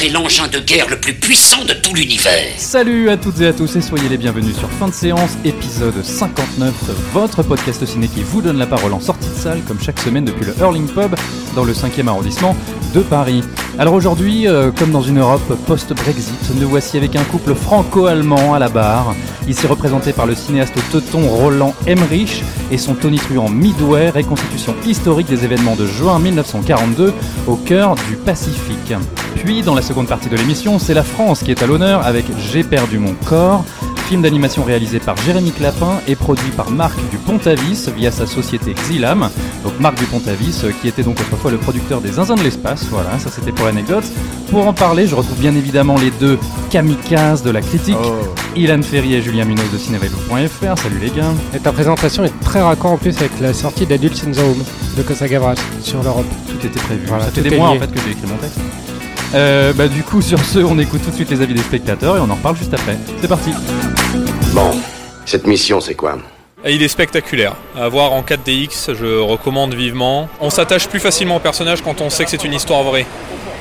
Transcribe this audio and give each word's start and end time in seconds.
C'est 0.00 0.08
l'engin 0.08 0.48
de 0.48 0.60
guerre 0.60 0.88
le 0.88 0.98
plus 0.98 1.12
puissant 1.12 1.62
de 1.66 1.74
tout 1.74 1.92
l'univers. 1.94 2.54
Salut 2.56 3.10
à 3.10 3.18
toutes 3.18 3.38
et 3.42 3.48
à 3.48 3.52
tous 3.52 3.76
et 3.76 3.82
soyez 3.82 4.08
les 4.08 4.16
bienvenus 4.16 4.56
sur 4.56 4.70
Fin 4.70 4.88
de 4.88 4.94
séance, 4.94 5.36
épisode 5.44 6.02
59, 6.02 6.72
votre 7.12 7.42
podcast 7.42 7.84
ciné 7.84 8.08
qui 8.08 8.22
vous 8.22 8.40
donne 8.40 8.56
la 8.56 8.64
parole 8.64 8.94
en 8.94 9.00
sortie 9.00 9.28
de 9.28 9.34
salle, 9.34 9.60
comme 9.68 9.78
chaque 9.78 10.00
semaine 10.00 10.24
depuis 10.24 10.46
le 10.46 10.54
Hurling 10.58 10.86
Pub, 10.86 11.14
dans 11.54 11.64
le 11.64 11.74
5e 11.74 12.08
arrondissement 12.08 12.56
de 12.94 13.00
Paris. 13.00 13.44
Alors 13.78 13.92
aujourd'hui, 13.92 14.48
euh, 14.48 14.70
comme 14.70 14.90
dans 14.90 15.02
une 15.02 15.18
Europe 15.18 15.54
post-Brexit, 15.66 16.54
nous 16.58 16.68
voici 16.70 16.96
avec 16.96 17.14
un 17.14 17.24
couple 17.24 17.54
franco-allemand 17.54 18.54
à 18.54 18.58
la 18.58 18.70
barre. 18.70 19.14
Ici 19.48 19.66
représenté 19.66 20.14
par 20.14 20.24
le 20.24 20.34
cinéaste 20.34 20.78
teuton 20.90 21.28
Roland 21.28 21.74
Emmerich 21.86 22.42
et 22.70 22.78
son 22.78 22.94
tonitruant 22.94 23.50
Midway, 23.50 24.08
reconstitution 24.08 24.74
historique 24.86 25.28
des 25.28 25.44
événements 25.44 25.76
de 25.76 25.86
juin 25.86 26.18
1942 26.18 27.12
au 27.46 27.56
cœur 27.56 27.96
du 28.08 28.16
Pacifique. 28.16 28.94
Puis, 29.44 29.62
dans 29.62 29.74
la 29.74 29.80
seconde 29.80 30.06
partie 30.06 30.28
de 30.28 30.36
l'émission, 30.36 30.78
c'est 30.78 30.92
la 30.92 31.02
France 31.02 31.42
qui 31.42 31.50
est 31.50 31.62
à 31.62 31.66
l'honneur 31.66 32.06
avec 32.06 32.26
J'ai 32.38 32.62
perdu 32.62 32.98
mon 32.98 33.14
corps, 33.14 33.64
film 34.06 34.20
d'animation 34.20 34.64
réalisé 34.64 34.98
par 34.98 35.16
Jérémy 35.16 35.50
Clapin 35.50 36.00
et 36.06 36.14
produit 36.14 36.50
par 36.50 36.70
Marc 36.70 36.98
Dupont-Avis 37.10 37.88
via 37.96 38.10
sa 38.10 38.26
société 38.26 38.74
Xilam. 38.74 39.30
Donc 39.64 39.72
Marc 39.80 39.96
Dupont-Avis 39.98 40.60
euh, 40.64 40.72
qui 40.82 40.88
était 40.88 41.02
donc 41.02 41.18
autrefois 41.20 41.50
le 41.50 41.56
producteur 41.56 42.02
des 42.02 42.12
Zinzins 42.12 42.34
de 42.34 42.42
l'espace, 42.42 42.84
voilà, 42.90 43.18
ça 43.18 43.30
c'était 43.30 43.52
pour 43.52 43.64
l'anecdote. 43.64 44.04
Pour 44.50 44.66
en 44.66 44.74
parler, 44.74 45.06
je 45.06 45.14
retrouve 45.14 45.38
bien 45.38 45.54
évidemment 45.54 45.96
les 45.96 46.10
deux 46.10 46.38
kamikazes 46.70 47.42
de 47.42 47.50
la 47.50 47.62
critique, 47.62 47.96
Ilan 48.56 48.82
Ferry 48.82 49.14
et 49.14 49.22
Julien 49.22 49.46
Munoz 49.46 49.70
de 49.72 49.78
cinévélo.fr. 49.78 50.82
Salut 50.82 50.98
les 51.00 51.10
gars. 51.10 51.32
Et 51.54 51.60
ta 51.60 51.72
présentation 51.72 52.24
est 52.24 52.40
très 52.40 52.60
raccord 52.60 52.92
en 52.92 52.98
plus 52.98 53.16
avec 53.16 53.32
la 53.40 53.54
sortie 53.54 53.86
d'Adults 53.86 54.22
in 54.26 54.32
the 54.32 54.38
Home 54.38 54.62
de 54.98 55.02
Costa 55.02 55.26
Gavras 55.28 55.54
sur 55.80 56.02
l'Europe. 56.02 56.26
Tout 56.46 56.66
était 56.66 56.80
prévu. 56.80 57.06
Voilà, 57.06 57.24
ça 57.24 57.30
fait 57.30 57.42
des 57.42 57.56
mois 57.56 57.70
en 57.70 57.78
fait 57.78 57.90
que 57.90 58.00
j'ai 58.04 58.10
écrit 58.10 58.26
mon 58.26 58.36
texte. 58.36 58.58
Euh, 59.34 59.72
bah 59.72 59.86
du 59.86 60.02
coup 60.02 60.22
sur 60.22 60.40
ce, 60.40 60.58
on 60.58 60.78
écoute 60.78 61.02
tout 61.04 61.10
de 61.10 61.14
suite 61.14 61.30
les 61.30 61.40
avis 61.40 61.54
des 61.54 61.62
spectateurs 61.62 62.16
et 62.16 62.20
on 62.20 62.30
en 62.30 62.34
reparle 62.34 62.56
juste 62.56 62.74
après. 62.74 62.96
C'est 63.20 63.28
parti. 63.28 63.50
Bon, 64.52 64.72
cette 65.24 65.46
mission, 65.46 65.80
c'est 65.80 65.94
quoi 65.94 66.18
il 66.66 66.82
est 66.82 66.88
spectaculaire. 66.88 67.54
À 67.74 67.88
voir 67.88 68.12
en 68.12 68.20
4DX, 68.20 68.94
je 68.94 69.18
recommande 69.18 69.72
vivement. 69.72 70.28
On 70.40 70.50
s'attache 70.50 70.88
plus 70.88 71.00
facilement 71.00 71.36
au 71.36 71.40
personnage 71.40 71.80
quand 71.80 72.02
on 72.02 72.10
sait 72.10 72.24
que 72.24 72.30
c'est 72.30 72.44
une 72.44 72.52
histoire 72.52 72.82
vraie. 72.82 73.06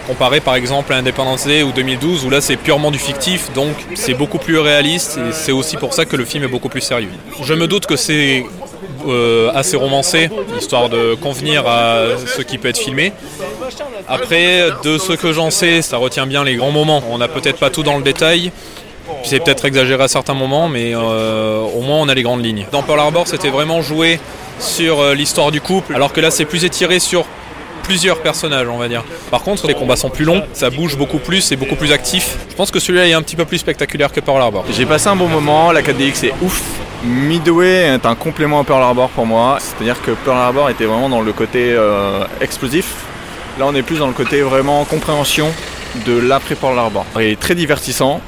Comparé 0.06 0.42
par 0.42 0.56
exemple 0.56 0.92
à 0.92 0.98
Independence 0.98 1.46
Day 1.46 1.64
ou 1.64 1.72
2012 1.72 2.26
où 2.26 2.30
là 2.30 2.42
c'est 2.42 2.58
purement 2.58 2.92
du 2.92 2.98
fictif, 2.98 3.54
donc 3.54 3.74
c'est 3.94 4.16
beaucoup 4.16 4.40
plus 4.40 4.58
réaliste 4.58 5.18
et 5.18 5.32
c'est 5.32 5.52
aussi 5.52 5.78
pour 5.78 5.94
ça 5.94 6.06
que 6.06 6.16
le 6.16 6.26
film 6.26 6.44
est 6.44 6.48
beaucoup 6.48 6.68
plus 6.68 6.82
sérieux. 6.82 7.10
Je 7.44 7.54
me 7.54 7.68
doute 7.68 7.86
que 7.86 7.96
c'est 7.96 8.44
euh, 9.08 9.52
assez 9.54 9.78
romancé, 9.78 10.30
histoire 10.58 10.90
de 10.90 11.14
convenir 11.14 11.68
à 11.68 12.18
ce 12.26 12.42
qui 12.42 12.58
peut 12.58 12.70
être 12.70 12.80
filmé. 12.80 13.14
Après, 14.10 14.70
de 14.84 14.98
ce 14.98 15.14
que 15.14 15.32
j'en 15.34 15.52
sais, 15.52 15.82
ça 15.84 15.98
retient 15.98 16.26
bien 16.26 16.44
les 16.44 16.56
grands 16.56 16.72
moments. 16.72 17.04
On 17.12 17.20
n'a 17.20 17.28
peut-être 17.28 17.60
pas 17.60 17.70
tout 17.70 17.84
dans 17.84 17.98
le 17.98 18.04
détail, 18.04 18.52
puis 19.06 19.30
c'est 19.30 19.40
peut-être 19.40 19.66
exagéré 19.66 20.04
à 20.04 20.08
certains 20.08 20.34
moments, 20.34 20.68
mais 20.68 20.96
euh, 20.96 21.62
au 21.62 21.82
moins 21.82 21.98
on 21.98 22.10
a 22.10 22.16
les 22.16 22.24
grandes 22.24 22.44
lignes. 22.44 22.66
Dans 22.72 22.82
Pearl 22.82 23.00
Harbor, 23.00 23.28
c'était 23.28 23.50
vraiment 23.50 23.82
joué 23.82 24.20
sur 24.60 25.00
euh, 25.00 25.14
l'histoire 25.14 25.52
du 25.52 25.62
couple, 25.62 25.94
alors 25.94 26.12
que 26.12 26.22
là 26.22 26.32
c'est 26.32 26.46
plus 26.46 26.66
étiré 26.66 27.00
sur 27.00 27.26
plusieurs 27.84 28.22
personnages, 28.22 28.68
on 28.68 28.78
va 28.78 28.88
dire. 28.88 29.04
Par 29.32 29.42
contre, 29.42 29.68
les 29.68 29.74
combats 29.74 29.96
sont 29.96 30.10
plus 30.10 30.26
longs, 30.26 30.44
ça 30.54 30.70
bouge 30.70 30.98
beaucoup 30.98 31.18
plus, 31.18 31.42
c'est 31.42 31.56
beaucoup 31.56 31.76
plus 31.76 31.92
actif. 31.92 32.38
Je 32.50 32.56
pense 32.56 32.72
que 32.72 32.80
celui-là 32.80 33.08
est 33.08 33.14
un 33.14 33.22
petit 33.22 33.36
peu 33.36 33.46
plus 33.46 33.58
spectaculaire 33.58 34.12
que 34.12 34.20
Pearl 34.20 34.42
Harbor. 34.42 34.66
J'ai 34.72 34.86
passé 34.86 35.08
un 35.08 35.16
bon 35.16 35.28
moment, 35.28 35.72
la 35.72 35.82
4DX 35.82 36.26
est 36.28 36.34
ouf. 36.42 36.62
Midway 37.04 37.96
est 37.96 38.06
un 38.06 38.16
complément 38.16 38.60
à 38.60 38.64
Pearl 38.64 38.84
Harbor 38.84 39.10
pour 39.10 39.26
moi, 39.26 39.58
c'est-à-dire 39.60 40.02
que 40.02 40.12
Pearl 40.12 40.38
Harbor 40.38 40.70
était 40.70 40.86
vraiment 40.86 41.10
dans 41.10 41.22
le 41.22 41.32
côté 41.32 41.72
euh, 41.72 42.26
explosif. 42.42 42.94
Là 43.60 43.66
on 43.68 43.76
est 43.76 43.82
plus 43.82 44.00
dans 44.00 44.08
le 44.08 44.14
côté 44.14 44.42
vraiment 44.42 44.86
compréhension 44.86 45.50
de 46.06 46.18
l'après 46.18 46.56
Pearl 46.56 46.80
Harbor. 46.80 47.06
Il 47.18 47.24
est 47.24 47.40
très 47.40 47.56
divertissant. 47.56 48.22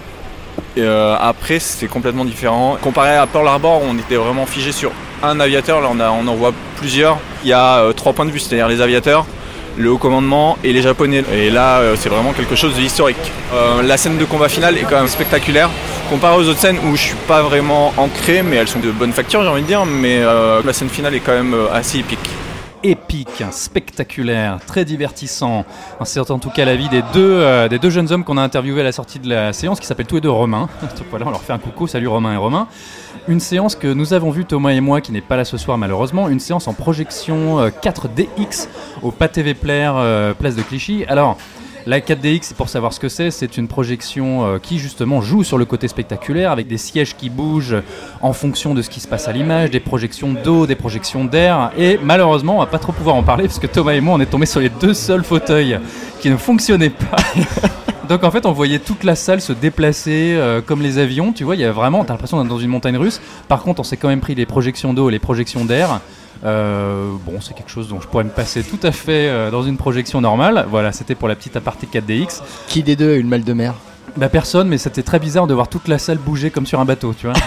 Euh, 0.78 1.16
après 1.18 1.60
c'est 1.60 1.88
complètement 1.88 2.26
différent. 2.26 2.78
Comparé 2.82 3.16
à 3.16 3.26
Pearl 3.28 3.48
Harbor 3.48 3.82
on 3.82 3.98
était 3.98 4.18
vraiment 4.18 4.46
figé 4.46 4.74
sur 4.74 4.92
un 5.24 5.40
aviateur, 5.40 5.80
là 5.80 6.12
on, 6.12 6.28
en 6.28 6.36
voit 6.36 6.52
plusieurs. 6.76 7.18
Il 7.46 7.50
y 7.50 7.54
a 7.54 7.78
euh, 7.78 7.94
trois 7.94 8.12
points 8.12 8.26
de 8.26 8.32
vue, 8.32 8.40
c'est-à-dire 8.40 8.68
les 8.68 8.82
aviateurs, 8.82 9.26
le 9.78 9.90
haut 9.90 9.98
commandement 9.98 10.58
et 10.66 10.74
les 10.74 10.82
japonais. 10.82 11.24
Et 11.34 11.50
là, 11.50 11.78
euh, 11.78 11.96
c'est 11.98 12.10
vraiment 12.10 12.34
quelque 12.34 12.56
chose 12.56 12.76
de 12.76 12.82
historique. 12.82 13.32
La 13.86 13.96
scène 13.96 14.18
de 14.18 14.26
combat 14.26 14.50
finale 14.50 14.78
est 14.78 14.84
quand 14.84 14.98
même 14.98 15.08
spectaculaire. 15.08 15.70
Comparé 16.10 16.36
aux 16.36 16.50
autres 16.50 16.60
scènes 16.60 16.80
où 16.80 16.98
je 16.98 17.04
suis 17.04 17.16
pas 17.26 17.42
vraiment 17.42 17.94
ancré, 17.96 18.44
mais 18.44 18.58
elles 18.58 18.68
sont 18.68 18.80
de 18.80 18.92
bonne 18.92 19.14
facture, 19.14 19.44
j'ai 19.44 19.48
envie 19.48 19.62
de 19.62 19.68
dire. 19.68 19.86
Mais 19.86 20.20
la 20.22 20.74
scène 20.74 20.90
finale 20.90 21.16
est 21.16 21.22
quand 21.22 21.32
même 21.32 21.56
assez 21.72 22.00
épique. 22.00 22.30
Épique, 22.84 23.44
spectaculaire, 23.52 24.60
très 24.66 24.86
divertissant. 24.86 25.66
C'est 26.04 26.32
en 26.32 26.40
tout 26.40 26.50
cas 26.50 26.66
l'avis 26.66 26.90
des 26.90 27.02
deux, 27.14 27.40
euh, 27.42 27.68
des 27.68 27.80
deux 27.80 27.90
jeunes 27.90 28.12
hommes 28.12 28.24
qu'on 28.24 28.38
a 28.38 28.42
interviewés 28.42 28.82
à 28.82 28.84
la 28.84 28.92
sortie 28.92 29.20
de 29.20 29.30
la 29.30 29.54
séance, 29.54 29.80
qui 29.80 29.86
s'appellent 29.86 30.08
tous 30.08 30.16
les 30.16 30.22
deux 30.22 30.30
Romain. 30.30 30.70
Voilà, 31.10 31.28
on 31.28 31.32
leur 31.32 31.42
fait 31.42 31.54
un 31.54 31.60
coucou, 31.60 31.88
salut 31.88 32.08
Romain 32.08 32.34
et 32.34 32.38
Romain. 32.38 32.68
Une 33.28 33.40
séance 33.40 33.76
que 33.76 33.88
nous 33.88 34.14
avons 34.14 34.32
vue, 34.32 34.46
Thomas 34.46 34.72
et 34.72 34.80
moi, 34.80 35.02
qui 35.02 35.12
n'est 35.12 35.22
pas 35.22 35.38
là 35.38 35.46
ce 35.46 35.58
soir 35.58 35.78
malheureusement, 35.78 36.30
une 36.30 36.40
séance 36.40 36.68
en 36.68 36.74
projection 36.74 37.60
euh, 37.60 37.70
4DX 37.70 38.68
au 39.02 39.12
PATV 39.12 39.54
Player, 39.54 39.92
euh, 39.96 40.34
place 40.34 40.56
de 40.56 40.62
Clichy. 40.62 41.06
Alors, 41.08 41.38
la 41.86 42.00
4DX, 42.00 42.54
pour 42.54 42.70
savoir 42.70 42.94
ce 42.94 43.00
que 43.00 43.10
c'est, 43.10 43.32
c'est 43.32 43.58
une 43.58 43.68
projection 43.68 44.46
euh, 44.46 44.60
qui 44.60 44.80
justement 44.80 45.22
joue 45.22 45.44
sur 45.44 45.58
le 45.58 45.66
côté 45.66 45.88
spectaculaire 45.88 46.52
avec 46.52 46.68
des 46.68 46.78
sièges 46.78 47.16
qui 47.16 47.30
bougent 47.30 47.78
en 48.22 48.34
fonction 48.34 48.74
de 48.74 48.82
ce 48.82 48.90
qui 48.90 49.00
se 49.00 49.08
passe 49.08 49.28
à 49.28 49.32
l'image, 49.32 49.72
des 49.72 49.80
projections 49.80 50.34
d'eau, 50.34 50.68
des 50.68 50.76
projections 50.76 51.26
d'air. 51.26 51.72
Et 51.78 52.00
malheureusement, 52.02 52.58
on 52.58 52.60
va 52.60 52.68
pas 52.68 52.80
trop 52.80 52.92
pouvoir 52.92 53.16
en 53.16 53.24
parler 53.24 53.46
parce 53.46 53.60
que 53.60 53.68
Thomas 53.68 53.94
et 53.94 54.02
moi, 54.02 54.16
on 54.16 54.20
est 54.20 54.26
tombés 54.26 54.46
sur 54.46 54.60
les 54.60 54.70
deux 54.70 54.94
seuls 54.94 55.24
fauteuils 55.24 55.80
qui 56.20 56.30
ne 56.30 56.38
fonctionnaient 56.38 56.90
pas. 56.90 57.18
Donc 58.12 58.26
en 58.26 58.32
fait, 58.32 58.46
on 58.46 58.52
voyait 58.52 58.80
toute 58.80 59.06
la 59.06 59.16
salle 59.16 59.40
se 59.40 59.54
déplacer 59.54 60.34
euh, 60.36 60.60
comme 60.60 60.82
les 60.82 60.98
avions. 60.98 61.32
Tu 61.32 61.46
vois, 61.46 61.56
il 61.56 61.62
y 61.62 61.64
a 61.64 61.72
vraiment, 61.72 62.04
t'as 62.04 62.12
l'impression 62.12 62.42
d'être 62.42 62.50
dans 62.50 62.60
une 62.60 62.70
montagne 62.70 62.98
russe. 62.98 63.22
Par 63.48 63.64
contre, 63.64 63.80
on 63.80 63.84
s'est 63.86 63.96
quand 63.96 64.10
même 64.10 64.20
pris 64.20 64.36
les 64.36 64.46
projections 64.46 64.94
d'eau 64.94 65.08
et 65.08 65.14
les 65.14 65.20
projections 65.20 65.64
d'air. 65.64 66.02
Euh, 66.44 67.10
bon, 67.26 67.40
c'est 67.40 67.54
quelque 67.54 67.72
chose 67.72 67.88
dont 67.88 68.02
je 68.02 68.10
pourrais 68.10 68.26
me 68.26 68.30
passer 68.30 68.64
tout 68.64 68.80
à 68.84 68.92
fait 68.92 69.30
euh, 69.30 69.50
dans 69.50 69.64
une 69.64 69.78
projection 69.78 70.20
normale. 70.20 70.66
Voilà, 70.70 70.92
c'était 70.92 71.16
pour 71.16 71.30
la 71.30 71.38
petite 71.38 71.56
aparté 71.56 71.88
4DX. 71.88 72.42
Qui 72.68 72.84
des 72.84 72.98
deux 72.98 73.14
a 73.14 73.16
eu 73.16 73.22
le 73.22 73.30
mal 73.30 73.46
de 73.46 73.54
mer? 73.54 73.76
Bah 74.18 74.30
personne, 74.30 74.68
mais 74.68 74.78
c'était 74.78 75.04
très 75.04 75.20
bizarre 75.20 75.48
de 75.48 75.54
voir 75.54 75.68
toute 75.70 75.88
la 75.88 75.98
salle 75.98 76.18
bouger 76.18 76.50
comme 76.52 76.66
sur 76.66 76.80
un 76.80 76.86
bateau, 76.86 77.14
tu 77.18 77.28
vois. 77.28 77.36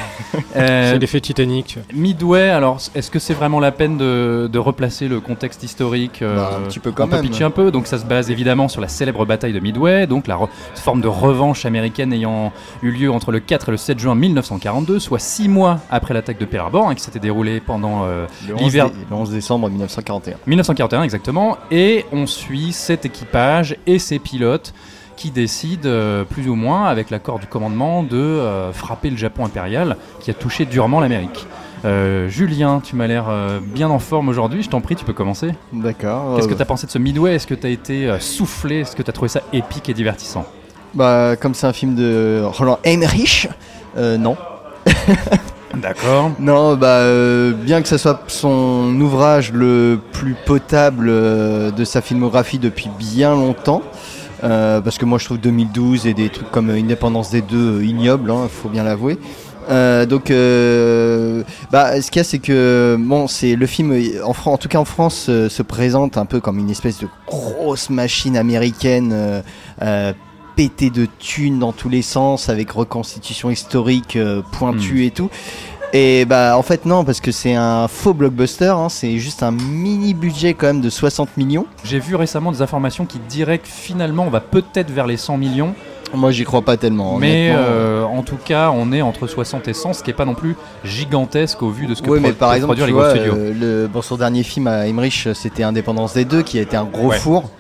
Euh, 0.56 0.92
C'est 0.92 0.98
l'effet 0.98 1.20
Titanic. 1.20 1.66
tu 1.66 1.78
vois. 1.78 1.86
Midway, 2.00 2.48
alors 2.48 2.78
est-ce 2.94 3.10
que 3.10 3.19
c'est 3.19 3.34
vraiment 3.34 3.58
la 3.60 3.70
peine 3.72 3.97
de, 3.97 4.48
de 4.52 4.58
replacer 4.58 5.06
le 5.08 5.20
contexte 5.20 5.62
historique 5.64 6.22
euh, 6.22 6.36
Bah, 6.36 6.58
un 6.58 6.69
petit 6.69 6.78
peu 6.78 6.91
quand 6.92 7.04
on 7.04 7.08
peut 7.08 7.20
pitcher 7.20 7.44
un 7.44 7.50
peu, 7.50 7.70
donc 7.72 7.86
ça 7.88 7.98
se 7.98 8.04
base 8.04 8.30
évidemment 8.30 8.69
sur 8.69 8.80
la 8.80 8.86
célèbre 8.88 9.24
bataille 9.26 9.53
de 9.53 9.58
Midway, 9.60 10.06
donc 10.06 10.26
la 10.28 10.36
re- 10.36 10.48
forme 10.76 11.00
de 11.00 11.08
revanche 11.08 11.66
américaine 11.66 12.12
ayant 12.12 12.53
eu 12.82 12.91
lieu 12.91 13.10
entre 13.10 13.30
le 13.32 13.41
4 13.41 13.69
et 13.69 13.72
le 13.72 13.76
7 13.76 13.98
juin 13.98 14.14
1942, 14.14 14.98
soit 15.00 15.19
six 15.19 15.48
mois 15.48 15.80
après 15.91 16.14
l'attaque 16.14 16.38
de 16.38 16.44
Pearl 16.44 16.66
Harbor, 16.66 16.88
hein, 16.88 16.94
qui 16.94 17.03
s'était 17.03 17.19
déroulée 17.20 17.60
pendant 17.60 18.04
euh, 18.04 18.26
Le 18.48 18.54
11, 18.54 18.60
l'hiver 18.62 18.91
dé- 18.91 18.97
le 19.10 19.16
11 19.16 19.30
décembre 19.30 19.69
1941. 19.70 20.36
1941 20.47 21.03
exactement, 21.03 21.58
et 21.70 22.06
on 22.12 22.26
suit 22.26 22.72
cet 22.72 23.04
équipage 23.06 23.76
et 23.86 23.98
ses 23.98 24.19
pilotes 24.20 24.72
qui 25.16 25.30
décident, 25.30 25.88
euh, 25.88 26.25
plus 26.25 26.48
ou 26.48 26.54
moins, 26.54 26.86
avec 26.86 27.10
l'accord 27.10 27.38
du 27.38 27.47
commandement, 27.47 28.02
de 28.02 28.16
euh, 28.16 28.72
frapper 28.72 29.10
le 29.10 29.16
Japon 29.16 29.44
impérial, 29.44 29.97
qui 30.20 30.30
a 30.30 30.34
touché 30.34 30.64
durement 30.64 31.00
l'Amérique. 31.00 31.47
Euh, 31.84 32.28
Julien, 32.28 32.80
tu 32.82 32.97
m'as 32.97 33.06
l'air 33.06 33.26
euh, 33.28 33.60
bien 33.62 33.91
en 33.91 33.98
forme 33.98 34.28
aujourd'hui, 34.30 34.62
je 34.62 34.71
t'en 34.71 34.80
prie, 34.80 34.97
tu 34.97 35.04
peux 35.04 35.12
commencer. 35.12 35.50
D'accord. 35.72 36.36
Qu'est-ce 36.36 36.48
que 36.48 36.54
tu 36.54 36.62
as 36.62 36.66
pensé 36.66 36.86
de 36.86 36.91
ce 36.91 36.98
Midway? 36.98 37.34
Est-ce 37.34 37.47
que 37.47 37.54
tu 37.54 37.66
as 37.66 37.71
été 37.71 38.06
euh, 38.06 38.18
soufflé? 38.18 38.80
Est-ce 38.80 38.97
que 38.97 39.03
tu 39.03 39.10
as 39.10 39.12
trouvé 39.12 39.28
ça 39.28 39.42
épique 39.53 39.89
et 39.91 39.94
divertissant? 39.94 40.47
Bah, 40.94 41.36
comme 41.36 41.53
c'est 41.53 41.66
un 41.66 41.72
film 41.72 41.94
de 41.94 42.42
Roland 42.44 42.78
Emmerich, 42.84 43.48
non. 43.97 44.36
D'accord. 45.74 46.30
Non, 46.39 46.77
bah, 46.77 47.03
bien 47.53 47.83
que 47.83 47.89
ce 47.89 47.98
soit 47.98 48.22
son 48.28 48.94
ouvrage 49.00 49.53
le 49.53 49.98
plus 50.12 50.36
potable 50.47 51.06
de 51.09 51.84
sa 51.84 52.00
filmographie 52.00 52.60
depuis 52.60 52.89
bien 52.97 53.33
longtemps, 53.33 53.83
euh, 54.42 54.81
parce 54.81 54.98
que 54.98 55.04
moi 55.04 55.19
je 55.19 55.25
trouve 55.27 55.39
2012 55.39 56.07
et 56.07 56.15
des 56.15 56.28
trucs 56.28 56.51
comme 56.51 56.71
Indépendance 56.71 57.31
des 57.31 57.42
deux 57.42 57.78
euh, 57.81 57.84
ignobles, 57.84 58.31
hein, 58.31 58.48
faut 58.51 58.69
bien 58.69 58.83
l'avouer. 58.84 59.19
Euh, 59.71 60.04
donc, 60.04 60.31
euh, 60.31 61.42
bah, 61.71 62.01
ce 62.03 62.10
qu'il 62.10 62.19
y 62.19 62.21
a, 62.21 62.25
c'est 62.25 62.39
que 62.39 62.97
bon, 62.98 63.27
c'est 63.28 63.57
le 63.57 63.66
film, 63.66 63.98
en, 64.22 64.34
Fran- 64.34 64.53
en 64.53 64.59
tout 64.59 64.69
cas 64.69 64.78
en 64.78 64.84
France, 64.84 65.27
euh, 65.31 65.48
se 65.48 65.63
présente 65.63 66.19
un 66.19 66.27
peu 66.27 66.41
comme 66.41 66.59
une 66.59 66.69
espèce 66.71 66.98
de 66.98 67.09
grosse 67.27 67.89
machine 67.89 68.36
américaine. 68.36 69.10
euh, 69.15 69.41
euh, 69.83 70.13
pété 70.57 70.89
de 70.89 71.09
thunes 71.19 71.59
dans 71.59 71.72
tous 71.72 71.89
les 71.89 72.01
sens 72.03 72.48
avec 72.48 72.71
reconstitution 72.71 73.51
historique 73.51 74.16
pointue 74.53 75.04
et 75.04 75.10
tout 75.10 75.28
Et 75.96 76.24
bah 76.24 76.58
en 76.58 76.62
fait 76.62 76.86
non 76.86 77.04
parce 77.04 77.20
que 77.20 77.30
c'est 77.30 77.54
un 77.54 77.86
faux 77.86 78.14
blockbuster, 78.14 78.66
hein, 78.76 78.88
c'est 78.88 79.16
juste 79.18 79.44
un 79.44 79.52
mini 79.52 80.12
budget 80.12 80.52
quand 80.54 80.66
même 80.66 80.80
de 80.80 80.91
60 80.91 81.36
millions. 81.36 81.66
J'ai 81.84 82.00
vu 82.00 82.16
récemment 82.16 82.50
des 82.50 82.62
informations 82.62 83.06
qui 83.06 83.20
diraient 83.20 83.58
que 83.58 83.68
finalement 83.68 84.24
on 84.26 84.30
va 84.30 84.41
peut-être 84.41 84.91
vers 84.91 85.06
les 85.06 85.16
100 85.16 85.36
millions. 85.36 85.72
Moi 86.12 86.32
j'y 86.32 86.42
crois 86.44 86.62
pas 86.62 86.76
tellement. 86.76 87.16
Mais 87.18 87.52
euh, 87.56 88.02
en 88.04 88.22
tout 88.22 88.38
cas, 88.44 88.70
on 88.74 88.92
est 88.92 89.02
entre 89.02 89.26
60 89.28 89.66
et 89.68 89.72
100, 89.72 89.92
ce 89.94 90.02
qui 90.02 90.10
est 90.10 90.14
pas 90.14 90.24
non 90.24 90.34
plus 90.34 90.56
gigantesque 90.84 91.62
au 91.62 91.70
vu 91.70 91.86
de 91.86 91.94
ce 91.94 92.02
que 92.02 92.10
Oui, 92.10 92.18
pro- 92.20 92.28
mais 92.28 92.32
par 92.34 92.54
exemple, 92.54 92.76
produire 92.76 92.86
tu 92.86 92.92
les 92.92 92.98
gros 92.98 93.02
vois, 93.02 93.10
studios. 93.16 93.34
euh, 93.36 93.82
le, 93.82 93.86
bon, 93.88 94.00
son 94.02 94.16
dernier 94.16 94.42
film 94.44 94.66
à 94.68 94.86
Emmerich, 94.86 95.28
c'était 95.34 95.62
Indépendance 95.64 96.14
des 96.14 96.24
deux, 96.24 96.42
qui 96.42 96.58
a 96.58 96.62
été 96.62 96.76
un 96.76 96.84
gros 96.84 97.08
Ouais. 97.08 97.18
four, 97.18 97.50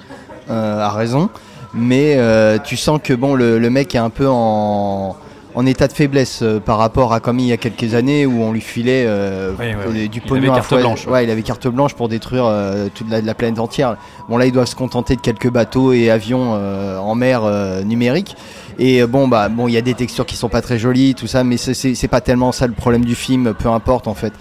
euh, 0.50 0.80
à 0.80 0.90
raison. 0.90 1.30
Mais 1.72 2.14
euh, 2.16 2.58
tu 2.62 2.76
sens 2.76 3.00
que 3.02 3.12
bon, 3.14 3.34
le, 3.34 3.58
le 3.58 3.70
mec 3.70 3.92
est 3.96 3.98
un 3.98 4.10
peu 4.10 4.28
en, 4.28 5.16
en 5.54 5.66
état 5.66 5.86
de 5.86 5.92
faiblesse 5.92 6.40
euh, 6.42 6.58
par 6.60 6.78
rapport 6.78 7.12
à 7.12 7.20
comme 7.20 7.38
il 7.38 7.46
y 7.46 7.52
a 7.52 7.56
quelques 7.56 7.94
années 7.94 8.26
où 8.26 8.42
on 8.42 8.52
lui 8.52 8.60
filait 8.60 9.04
euh, 9.06 9.52
Oui, 9.58 9.66
oui, 9.68 9.74
euh, 9.74 9.90
oui. 9.92 10.08
du 10.08 10.18
Il 10.18 10.28
pognon 10.28 10.42
avait 10.50 10.50
à 10.50 10.54
carte 10.62 10.74
blanche, 10.74 11.06
ouais. 11.06 11.12
Ouais, 11.12 11.24
il 11.24 11.30
avait 11.30 11.42
carte 11.42 11.68
blanche 11.68 11.94
pour 11.94 12.08
détruire 12.08 12.44
euh, 12.46 12.88
toute 12.94 13.08
la, 13.10 13.20
la 13.20 13.34
planète 13.34 13.58
entière. 13.60 13.96
Bon, 14.28 14.36
là, 14.36 14.46
ils 14.46 14.52
doivent 14.52 14.66
se 14.66 14.74
contenter 14.74 15.16
de 15.16 15.20
quelques 15.20 15.50
bateaux 15.50 15.92
et 15.92 16.10
avions 16.10 16.52
en 16.54 17.14
mer 17.14 17.42
numérique. 17.84 18.36
Et 18.78 19.04
bon, 19.06 19.28
bah, 19.28 19.48
bon, 19.48 19.68
il 19.68 19.72
y 19.74 19.76
a 19.76 19.80
des 19.82 19.94
textures 19.94 20.26
qui 20.26 20.34
sont 20.36 20.48
pas 20.48 20.60
très 20.62 20.78
jolies, 20.78 21.14
tout 21.14 21.26
ça, 21.28 21.44
mais 21.44 21.56
c'est- 21.56 22.08
pas 22.08 22.20
tellement 22.20 22.50
ça 22.50 22.66
le 22.66 22.72
problème 22.72 23.04
du 23.04 23.14
film, 23.14 23.54
peu 23.54 23.68
importe 23.68 24.08
en 24.08 24.14
fait. 24.14 24.32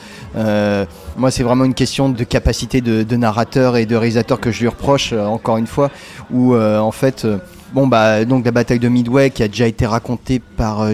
Moi, 1.17 1.29
c'est 1.31 1.43
vraiment 1.43 1.65
une 1.65 1.73
question 1.75 2.09
de 2.09 2.23
capacité 2.23 2.81
de, 2.81 3.03
de 3.03 3.15
narrateur 3.15 3.77
et 3.77 3.85
de 3.85 3.95
réalisateur 3.95 4.39
que 4.39 4.51
je 4.51 4.61
lui 4.61 4.67
reproche, 4.67 5.13
encore 5.13 5.57
une 5.57 5.67
fois, 5.67 5.91
où 6.31 6.55
en 6.55 6.91
fait. 6.91 7.27
Bon 7.73 7.87
bah 7.87 8.23
donc 8.25 8.45
la 8.45 8.51
bataille 8.51 8.79
de 8.79 8.87
Midway 8.87 9.29
qui 9.31 9.41
a 9.43 9.47
déjà 9.47 9.65
été 9.67 9.85
racontée 9.85 10.39
par 10.39 10.81
euh, 10.81 10.93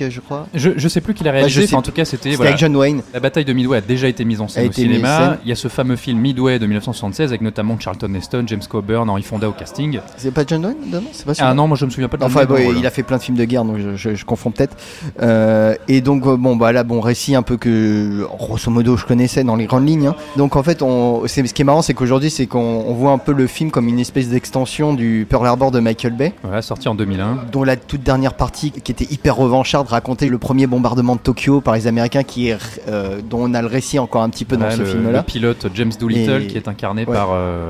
je 0.00 0.20
crois. 0.20 0.46
Je, 0.54 0.70
je 0.76 0.88
sais 0.88 1.00
plus 1.00 1.14
qui 1.14 1.24
l'a 1.24 1.30
Ouais, 1.30 1.38
réalisé, 1.38 1.64
enfin, 1.64 1.78
en 1.78 1.82
tout 1.82 1.92
cas 1.92 2.04
c'était 2.04 2.34
voilà, 2.34 2.50
avec 2.52 2.60
John 2.60 2.74
Wayne. 2.76 3.02
la 3.12 3.20
bataille 3.20 3.44
de 3.44 3.52
Midway 3.52 3.78
a 3.78 3.80
déjà 3.80 4.08
été 4.08 4.24
mise 4.24 4.40
en 4.40 4.44
A 4.46 4.48
scène 4.48 4.68
au 4.68 4.72
cinéma. 4.72 5.18
scène. 5.18 5.38
Il 5.44 5.48
y 5.48 5.52
a 5.52 5.56
ce 5.56 5.68
fameux 5.68 5.96
film 5.96 6.18
Midway 6.20 6.58
de 6.58 6.66
1976 6.66 7.30
avec 7.30 7.40
notamment 7.40 7.78
Charlton 7.78 8.12
Heston, 8.14 8.44
James 8.46 8.62
Coburn, 8.68 9.08
Henry 9.10 9.22
Fonda 9.22 9.48
au 9.48 9.52
casting. 9.52 10.00
C'est 10.16 10.30
pas 10.32 10.44
John 10.46 10.64
Wayne 10.64 11.02
C'est 11.12 11.26
pas 11.26 11.32
Ah 11.38 11.54
non, 11.54 11.66
moi 11.68 11.76
je 11.76 11.84
me 11.84 11.90
souviens 11.90 12.08
pas 12.08 12.16
de 12.16 12.24
Enfin, 12.24 12.44
bon, 12.44 12.56
il 12.76 12.86
a 12.86 12.90
fait 12.90 13.02
plein 13.02 13.16
de 13.18 13.22
films 13.22 13.36
de 13.36 13.44
guerre, 13.44 13.64
donc 13.64 13.78
je, 13.78 13.96
je- 13.96 14.14
je 14.14 14.24
confonds 14.24 14.50
peut-être. 14.50 14.76
Euh, 15.22 15.74
et 15.88 16.00
donc, 16.00 16.26
euh, 16.26 16.36
bon, 16.36 16.56
bah 16.56 16.72
là, 16.72 16.84
bon, 16.84 17.00
récit 17.00 17.34
un 17.34 17.42
peu 17.42 17.56
que, 17.56 18.26
grosso 18.38 18.70
modo, 18.70 18.96
je 18.96 19.04
connaissais 19.04 19.44
dans 19.44 19.56
les 19.56 19.66
grandes 19.66 19.86
lignes. 19.88 20.08
hein. 20.08 20.14
Donc, 20.36 20.56
en 20.56 20.62
fait, 20.62 20.82
on, 20.82 21.22
c'est, 21.26 21.46
ce 21.46 21.54
qui 21.54 21.62
est 21.62 21.64
marrant, 21.64 21.82
c'est 21.82 21.94
qu'aujourd'hui, 21.94 22.30
c'est 22.30 22.46
qu'on 22.46 22.58
on 22.86 22.94
voit 22.94 23.12
un 23.12 23.18
peu 23.18 23.32
le 23.32 23.46
film 23.46 23.70
comme 23.70 23.88
une 23.88 24.00
espèce 24.00 24.28
d'extension 24.28 24.94
du 24.94 25.15
Pearl 25.24 25.46
Harbor 25.46 25.70
de 25.70 25.80
Michael 25.80 26.12
Bay, 26.12 26.34
Voilà, 26.42 26.60
sorti 26.62 26.88
en 26.88 26.94
2001. 26.94 27.46
dont 27.50 27.64
la 27.64 27.76
toute 27.76 28.02
dernière 28.02 28.34
partie, 28.34 28.70
qui 28.72 28.92
était 28.92 29.06
hyper 29.10 29.36
revancharde, 29.36 29.88
racontait 29.88 30.28
le 30.28 30.38
premier 30.38 30.66
bombardement 30.66 31.14
de 31.16 31.20
Tokyo 31.20 31.60
par 31.60 31.74
les 31.74 31.86
Américains, 31.86 32.22
qui 32.24 32.48
est, 32.48 32.58
euh, 32.88 33.20
dont 33.22 33.38
on 33.40 33.54
a 33.54 33.62
le 33.62 33.68
récit 33.68 33.98
encore 33.98 34.22
un 34.22 34.28
petit 34.28 34.44
peu 34.44 34.56
dans 34.56 34.70
ce 34.70 34.84
film-là. 34.84 35.18
le 35.18 35.22
pilote 35.24 35.66
James 35.74 35.92
Doolittle 35.98 36.42
Et- 36.42 36.46
qui 36.48 36.56
est 36.56 36.68
incarné 36.68 37.04
Ouais. 37.06 37.14
par 37.14 37.28
euh, 37.32 37.68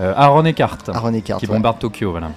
euh, 0.00 0.12
Aaron 0.16 0.44
Eckhart, 0.44 0.78
Aaron 0.92 1.14
Eckhart, 1.14 1.38
qui 1.38 1.46
ouais. 1.46 1.54
bombarde 1.54 1.78
Tokyo. 1.78 2.10
Voilà. 2.10 2.30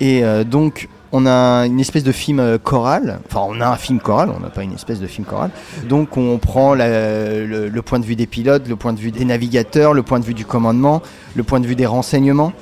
Et 0.00 0.22
donc, 0.44 0.88
on 1.12 1.24
a 1.24 1.64
une 1.66 1.78
espèce 1.78 2.02
de 2.02 2.10
film 2.10 2.58
choral. 2.58 3.20
Enfin, 3.30 3.46
on 3.48 3.60
a 3.60 3.68
un 3.68 3.76
film 3.76 4.00
choral, 4.00 4.30
on 4.36 4.40
n'a 4.40 4.48
pas 4.50 4.64
une 4.64 4.72
espèce 4.72 4.98
de 4.98 5.06
film 5.06 5.24
choral. 5.24 5.50
Donc, 5.88 6.16
on 6.16 6.38
prend 6.38 6.74
la- 6.74 7.44
le, 7.44 7.68
le 7.68 7.82
point 7.82 8.00
de 8.00 8.04
vue 8.04 8.16
des 8.16 8.26
pilotes, 8.26 8.66
le 8.68 8.74
point 8.74 8.92
de 8.92 8.98
vue 8.98 9.12
des 9.12 9.24
navigateurs, 9.24 9.94
le 9.94 10.02
point 10.02 10.18
de 10.18 10.24
vue 10.24 10.34
du 10.34 10.44
commandement, 10.44 11.00
le 11.36 11.44
point 11.44 11.60
de 11.60 11.66
vue 11.68 11.76
des 11.76 11.86
renseignements. 11.86 12.52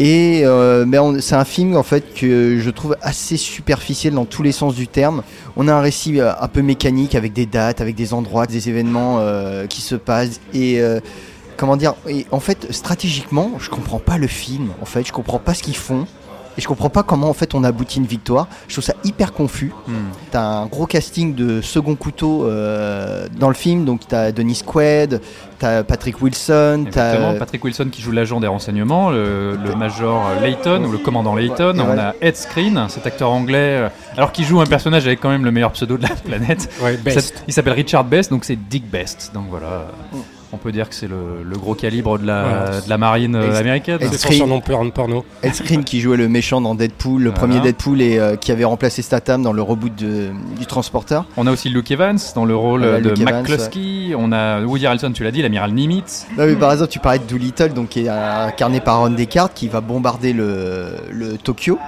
Et 0.00 0.42
euh, 0.44 0.84
ben, 0.86 1.20
c'est 1.20 1.36
un 1.36 1.44
film 1.44 1.76
en 1.76 1.84
fait 1.84 2.14
que 2.14 2.58
je 2.58 2.70
trouve 2.70 2.96
assez 3.00 3.36
superficiel 3.36 4.14
dans 4.14 4.24
tous 4.24 4.42
les 4.42 4.50
sens 4.50 4.74
du 4.74 4.88
terme. 4.88 5.22
On 5.56 5.68
a 5.68 5.74
un 5.74 5.80
récit 5.80 6.20
euh, 6.20 6.32
un 6.40 6.48
peu 6.48 6.62
mécanique 6.62 7.14
avec 7.14 7.32
des 7.32 7.46
dates, 7.46 7.80
avec 7.80 7.94
des 7.94 8.12
endroits, 8.12 8.46
des 8.46 8.68
événements 8.68 9.18
euh, 9.20 9.66
qui 9.66 9.80
se 9.80 9.94
passent. 9.94 10.40
Et 10.52 10.80
euh, 10.80 10.98
comment 11.56 11.76
dire 11.76 11.94
en 12.32 12.40
fait 12.40 12.72
stratégiquement 12.72 13.52
je 13.60 13.70
comprends 13.70 14.00
pas 14.00 14.18
le 14.18 14.26
film. 14.26 14.70
En 14.82 14.84
fait 14.84 15.06
je 15.06 15.12
comprends 15.12 15.38
pas 15.38 15.54
ce 15.54 15.62
qu'ils 15.62 15.76
font 15.76 16.06
et 16.56 16.60
je 16.60 16.68
comprends 16.68 16.90
pas 16.90 17.02
comment 17.02 17.28
en 17.28 17.34
fait 17.34 17.54
on 17.54 17.64
aboutit 17.64 17.98
une 17.98 18.06
victoire 18.06 18.48
je 18.68 18.74
trouve 18.74 18.84
ça 18.84 18.94
hyper 19.04 19.32
confus 19.32 19.72
Hmm. 19.86 19.92
t'as 20.30 20.42
un 20.42 20.66
gros 20.66 20.86
casting 20.86 21.34
de 21.34 21.60
second 21.60 21.94
couteau 21.96 22.46
euh, 22.46 23.26
dans 23.38 23.48
le 23.48 23.54
film 23.54 23.84
donc 23.84 24.02
t'as 24.08 24.32
Denis 24.32 24.62
Quaid 24.64 25.20
t'as 25.58 25.82
Patrick 25.84 26.20
Wilson 26.22 26.84
Exactement, 26.86 27.32
t'as 27.32 27.38
Patrick 27.38 27.64
Wilson 27.64 27.88
qui 27.90 28.02
joue 28.02 28.10
l'agent 28.12 28.40
des 28.40 28.46
renseignements, 28.46 29.10
le, 29.10 29.56
le 29.56 29.74
major 29.76 30.22
Layton 30.42 30.84
ou 30.84 30.92
le 30.92 30.98
commandant 30.98 31.34
Layton. 31.34 31.76
Ouais, 31.78 31.84
On 31.86 31.90
ouais. 31.94 31.98
a 31.98 32.14
Ed 32.20 32.36
Screen, 32.36 32.86
cet 32.88 33.06
acteur 33.06 33.30
anglais, 33.30 33.78
euh, 33.84 33.88
alors 34.16 34.32
qu'il 34.32 34.44
joue 34.44 34.60
un 34.60 34.66
personnage 34.66 35.06
avec 35.06 35.20
quand 35.20 35.30
même 35.30 35.44
le 35.44 35.50
meilleur 35.52 35.72
pseudo 35.72 35.96
de 35.96 36.02
la 36.02 36.08
planète. 36.24 36.68
Ouais, 36.82 36.96
Ça- 36.96 37.02
best. 37.02 37.44
Il 37.46 37.54
s'appelle 37.54 37.72
Richard 37.74 38.04
Best, 38.04 38.30
donc 38.30 38.44
c'est 38.44 38.56
Dick 38.56 38.90
Best. 38.90 39.30
Donc 39.32 39.44
voilà, 39.48 39.86
Mm. 40.12 40.16
On 40.54 40.58
peut 40.58 40.72
dire 40.72 40.88
que 40.88 40.94
c'est 40.94 41.08
le, 41.08 41.42
le 41.44 41.56
gros 41.58 41.74
calibre 41.74 42.18
de 42.18 42.26
la, 42.26 42.44
Ouais. 42.44 42.80
de 42.84 42.88
la 42.88 42.98
marine 42.98 43.34
euh, 43.36 43.58
américaine. 43.58 43.98
son 44.00 44.12
Screen. 44.16 44.62
porno. 44.94 45.24
Ed 45.42 45.54
Skrein 45.54 45.82
qui 45.82 46.00
jouait 46.00 46.16
le 46.16 46.28
méchant 46.28 46.60
dans 46.60 46.74
Deadpool 46.74 47.22
le 47.22 47.30
Voilà. 47.30 47.38
premier 47.46 47.60
Deadpool 47.60 48.00
et 48.00 48.18
euh, 48.18 48.36
qui 48.36 48.52
avait 48.52 48.64
remplacé 48.64 49.02
Statham 49.02 49.42
dans 49.42 49.52
le 49.52 49.62
reboot 49.62 49.94
de- 49.96 50.30
du 50.58 50.66
transporteur 50.66 51.26
On 51.36 51.46
a 51.46 51.52
aussi 51.52 51.68
Luke 51.68 51.90
Evans 51.90 52.18
dans 52.34 52.44
le 52.44 52.54
rôle 52.56 52.82
Voilà, 52.82 53.00
de 53.00 53.08
Luke 53.10 53.20
Evans, 53.20 53.42
McCluskey. 53.42 54.14
On 54.16 54.32
a 54.32 54.60
Woody 54.62 54.86
Harrelson, 54.86 55.12
tu 55.12 55.24
l'as 55.24 55.30
dit, 55.30 55.42
l'amiral 55.42 55.72
Nimitz. 55.72 56.26
Non, 56.38 56.46
mais 56.46 56.54
par 56.54 56.72
exemple, 56.72 56.90
tu 56.90 56.98
parlais 57.00 57.18
de 57.18 57.24
Doolittle, 57.24 57.72
donc 57.72 57.90
qui 57.90 58.06
est 58.06 58.08
incarné 58.08 58.80
par 58.80 59.00
Ron 59.00 59.10
Descartes, 59.10 59.52
qui 59.54 59.68
va 59.68 59.80
bombarder 59.80 60.32
le, 60.32 60.94
le 61.10 61.36
Tokyo. 61.36 61.78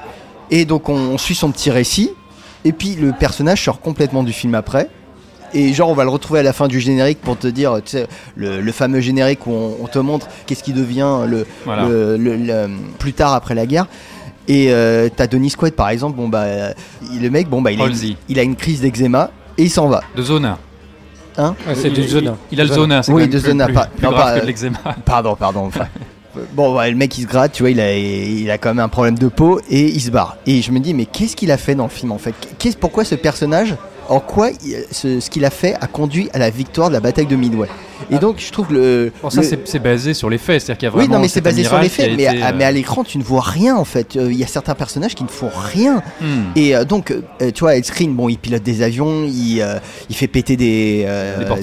Et 0.51 0.65
donc, 0.65 0.89
on, 0.89 0.95
on 0.97 1.19
suit 1.19 1.35
son 1.35 1.51
petit 1.51 1.71
récit. 1.71 2.11
Et 2.65 2.73
puis, 2.73 2.95
le 2.97 3.13
personnage 3.13 3.63
sort 3.65 3.81
complètement 3.81 4.23
du 4.25 4.33
film 4.33 4.55
après. 4.55 4.89
Et 5.55 5.73
genre, 5.73 5.89
on 5.89 5.95
va 5.95 6.05
le 6.05 6.11
retrouver 6.11 6.41
à 6.41 6.43
la 6.43 6.53
fin 6.53 6.69
du 6.69 6.81
générique 6.81 7.21
pour 7.21 7.39
te 7.39 7.47
dire, 7.47 7.75
tu 7.85 7.93
sais, 7.93 8.07
le, 8.35 8.61
le 8.61 8.73
fameux 8.73 9.01
générique 9.01 9.47
où 9.47 9.53
on, 9.53 9.77
on 9.83 9.87
te 9.87 9.99
montre 9.99 10.29
qu'est-ce 10.47 10.63
qui 10.63 10.73
devient 10.73 11.21
le, 11.27 11.47
Voilà. 11.65 11.87
le- 11.87 12.17
le- 12.17 12.37
le- 12.37 12.69
plus 12.99 13.13
tard 13.13 13.33
après 13.35 13.55
la 13.55 13.67
guerre. 13.67 13.87
Et 14.49 14.67
euh, 14.71 15.09
t'as 15.15 15.27
Denis 15.27 15.53
Quaid, 15.53 15.75
par 15.75 15.89
exemple, 15.91 16.17
bon 16.17 16.29
bah, 16.29 16.45
il- 17.13 17.21
le 17.23 17.31
mec, 17.31 17.49
bon 17.49 17.61
bah, 17.63 17.73
il 17.73 17.81
a, 17.81 17.85
Halsey. 17.85 18.17
il 18.29 18.39
a 18.39 18.43
une 18.43 18.55
crise 18.57 18.81
d'eczéma 18.81 19.31
et 19.59 19.65
il 19.65 19.71
s'en 19.71 19.89
va. 19.89 20.03
De 20.17 20.23
Zona. 20.23 20.59
Hein 21.39 21.55
Ah, 21.69 21.73
c'est 21.75 21.89
il, 21.89 21.95
du 21.95 22.01
il- 22.03 22.09
Zona. 22.09 22.37
Il, 22.51 22.61
a 22.61 22.65
le 22.65 22.71
Zona, 22.73 23.03
c'est 23.03 23.13
Oui, 23.13 23.29
de 23.29 23.39
Zona, 23.39 23.65
plus- 23.67 23.75
pas- 23.75 23.87
plus 23.87 24.05
non, 24.05 24.11
grave 24.13 24.25
pas, 24.25 24.33
que 24.35 24.39
euh, 24.39 24.43
de 24.43 24.47
l'eczéma. 24.47 24.79
Pardon, 25.05 25.35
pardon. 25.37 25.61
enfin. 25.67 25.87
Bon, 26.53 26.77
ouais, 26.77 26.91
le 26.91 26.97
mec 26.97 27.17
il 27.17 27.23
se 27.23 27.27
gratte, 27.27 27.53
tu 27.53 27.63
vois, 27.63 27.71
il 27.71 27.81
a, 27.81 27.97
il 27.97 28.51
a 28.51 28.59
quand 28.59 28.69
même 28.71 28.81
un 28.85 28.89
problème 28.89 29.17
de 29.19 29.29
peau 29.29 29.59
et 29.71 29.87
il 29.87 30.01
se 30.01 30.11
barre. 30.11 30.37
Et 30.47 30.61
je 30.61 30.71
me 30.71 30.81
dis, 30.81 30.93
mais 30.93 31.07
qu'est-ce 31.07 31.35
qu'il 31.35 31.51
a 31.51 31.57
fait 31.57 31.75
dans 31.75 31.85
le 31.85 31.89
film 31.91 32.13
en 32.13 32.19
fait? 32.19 32.35
Qu'est-ce, 32.59 32.77
Pourquoi 32.77 33.05
ce 33.07 33.15
personnage, 33.15 33.75
en 34.09 34.21
quoi 34.21 34.51
ce 34.91 35.29
qu'il 35.31 35.45
a 35.45 35.51
fait 35.51 35.75
a 35.81 35.87
conduit 35.87 36.29
à 36.33 36.39
la 36.39 36.51
victoire 36.51 36.89
de 36.89 36.95
la 36.95 37.01
bataille 37.01 37.27
de 37.27 37.37
Midway? 37.37 37.69
Et 38.11 38.19
donc, 38.19 38.37
je 38.39 38.51
trouve 38.53 38.69
que 38.69 38.75
le. 38.75 39.13
Bon, 39.23 39.31
ça, 39.31 39.41
le- 39.43 39.59
c'est 39.65 39.79
basé 39.79 40.15
sur 40.15 40.29
les 40.31 40.39
faits, 40.39 40.61
c'est-à-dire 40.63 40.79
qu'il 40.79 40.87
y 40.89 40.91
a 40.91 40.95
oui, 40.95 41.01
vraiment 41.01 41.15
non, 41.17 41.21
mais 41.23 41.29
c'est 41.29 41.41
basé 41.41 41.65
sur 41.65 41.79
les 41.79 41.89
faits, 41.89 42.13
mais, 42.17 42.25
été, 42.25 42.43
à, 42.43 42.53
mais 42.53 42.65
à 42.65 42.69
euh, 42.69 42.71
l'écran, 42.73 43.05
tu 43.05 43.19
ne 43.19 43.23
vois 43.23 43.41
rien 43.43 43.77
en 43.77 43.85
fait. 43.85 44.17
Euh, 44.17 44.31
Il 44.31 44.39
y 44.39 44.45
a 44.45 44.47
certains 44.47 44.75
personnages 44.75 45.15
qui 45.15 45.25
ne 45.25 45.29
font 45.29 45.51
rien. 45.55 46.03
hmm. 46.21 46.27
Et 46.57 46.77
euh, 46.77 46.85
donc, 46.85 47.11
euh, 47.11 47.51
tu 47.53 47.61
vois, 47.61 47.77
Ed 47.77 47.85
Screen, 47.85 48.15
bon, 48.15 48.29
il 48.29 48.39
pilote 48.39 48.63
des 48.63 48.83
avions, 48.83 49.25
il, 49.25 49.65
il 50.11 50.17
fait 50.17 50.27
péter 50.29 50.57
des, 50.57 51.07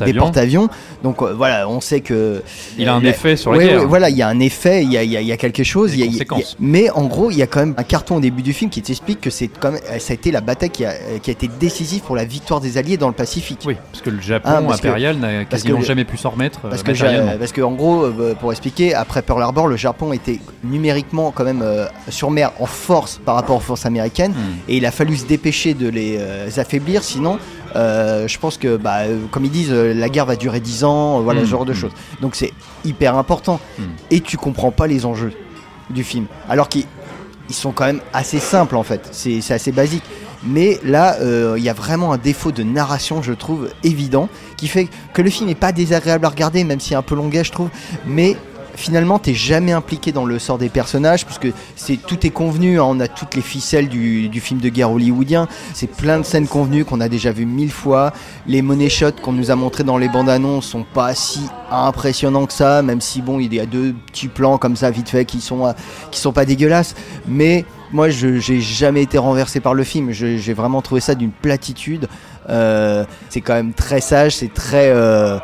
Des 0.05 0.13
porte-avions. 0.13 0.69
Donc 1.03 1.21
voilà, 1.21 1.67
on 1.69 1.81
sait 1.81 2.01
que. 2.01 2.41
Il 2.77 2.87
a 2.89 2.95
un 2.95 3.03
effet 3.03 3.35
sur 3.35 3.51
la 3.51 3.57
ouais, 3.57 3.65
guerre. 3.65 3.79
ouais, 3.81 3.85
voilà, 3.85 4.09
il 4.09 4.17
y 4.17 4.21
a 4.21 4.27
un 4.27 4.39
effet, 4.39 4.83
il 4.83 4.91
y 4.91 4.97
a, 4.97 5.03
y 5.03 5.17
a- 5.17 5.21
y 5.21 5.31
a 5.31 5.37
quelque 5.37 5.63
chose. 5.63 5.95
Y 5.95 6.03
a- 6.21 6.25
mais 6.59 6.89
en 6.91 7.05
gros, 7.05 7.31
il 7.31 7.37
y 7.37 7.41
a 7.41 7.47
quand 7.47 7.59
même 7.59 7.73
un 7.77 7.83
carton 7.83 8.17
au 8.17 8.19
début 8.19 8.41
du 8.41 8.53
film 8.53 8.69
qui 8.69 8.81
t'explique 8.81 9.21
que 9.21 9.29
c'est 9.29 9.47
quand 9.47 9.71
même, 9.71 9.81
euh, 9.91 9.99
ça 9.99 10.11
a 10.11 10.13
été 10.15 10.31
la 10.31 10.41
bataille 10.41 10.69
qui 10.69 10.85
a, 10.85 10.93
qui 11.21 11.29
a 11.29 11.33
été 11.33 11.49
décisive 11.59 12.01
pour 12.01 12.15
la 12.15 12.25
victoire 12.25 12.59
des 12.61 12.77
Alliés 12.77 12.97
dans 12.97 13.07
le 13.07 13.13
Pacifique. 13.13 13.59
Oui, 13.65 13.75
parce 13.91 14.01
que 14.03 14.09
le 14.09 14.21
Japon 14.21 14.49
Ah, 14.49 14.73
impérial 14.73 15.17
n'a 15.17 15.45
quasiment 15.45 15.81
jamais 15.81 16.05
pu 16.05 16.17
s'en 16.23 16.31
remettre 16.31 16.61
euh, 16.65 16.69
Parce 16.69 16.83
que, 16.83 17.37
parce 17.37 17.59
en 17.59 17.71
gros, 17.71 18.03
euh, 18.03 18.33
pour 18.39 18.51
expliquer, 18.51 18.93
après 18.95 19.21
Pearl 19.21 19.41
Harbor, 19.41 19.67
le 19.67 19.75
Japon 19.75 20.13
était 20.13 20.39
numériquement 20.63 21.31
quand 21.31 21.43
même 21.43 21.61
euh, 21.61 21.85
sur 22.09 22.31
mer 22.31 22.51
en 22.59 22.65
force 22.65 23.19
par 23.23 23.35
rapport 23.35 23.57
aux 23.57 23.61
forces 23.61 23.85
américaines, 23.85 24.31
Hmm. 24.33 24.69
et 24.69 24.77
il 24.77 24.85
a 24.85 24.91
fallu 24.91 25.15
se 25.17 25.25
dépêcher 25.25 25.73
de 25.73 25.87
les 25.89 26.19
affaiblir, 26.57 27.03
sinon, 27.03 27.37
euh, 27.75 28.27
je 28.27 28.37
pense 28.39 28.57
que, 28.57 28.77
bah, 28.77 28.99
euh, 29.01 29.19
comme 29.31 29.45
ils 29.45 29.51
disent, 29.51 29.71
euh, 29.71 29.93
la 29.93 30.09
guerre 30.09 30.25
va 30.25 30.35
durer 30.35 30.59
10 30.59 30.83
ans, 30.83 31.21
voilà 31.21 31.41
Mm, 31.41 31.45
ce 31.45 31.49
genre 31.49 31.65
de 31.65 31.73
mm. 31.73 31.75
choses. 31.75 31.91
Donc 32.21 32.35
c'est 32.35 32.51
hyper 32.85 33.15
important, 33.17 33.59
et 34.11 34.21
tu 34.21 34.37
comprends 34.37 34.71
pas 34.71 34.87
les 34.87 35.05
enjeux 35.05 35.33
du 35.89 36.03
film, 36.03 36.25
alors 36.49 36.69
qu'ils 36.69 36.85
ils 37.49 37.55
sont 37.55 37.71
quand 37.71 37.85
même 37.85 37.99
assez 38.13 38.39
simples 38.39 38.75
en 38.77 38.83
fait, 38.83 39.09
c'est 39.11 39.51
assez 39.51 39.71
basique. 39.71 40.03
Mais 40.45 40.79
là, 40.83 41.15
euh, 41.21 41.55
il 41.57 41.63
y 41.63 41.69
a 41.69 41.73
vraiment 41.73 42.13
un 42.13 42.17
défaut 42.17 42.51
de 42.51 42.63
narration, 42.63 43.21
je 43.21 43.33
trouve, 43.33 43.69
évident, 43.83 44.29
qui 44.57 44.67
fait 44.67 44.87
que 45.13 45.21
le 45.21 45.29
film 45.29 45.47
n'est 45.47 45.55
pas 45.55 45.71
désagréable 45.71 46.25
à 46.25 46.29
regarder, 46.29 46.63
même 46.63 46.79
est 46.79 46.95
un 46.95 47.01
peu 47.01 47.15
longuet, 47.15 47.43
je 47.43 47.51
trouve. 47.51 47.69
Mais 48.05 48.35
finalement, 48.75 49.19
t'es 49.19 49.33
jamais 49.33 49.71
impliqué 49.71 50.11
dans 50.11 50.25
le 50.25 50.39
sort 50.39 50.57
des 50.57 50.69
personnages, 50.69 51.25
puisque 51.25 51.47
c'est 51.75 51.97
tout 51.97 52.25
est 52.25 52.31
convenu. 52.31 52.79
hein, 52.79 52.83
on 52.85 52.99
a 52.99 53.07
toutes 53.07 53.35
les 53.35 53.41
ficelles 53.41 53.87
du, 53.87 54.29
film 54.41 54.59
de 54.59 54.69
guerre 54.69 54.91
hollywoodien. 54.91 55.47
C'est 55.73 55.89
plein 55.89 56.19
de 56.19 56.23
scènes 56.23 56.47
convenues 56.47 56.85
qu'on 56.85 57.01
a 57.01 57.09
déjà 57.09 57.31
vues 57.31 57.45
mille 57.45 57.71
fois. 57.71 58.13
Les 58.47 58.61
money 58.61 58.89
shots 58.89 59.21
qu'on 59.21 59.33
nous 59.33 59.51
a 59.51 59.55
montrés 59.55 59.83
dans 59.83 59.97
les 59.97 60.09
bandes 60.09 60.29
annonces 60.29 60.65
sont 60.65 60.85
pas 60.93 61.15
si 61.15 61.41
impressionnants 61.71 62.45
que 62.45 62.53
ça, 62.53 62.81
même 62.81 63.01
si 63.01 63.21
bon, 63.21 63.39
il 63.39 63.53
y 63.53 63.59
a 63.59 63.65
deux 63.65 63.93
petits 64.07 64.27
plans 64.27 64.57
comme 64.57 64.75
ça 64.75 64.91
vite 64.91 65.09
fait 65.09 65.25
qui 65.25 65.41
sont 65.41 65.65
euh, 65.65 65.73
qui 66.11 66.19
sont 66.19 66.33
pas 66.33 66.45
dégueulasses. 66.45 66.95
Mais 67.27 67.65
moi, 67.91 68.09
je 68.09 68.39
j'ai 68.39 68.59
jamais 68.61 69.03
été 69.03 69.17
renversé 69.17 69.59
par 69.59 69.73
le 69.73 69.83
film. 69.83 70.11
J'ai 70.11 70.53
vraiment 70.53 70.81
trouvé 70.81 71.01
ça 71.01 71.15
d'une 71.15 71.31
platitude. 71.31 72.07
Euh, 72.49 73.03
c'est 73.29 73.41
quand 73.41 73.53
même 73.53 73.73
très 73.73 74.01
sage, 74.01 74.35
c'est 74.35 74.53
très, 74.53 74.89
euh, 74.89 75.37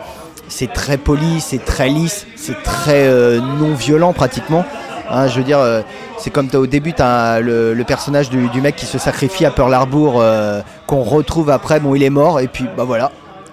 c'est 0.48 0.72
très 0.74 0.98
poli, 0.98 1.40
c'est 1.40 1.64
très 1.64 1.88
lisse, 1.90 2.26
c'est 2.36 2.62
très 2.64 3.08
euh, 3.08 3.40
non 3.40 3.74
violent 3.74 4.14
pratiquement. 4.14 4.66
Hein, 5.12 5.28
je 5.28 5.38
veux 5.38 5.44
dire, 5.44 5.60
euh, 5.60 5.82
c'est 6.18 6.30
comme 6.30 6.50
t'as- 6.50 6.60
au 6.60 6.68
début, 6.68 6.94
t'as 6.94 7.40
le, 7.40 7.74
le 7.74 7.84
personnage 7.84 8.30
du, 8.30 8.48
du 8.50 8.62
mec 8.62 8.76
qui 8.76 8.86
se 8.86 8.98
sacrifie 8.98 9.46
à 9.46 9.52
Pearl 9.52 9.74
Harbor, 9.74 10.16
euh, 10.20 10.62
qu'on 10.88 11.02
retrouve 11.04 11.50
après. 11.50 11.80
Bon, 11.80 11.96
il 11.96 12.04
est 12.04 12.10
mort, 12.10 12.40
et 12.42 12.48
puis 12.48 12.66
bah 12.78 12.84
voilà, 12.84 13.12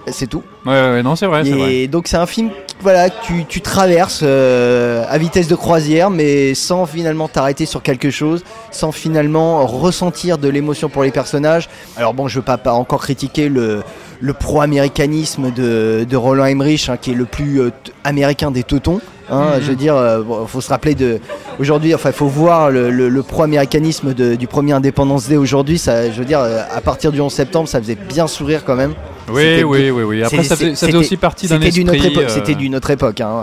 c'est 0.08 0.26
tout. 0.26 0.42
Ouais, 0.66 0.72
ouais, 0.72 1.02
non, 1.02 1.14
c'est 1.16 1.26
vrai, 1.26 1.44
c'est 1.44 1.52
vrai. 1.52 1.74
Et 1.74 1.88
donc 1.88 2.08
c'est 2.08 2.16
un 2.18 2.26
film 2.26 2.50
voilà, 2.80 3.08
tu, 3.10 3.44
tu 3.46 3.60
traverses 3.62 4.20
euh, 4.22 5.04
à 5.08 5.18
vitesse 5.18 5.48
de 5.48 5.54
croisière, 5.54 6.10
mais 6.10 6.54
sans 6.54 6.86
finalement 6.86 7.26
t'arrêter 7.26 7.66
sur 7.66 7.82
quelque 7.82 8.10
chose, 8.10 8.44
sans 8.70 8.92
finalement 8.92 9.66
ressentir 9.66 10.38
de 10.38 10.48
l'émotion 10.48 10.88
pour 10.88 11.02
les 11.02 11.10
personnages. 11.10 11.68
Alors 11.96 12.14
bon, 12.14 12.28
je 12.28 12.36
veux 12.38 12.44
pas, 12.44 12.58
pas 12.58 12.72
encore 12.72 13.00
critiquer 13.02 13.48
le, 13.48 13.82
le 14.20 14.32
pro-américanisme 14.32 15.50
de, 15.52 16.06
de 16.08 16.16
Roland 16.16 16.44
Emmerich, 16.44 16.88
hein, 16.88 16.96
qui 17.00 17.12
est 17.12 17.14
le 17.14 17.24
plus 17.24 17.60
euh, 17.60 17.70
américain 18.04 18.50
des 18.50 18.62
teutons. 18.62 19.00
Hein, 19.30 19.54
Mhm. 19.56 19.60
Je 19.62 19.66
veux 19.70 19.74
dire, 19.76 19.96
euh, 19.96 20.22
bon, 20.22 20.46
faut 20.46 20.60
se 20.60 20.68
rappeler 20.68 20.94
de 20.94 21.18
aujourd'hui. 21.58 21.92
Enfin, 21.94 22.10
il 22.10 22.14
faut 22.14 22.28
voir 22.28 22.70
le, 22.70 22.90
le- 22.90 23.08
le 23.08 23.22
pro-américanisme 23.24 24.14
du 24.14 24.46
premier 24.46 24.72
Independence 24.72 25.26
Day 25.28 25.36
aujourd'hui. 25.36 25.78
Ça, 25.78 26.10
je 26.12 26.16
veux 26.18 26.24
dire, 26.24 26.40
à 26.40 26.80
partir 26.80 27.10
du 27.10 27.20
11 27.20 27.32
septembre, 27.32 27.68
ça 27.68 27.80
faisait 27.80 27.96
bien 27.96 28.28
sourire 28.28 28.62
quand 28.64 28.76
même. 28.76 28.94
Oui, 29.28 29.42
C'était 29.42 29.64
oui, 29.64 29.90
oui, 29.90 30.02
oui. 30.04 30.22
Après, 30.22 30.42
ça 30.44 30.56
faisait, 30.56 30.70
ça 30.70 30.74
c'était- 30.76 30.86
faisait 30.92 30.98
aussi 30.98 31.16
partie 31.16 31.48
d'un 31.48 31.56
C'était 31.58 31.70
d'une 31.70 31.88
autre 31.88 31.94
esprit. 31.96 32.12
époque. 32.12 32.24
euh, 32.24 32.28
C'était 32.28 32.54
d'une 32.54 32.76
autre 32.76 32.90
époque. 32.90 33.20
hein. 33.20 33.42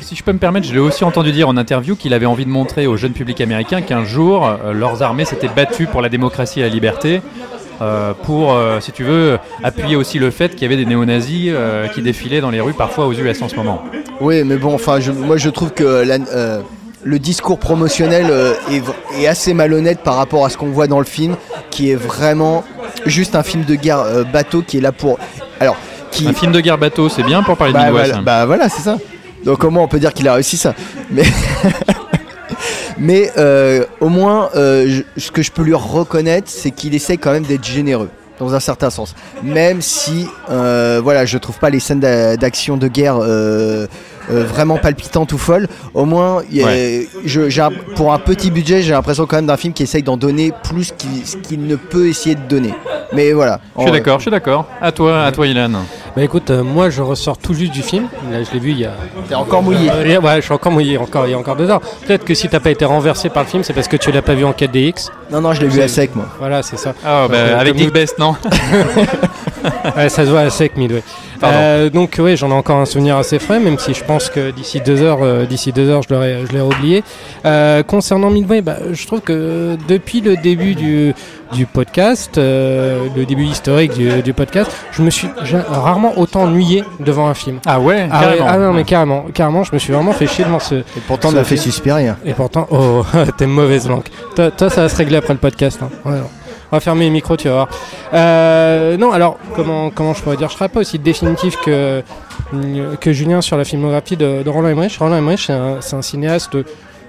Si 0.00 0.14
je 0.14 0.22
peux 0.22 0.32
me 0.32 0.38
permettre, 0.38 0.66
je 0.66 0.72
l'ai 0.72 0.78
aussi 0.78 1.02
entendu 1.04 1.32
dire 1.32 1.48
en 1.48 1.56
interview 1.56 1.96
qu'il 1.96 2.14
avait 2.14 2.26
envie 2.26 2.44
de 2.44 2.50
montrer 2.50 2.86
au 2.86 2.96
jeune 2.96 3.12
public 3.12 3.40
américain 3.40 3.82
qu'un 3.82 4.04
jour, 4.04 4.46
euh, 4.46 4.72
leurs 4.72 5.02
armées 5.02 5.24
s'étaient 5.24 5.48
battues 5.48 5.86
pour 5.86 6.00
la 6.00 6.08
démocratie 6.08 6.60
et 6.60 6.62
la 6.62 6.68
liberté. 6.68 7.20
euh, 7.82 8.14
pour, 8.22 8.54
euh, 8.54 8.80
si 8.80 8.90
tu 8.90 9.04
veux, 9.04 9.36
appuyer 9.62 9.96
aussi 9.96 10.18
le 10.18 10.30
fait 10.30 10.48
qu'il 10.54 10.62
y 10.62 10.64
avait 10.64 10.82
des 10.82 10.86
néo-nazis 10.86 11.50
euh, 11.52 11.88
qui 11.88 12.00
défilaient 12.00 12.40
dans 12.40 12.48
les 12.50 12.62
rues 12.62 12.72
parfois 12.72 13.06
aux 13.06 13.12
US 13.12 13.42
en 13.42 13.50
ce 13.50 13.54
moment. 13.56 13.84
Oui, 14.22 14.44
mais 14.44 14.56
bon, 14.56 14.72
enfin, 14.72 14.98
je- 14.98 15.12
moi 15.12 15.36
je 15.36 15.50
trouve 15.50 15.72
que 15.74 15.84
la- 15.84 16.14
euh, 16.32 16.60
le 17.04 17.18
discours 17.18 17.58
promotionnel 17.58 18.26
euh, 18.30 18.54
est, 19.18 19.26
assez 19.26 19.54
malhonnête 19.54 20.00
par 20.00 20.16
rapport 20.16 20.44
à 20.44 20.50
ce 20.50 20.56
qu'on 20.56 20.68
voit 20.70 20.86
dans 20.86 20.98
le 20.98 21.04
film, 21.04 21.36
qui 21.70 21.90
est 21.90 21.94
vraiment 21.96 22.64
juste 23.04 23.34
un 23.36 23.42
film 23.42 23.64
de 23.64 23.74
guerre 23.74 24.00
euh, 24.00 24.24
bateau 24.24 24.62
qui 24.62 24.78
est 24.78 24.80
là 24.80 24.92
pour. 24.92 25.18
Alors, 25.60 25.76
qui. 26.10 26.26
Un 26.28 26.32
film 26.32 26.52
de 26.52 26.60
guerre 26.60 26.78
bateau, 26.78 27.08
c'est 27.08 27.22
bien 27.22 27.42
pour 27.42 27.56
parler 27.56 27.72
de 27.72 27.78
Bah 27.78 27.84
Midwest. 27.86 28.06
voilà, 28.08 28.22
bah 28.22 28.46
voilà, 28.46 28.68
c'est 28.68 28.82
ça. 28.82 28.96
Donc 29.44 29.62
au 29.62 29.70
moins 29.70 29.84
on 29.84 29.88
peut 29.88 30.00
dire 30.00 30.12
qu'il 30.12 30.26
a 30.28 30.34
réussi 30.34 30.56
ça. 30.56 30.74
Mais, 31.10 31.22
mais 32.98 33.30
euh, 33.36 33.84
au 34.00 34.08
moins, 34.08 34.50
euh, 34.56 34.86
je- 35.16 35.20
ce 35.20 35.30
que 35.30 35.42
je 35.42 35.52
peux 35.52 35.62
lui 35.62 35.74
reconnaître, 35.74 36.50
c'est 36.50 36.70
qu'il 36.70 36.94
essaie 36.94 37.16
quand 37.16 37.32
même 37.32 37.44
d'être 37.44 37.64
généreux. 37.64 38.08
Dans 38.38 38.54
un 38.54 38.60
certain 38.60 38.90
sens, 38.90 39.14
même 39.42 39.80
si 39.80 40.28
euh, 40.50 41.00
voilà, 41.02 41.24
je 41.24 41.38
trouve 41.38 41.58
pas 41.58 41.70
les 41.70 41.80
scènes 41.80 42.00
d'a- 42.00 42.36
d'action 42.36 42.76
de 42.76 42.86
guerre 42.86 43.16
euh, 44.30 44.44
vraiment 44.44 44.76
palpitantes 44.78 45.32
ou 45.32 45.38
folles. 45.38 45.68
Au 45.94 46.04
moins, 46.04 46.42
il 46.50 46.56
y 46.58 46.62
a- 46.62 46.66
je- 47.24 47.48
j'ai 47.48 47.62
un- 47.62 47.70
pour 47.94 48.12
un 48.12 48.18
petit 48.18 48.50
budget, 48.50 48.82
j'ai 48.82 48.92
l'impression 48.92 49.26
quand 49.26 49.36
même 49.36 49.46
d'un 49.46 49.56
film 49.56 49.72
qui 49.72 49.82
essaye 49.84 50.02
d'en 50.02 50.16
donner 50.16 50.52
plus 50.64 50.92
qu'il 50.96 51.26
ce 51.26 51.36
qu'il 51.36 51.66
ne 51.66 51.76
peut 51.76 52.08
essayer 52.08 52.34
de 52.34 52.40
donner. 52.48 52.74
Mais 53.12 53.32
voilà. 53.32 53.60
Je 53.76 53.82
suis 53.82 53.92
d'accord, 53.92 54.18
je 54.18 54.22
suis 54.22 54.30
d'accord. 54.30 54.66
À 54.80 54.92
toi, 54.92 55.22
à 55.24 55.32
toi, 55.32 55.46
Ilan. 55.46 55.70
Bah 56.16 56.22
écoute, 56.22 56.50
euh, 56.50 56.62
moi 56.64 56.88
je 56.88 57.02
ressors 57.02 57.36
tout 57.36 57.52
juste 57.52 57.72
du 57.72 57.82
film. 57.82 58.06
Là, 58.32 58.42
je 58.42 58.50
l'ai 58.52 58.58
vu 58.58 58.70
il 58.70 58.78
y 58.80 58.84
a. 58.86 58.92
T'es 59.28 59.34
encore 59.34 59.62
mouillé. 59.62 59.90
Euh, 59.90 60.18
ouais, 60.20 60.36
je 60.36 60.40
suis 60.40 60.52
encore 60.54 60.72
mouillé, 60.72 60.96
encore, 60.96 61.26
il 61.26 61.32
y 61.32 61.34
a 61.34 61.38
encore 61.38 61.56
deux 61.56 61.68
heures. 61.68 61.80
Peut-être 62.06 62.24
que 62.24 62.32
si 62.34 62.48
t'as 62.48 62.58
pas 62.60 62.70
été 62.70 62.84
renversé 62.86 63.28
par 63.28 63.42
le 63.42 63.48
film, 63.48 63.62
c'est 63.62 63.74
parce 63.74 63.86
que 63.88 63.96
tu 63.98 64.10
l'as 64.12 64.22
pas 64.22 64.34
vu 64.34 64.44
en 64.44 64.52
4DX. 64.52 65.10
Non, 65.30 65.40
non, 65.42 65.52
je 65.52 65.60
l'ai 65.60 65.68
vu 65.68 65.80
à 65.82 65.88
sec, 65.88 66.14
moi. 66.16 66.26
Voilà, 66.38 66.62
c'est 66.62 66.78
ça. 66.78 66.94
Ah, 67.04 67.26
bah, 67.30 67.58
avec 67.58 67.78
nous- 67.78 67.90
Best, 67.90 68.18
non 68.18 68.34
Ouais, 69.96 70.08
ça 70.08 70.24
se 70.24 70.30
voit 70.30 70.40
à 70.40 70.50
sec, 70.50 70.76
Midway. 70.76 71.02
Euh, 71.42 71.90
donc 71.90 72.16
oui, 72.18 72.36
j'en 72.36 72.50
ai 72.50 72.54
encore 72.54 72.78
un 72.78 72.86
souvenir 72.86 73.16
assez 73.16 73.38
frais, 73.38 73.60
même 73.60 73.78
si 73.78 73.92
je 73.94 74.02
pense 74.04 74.30
que 74.30 74.50
d'ici 74.50 74.80
deux 74.80 75.02
heures, 75.02 75.18
euh, 75.22 75.44
d'ici 75.44 75.70
deux 75.72 75.88
heures, 75.90 76.02
je 76.02 76.12
l'aurais, 76.14 76.38
je 76.48 76.52
l'ai 76.52 76.60
oublié. 76.62 77.04
Euh, 77.44 77.82
concernant 77.82 78.30
Midway, 78.30 78.62
bah, 78.62 78.76
je 78.92 79.06
trouve 79.06 79.20
que 79.20 79.76
depuis 79.86 80.20
le 80.22 80.36
début 80.36 80.74
du, 80.74 81.14
du 81.52 81.66
podcast, 81.66 82.38
euh, 82.38 83.06
le 83.14 83.26
début 83.26 83.44
historique 83.44 83.92
du, 83.92 84.22
du 84.22 84.32
podcast, 84.32 84.70
je 84.92 85.02
me 85.02 85.10
suis 85.10 85.28
rarement 85.68 86.18
autant 86.18 86.44
ennuyé 86.44 86.84
devant 87.00 87.26
un 87.28 87.34
film. 87.34 87.58
Ah 87.66 87.80
ouais, 87.80 88.08
Ah, 88.10 88.20
carrément. 88.22 88.46
ah 88.48 88.58
non 88.58 88.72
mais 88.72 88.84
carrément, 88.84 89.24
carrément, 89.34 89.62
je 89.64 89.70
me 89.74 89.78
suis 89.78 89.92
vraiment 89.92 90.12
fait 90.12 90.26
chier 90.26 90.44
devant 90.44 90.58
ce. 90.60 90.76
Et 90.76 90.84
pourtant, 91.06 91.28
on 91.32 91.36
a 91.36 91.44
fait 91.44 91.56
film. 91.56 91.62
Suspiria. 91.72 92.16
Et 92.24 92.32
pourtant, 92.32 92.66
oh, 92.70 93.04
t'es 93.36 93.46
mauvaise 93.46 93.88
langue. 93.88 94.04
Toi, 94.34 94.50
toi, 94.50 94.70
ça 94.70 94.82
va 94.82 94.88
se 94.88 94.96
régler 94.96 95.16
après 95.18 95.34
le 95.34 95.38
podcast. 95.40 95.80
hein. 95.82 95.90
Ouais, 96.04 96.16
non. 96.16 96.30
On 96.72 96.76
va 96.76 96.80
fermer 96.80 97.04
les 97.04 97.10
micros, 97.10 97.36
tu 97.36 97.48
vas 97.48 97.54
voir. 97.54 97.68
Euh, 98.12 98.96
non, 98.96 99.12
alors, 99.12 99.38
comment, 99.54 99.90
comment 99.90 100.14
je 100.14 100.22
pourrais 100.22 100.36
dire? 100.36 100.48
Je 100.48 100.54
serais 100.54 100.68
pas 100.68 100.80
aussi 100.80 100.98
définitif 100.98 101.56
que, 101.64 102.02
que 103.00 103.12
Julien 103.12 103.40
sur 103.40 103.56
la 103.56 103.64
filmographie 103.64 104.16
de, 104.16 104.42
Roland 104.48 104.68
Emmerich. 104.68 104.96
Roland 104.98 105.16
Emmerich, 105.16 105.44
c'est 105.46 105.52
un, 105.52 105.80
c'est 105.80 105.96
un 105.96 106.02
cinéaste 106.02 106.56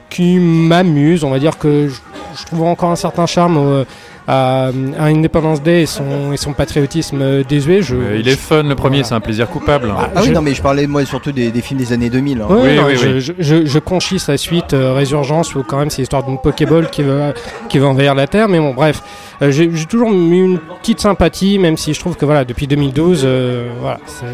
qui 0.09 0.37
m'amuse. 0.39 1.23
On 1.23 1.29
va 1.31 1.39
dire 1.39 1.57
que 1.57 1.87
je, 1.87 1.95
je 2.39 2.45
trouve 2.45 2.63
encore 2.63 2.91
un 2.91 2.95
certain 2.95 3.25
charme 3.25 3.57
au- 3.57 3.83
à, 4.27 4.71
à 4.99 5.05
Independence 5.05 5.61
Day 5.63 5.83
et 5.83 5.85
son, 5.85 6.33
et 6.33 6.37
son 6.37 6.53
patriotisme 6.53 7.19
euh, 7.21 7.43
désuet. 7.47 7.81
Je, 7.81 7.95
Euh, 7.95 8.17
il 8.19 8.27
est 8.27 8.35
fun, 8.35 8.63
le 8.63 8.75
premier, 8.75 8.97
Voilà. 8.97 9.03
c'est 9.07 9.15
un 9.15 9.19
plaisir 9.21 9.47
coupable. 9.49 9.93
Ah 9.97 10.09
oui, 10.17 10.27
Je- 10.27 10.33
non, 10.33 10.41
mais 10.41 10.53
je 10.53 10.61
parlais 10.61 10.85
moi 10.85 11.05
surtout 11.05 11.31
des, 11.31 11.49
des 11.51 11.61
films 11.61 11.79
des 11.79 11.93
années 11.93 12.09
2000. 12.09 12.41
hein. 12.41 12.45
Oui, 12.49 12.75
non, 12.75 12.83
oui, 12.87 12.95
je, 12.97 13.07
oui. 13.07 13.21
Je, 13.21 13.33
je, 13.39 13.65
je 13.65 13.79
conchis 13.79 14.19
sa 14.19 14.35
suite 14.37 14.73
euh, 14.73 14.93
Résurgence 14.93 15.55
où 15.55 15.63
quand 15.63 15.77
même 15.79 15.89
c'est 15.89 16.01
l'histoire 16.01 16.23
d'une 16.23 16.37
Pokéball 16.39 16.89
qui 16.89 17.03
veut, 17.03 17.33
qui 17.69 17.79
veut 17.79 17.85
envahir 17.87 18.15
la 18.15 18.27
Terre. 18.27 18.47
Mais 18.49 18.59
bon, 18.59 18.73
bref, 18.73 19.01
Euh, 19.41 19.51
j'ai 19.51 19.69
j'ai 19.71 19.85
toujours 19.85 20.11
eu 20.11 20.43
une 20.43 20.57
petite 20.81 20.99
sympathie, 20.99 21.59
même 21.59 21.77
si 21.77 21.93
je 21.93 21.99
trouve 21.99 22.15
que 22.17 22.25
voilà, 22.25 22.43
depuis 22.43 22.65
2012, 22.65 23.21
euh, 23.23 23.67
voilà, 23.79 23.99
c'est- 24.07 24.25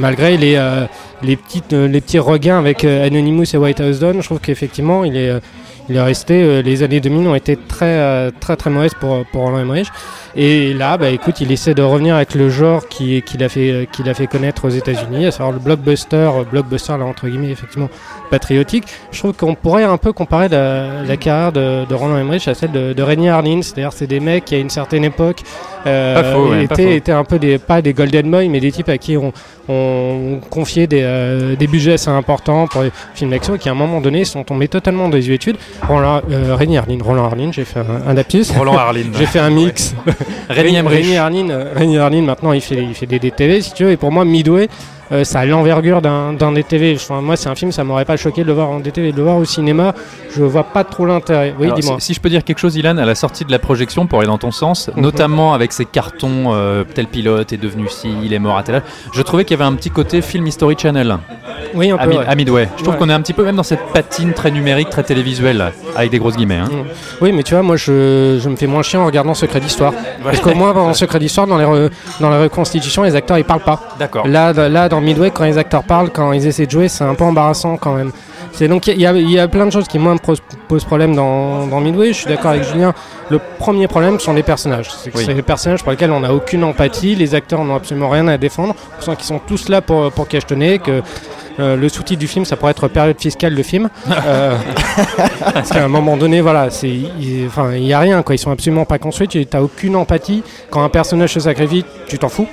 malgré 0.00 0.36
les, 0.36 0.56
euh, 0.56 0.86
les, 1.22 1.36
petites, 1.36 1.72
euh, 1.72 1.86
les 1.86 2.00
petits 2.00 2.18
regains 2.18 2.58
avec 2.58 2.84
euh, 2.84 3.06
Anonymous 3.06 3.44
et 3.54 3.56
White 3.58 3.80
House 3.80 4.00
Down, 4.00 4.20
je 4.20 4.24
trouve 4.26 4.40
qu'effectivement 4.40 5.04
il 5.04 5.16
est, 5.16 5.28
euh, 5.30 5.38
il 5.88 5.96
est 5.96 6.00
resté. 6.00 6.42
euh, 6.42 6.62
les 6.62 6.82
années 6.82 7.00
2000 7.00 7.26
ont 7.28 7.34
été 7.34 7.56
très, 7.56 7.86
euh, 7.98 8.30
très, 8.38 8.56
très 8.56 8.70
mauvaises 8.70 8.94
pour, 8.94 9.24
pour 9.26 9.42
Roland 9.42 9.58
Emmerich. 9.60 9.88
Et 10.36 10.72
là, 10.74 10.96
bah, 10.96 11.10
écoute, 11.10 11.40
il 11.40 11.50
essaie 11.50 11.74
de 11.74 11.82
revenir 11.82 12.14
avec 12.14 12.34
le 12.36 12.48
genre 12.50 12.86
qui- 12.88 13.22
qu'il 13.22 13.42
a, 13.42 13.48
fait, 13.48 13.70
euh, 13.72 14.10
a 14.10 14.14
fait 14.14 14.26
connaître 14.28 14.64
aux 14.66 14.70
États-Unis, 14.70 15.26
à 15.26 15.30
savoir 15.32 15.52
le 15.52 15.58
blockbuster, 15.58 16.30
blockbuster 16.50 16.96
là 16.98 17.04
entre 17.04 17.26
guillemets, 17.28 17.50
effectivement 17.50 17.88
patriotique. 18.30 18.84
Je 19.12 19.18
trouve 19.18 19.32
qu'on 19.34 19.54
pourrait 19.54 19.84
un 19.84 19.96
peu 19.96 20.12
comparer 20.12 20.48
la, 20.48 21.02
la 21.06 21.16
carrière 21.16 21.52
de, 21.52 21.84
de 21.84 21.94
Roland 21.94 22.16
Emmerich 22.16 22.48
à 22.48 22.54
celle 22.54 22.72
de, 22.72 22.92
de 22.92 23.02
Rainy 23.02 23.28
Harlin. 23.28 23.60
C'est-à-dire, 23.62 23.92
c'est 23.92 24.06
des 24.06 24.20
mecs 24.20 24.46
qui 24.46 24.54
à 24.54 24.58
une 24.58 24.70
certaine 24.70 25.04
époque 25.04 25.42
euh, 25.86 26.32
faux, 26.34 26.50
ouais, 26.50 26.64
étaient, 26.96 27.12
un 27.12 27.24
peu 27.24 27.38
des 27.38 27.58
pas 27.58 27.82
des 27.82 27.92
golden 27.92 28.30
boys, 28.30 28.48
mais 28.48 28.60
des 28.60 28.70
types 28.72 28.88
à 28.88 28.98
qui 28.98 29.16
on, 29.16 29.32
on 29.68 30.40
confiait 30.50 30.86
des, 30.86 31.00
euh, 31.02 31.56
des 31.56 31.66
budgets 31.66 31.94
assez 31.94 32.10
importants 32.10 32.66
pour 32.66 32.82
les 32.82 32.92
films 33.14 33.30
d'action 33.30 33.54
et 33.54 33.58
qui 33.58 33.68
à 33.68 33.72
un 33.72 33.76
moment 33.76 34.00
donné 34.00 34.24
sont 34.24 34.44
tombés 34.44 34.68
totalement 34.68 35.06
en 35.06 35.08
désuétude. 35.08 35.56
Roland, 35.86 36.20
euh, 36.30 36.52
Harlin, 36.52 36.98
Roland 37.02 37.24
Harlin, 37.24 37.50
j'ai 37.52 37.64
fait 37.64 37.80
un, 37.80 38.10
un 38.10 38.14
lapsus. 38.14 38.46
Roland 38.56 38.76
Harlin. 38.78 39.04
J'ai 39.18 39.26
fait 39.26 39.38
un 39.40 39.50
mix. 39.50 39.94
Emmerich. 40.50 41.06
Rémi 41.74 41.96
Harlin, 41.96 42.22
maintenant 42.22 42.52
il 42.52 42.60
fait, 42.60 42.82
il 42.82 42.94
fait 42.94 43.06
des 43.06 43.18
DTV 43.18 43.62
si 43.62 43.72
tu 43.72 43.84
veux. 43.84 43.90
Et 43.90 43.96
pour 43.96 44.12
moi, 44.12 44.24
Midway, 44.24 44.68
euh, 45.12 45.24
ça 45.24 45.40
a 45.40 45.44
l'envergure 45.46 46.00
d'un 46.02 46.32
d'un 46.32 46.52
DTV. 46.52 46.94
Enfin, 46.96 47.20
moi, 47.20 47.36
c'est 47.36 47.48
un 47.48 47.54
film, 47.54 47.72
ça 47.72 47.84
m'aurait 47.84 48.04
pas 48.04 48.16
choqué 48.16 48.42
de 48.42 48.46
le 48.46 48.52
voir 48.52 48.70
en 48.70 48.80
DTV. 48.80 49.12
De 49.12 49.16
le 49.16 49.22
voir 49.24 49.36
au 49.36 49.44
cinéma, 49.44 49.94
je 50.34 50.42
vois 50.42 50.64
pas 50.64 50.84
trop 50.84 51.06
l'intérêt. 51.06 51.54
Oui, 51.58 51.70
dis-moi. 51.74 51.96
si, 51.98 52.06
si 52.06 52.14
je 52.14 52.20
peux 52.20 52.28
dire 52.28 52.44
quelque 52.44 52.58
chose, 52.58 52.76
Ilan, 52.76 52.96
à 52.98 53.04
la 53.04 53.14
sortie 53.14 53.44
de 53.44 53.50
la 53.52 53.58
projection, 53.58 54.06
pour 54.06 54.18
aller 54.20 54.28
dans 54.28 54.38
ton 54.38 54.50
sens, 54.50 54.88
Mhm. 54.94 55.02
notamment 55.02 55.54
avec 55.54 55.72
ces 55.72 55.84
cartons 55.84 56.52
euh, 56.52 56.84
tel 56.94 57.06
pilote 57.06 57.52
est 57.52 57.56
devenu 57.56 57.88
ci, 57.88 58.08
il 58.22 58.32
est 58.32 58.38
mort 58.38 58.56
à 58.58 58.62
tel 58.62 58.76
âge, 58.76 58.82
je 59.12 59.22
trouvais 59.22 59.44
qu'il 59.44 59.58
y 59.58 59.60
avait 59.60 59.68
un 59.70 59.74
petit 59.74 59.90
côté 59.90 60.22
film 60.22 60.46
History 60.46 60.76
Channel 60.78 61.18
Oui, 61.74 61.90
un 61.90 61.96
à, 61.96 62.06
peu. 62.06 62.10
Ouais. 62.16 62.24
à 62.26 62.34
Midway. 62.34 62.68
Je 62.76 62.82
trouve 62.82 62.94
Ouais. 62.94 62.98
qu'on 63.00 63.08
est 63.10 63.12
un 63.12 63.20
petit 63.20 63.32
peu 63.32 63.44
même 63.44 63.56
dans 63.56 63.62
cette 63.62 63.84
patine 63.92 64.32
très 64.32 64.50
numérique, 64.50 64.90
très 64.90 65.02
télévisuelle, 65.02 65.72
avec 65.96 66.10
des 66.10 66.18
grosses 66.18 66.36
guillemets. 66.36 66.56
hein. 66.56 66.68
Oui, 67.20 67.32
mais 67.32 67.42
tu 67.42 67.54
vois, 67.54 67.62
moi, 67.62 67.76
je, 67.76 68.38
je 68.42 68.48
me 68.48 68.56
fais 68.56 68.66
moins 68.66 68.82
chiant 68.82 69.02
en 69.02 69.06
regardant 69.06 69.34
Secret 69.34 69.60
d'Histoire. 69.60 69.92
Parce 70.24 70.40
qu'au 70.40 70.54
moins, 70.54 70.72
dans 70.72 70.92
Secret 70.94 71.18
d'Histoire, 71.18 71.46
dans 71.46 71.58
les, 71.58 71.64
re- 71.64 71.90
dans 72.20 72.30
les 72.30 72.38
reconstitutions, 72.42 73.02
les 73.02 73.14
acteurs, 73.16 73.38
ils 73.38 73.44
parlent 73.44 73.60
pas. 73.60 73.80
D'accord. 73.98 74.26
Là, 74.26 74.52
là, 74.52 74.88
dans 74.88 74.99
Midway, 75.00 75.30
quand 75.30 75.44
les 75.44 75.58
acteurs 75.58 75.84
parlent, 75.84 76.10
quand 76.10 76.32
ils 76.32 76.46
essaient 76.46 76.66
de 76.66 76.70
jouer, 76.70 76.88
c'est 76.88 77.04
un 77.04 77.14
peu 77.14 77.24
embarrassant 77.24 77.76
quand 77.76 77.94
même. 77.94 78.12
C'est 78.52 78.68
donc 78.68 78.86
il 78.88 79.00
y, 79.00 79.06
a- 79.06 79.12
il 79.12 79.30
y 79.30 79.38
a 79.38 79.46
plein 79.48 79.64
de 79.66 79.70
choses 79.70 79.86
qui 79.86 79.98
moi 79.98 80.14
me 80.14 80.18
posent 80.68 80.84
problème 80.84 81.14
dans, 81.14 81.66
dans 81.66 81.80
Midway. 81.80 82.08
Je 82.08 82.18
suis 82.18 82.26
d'accord 82.26 82.50
avec 82.52 82.64
Julien. 82.64 82.92
Le 83.30 83.38
premier 83.58 83.86
problème 83.86 84.18
sont 84.18 84.32
les 84.32 84.42
personnages. 84.42 84.90
C'est 84.90 85.14
Oui. 85.16 85.24
les 85.26 85.42
personnages 85.42 85.82
pour 85.82 85.92
lesquels 85.92 86.10
on 86.10 86.20
n'a 86.20 86.32
aucune 86.34 86.64
empathie. 86.64 87.14
Les 87.14 87.34
acteurs 87.34 87.62
n'ont 87.64 87.76
absolument 87.76 88.08
rien 88.08 88.26
à 88.28 88.38
défendre. 88.38 88.74
On 88.98 89.02
sent 89.02 89.16
qu'ils 89.16 89.26
sont 89.26 89.38
tous 89.46 89.68
là 89.68 89.80
pour 89.80 90.10
pour 90.10 90.26
cachetonner. 90.26 90.78
Que 90.80 91.02
euh, 91.58 91.76
le 91.76 91.88
sous-titre 91.88 92.18
du 92.18 92.26
film, 92.26 92.44
ça 92.44 92.56
pourrait 92.56 92.70
être 92.72 92.88
période 92.88 93.20
fiscale 93.20 93.54
de 93.54 93.62
film. 93.62 93.88
Euh, 94.26 94.56
parce 95.54 95.70
qu'à 95.70 95.84
un 95.84 95.88
moment 95.88 96.16
donné, 96.16 96.40
voilà, 96.40 96.70
c'est, 96.70 96.88
il- 96.88 97.44
enfin, 97.46 97.72
il 97.74 97.84
y 97.84 97.92
a 97.92 97.98
rien 98.00 98.22
quoi. 98.22 98.34
Ils 98.34 98.38
sont 98.38 98.50
absolument 98.50 98.84
pas 98.84 98.98
construits. 98.98 99.28
Tu 99.28 99.46
n'as 99.52 99.60
aucune 99.60 99.96
empathie. 99.96 100.42
Quand 100.70 100.82
un 100.82 100.88
personnage 100.88 101.32
se 101.34 101.40
sacrifie, 101.40 101.84
tu 102.08 102.18
t'en 102.18 102.28
fous. 102.28 102.46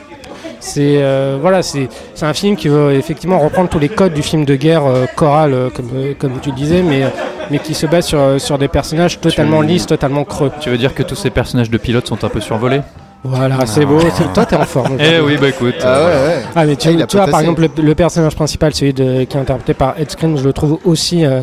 C'est 0.59 0.97
euh, 0.97 1.37
voilà, 1.39 1.61
c'est 1.61 1.87
c'est 2.15 2.25
un 2.25 2.33
film 2.33 2.55
qui 2.55 2.67
veut 2.67 2.93
effectivement 2.93 3.39
reprendre 3.39 3.69
tous 3.69 3.79
les 3.79 3.89
codes 3.89 4.13
du 4.13 4.21
film 4.23 4.43
de 4.45 4.55
guerre 4.55 4.85
euh, 4.85 5.05
choral, 5.15 5.53
euh, 5.53 5.69
comme, 5.69 5.89
euh, 5.95 6.13
comme 6.17 6.39
tu 6.41 6.49
le 6.49 6.55
disais, 6.55 6.81
mais, 6.81 7.03
euh, 7.03 7.07
mais 7.51 7.59
qui 7.59 7.73
se 7.73 7.85
base 7.85 8.05
sur, 8.07 8.19
sur 8.39 8.57
des 8.57 8.67
personnages 8.67 9.19
totalement 9.19 9.61
Tu- 9.61 9.67
lisses, 9.67 9.85
totalement 9.85 10.23
creux. 10.23 10.51
Tu 10.59 10.69
veux 10.69 10.77
dire 10.77 10.93
que 10.95 11.03
tous 11.03 11.15
ces 11.15 11.29
personnages 11.29 11.69
de 11.69 11.77
pilotes 11.77 12.07
sont 12.07 12.23
un 12.23 12.29
peu 12.29 12.41
survolés 12.41 12.81
Voilà, 13.23 13.57
c'est 13.65 13.85
beau. 13.85 13.99
Toi, 14.33 14.45
t'es 14.45 14.55
en 14.55 14.63
forme. 14.63 14.97
Eh 14.99 15.19
oui, 15.19 15.37
bah 15.39 15.49
écoute. 15.49 15.75
Ah 15.83 15.99
ouais, 15.99 16.05
ouais. 16.05 16.41
Ah 16.55 16.65
mais 16.65 16.75
tu, 16.75 16.89
Ah, 17.01 17.05
tu 17.05 17.17
vois 17.17 17.27
par 17.27 17.39
exemple 17.41 17.61
le, 17.77 17.83
le 17.83 17.95
personnage 17.95 18.35
principal 18.35 18.73
celui 18.73 18.93
de, 18.93 19.23
qui 19.25 19.37
est 19.37 19.39
interprété 19.39 19.73
par 19.73 19.93
Ed 19.99 20.09
Skrein 20.11 20.35
je 20.37 20.43
le 20.43 20.53
trouve 20.53 20.79
aussi 20.85 21.25
euh, 21.25 21.41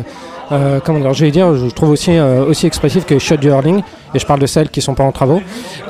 euh, 0.51 0.79
comment 0.83 0.99
dire 0.99 1.13
je 1.13 1.25
vais 1.25 1.31
dire 1.31 1.55
je 1.55 1.65
le 1.65 1.71
trouve 1.71 1.89
aussi 1.89 2.11
euh, 2.17 2.45
aussi 2.45 2.65
expressif 2.67 3.05
que 3.05 3.17
Shot 3.19 3.35
Hurling 3.41 3.81
et 4.15 4.19
je 4.19 4.25
parle 4.25 4.39
de 4.39 4.45
celles 4.47 4.69
qui 4.69 4.81
sont 4.81 4.95
pas 4.95 5.03
en 5.03 5.11
travaux 5.11 5.41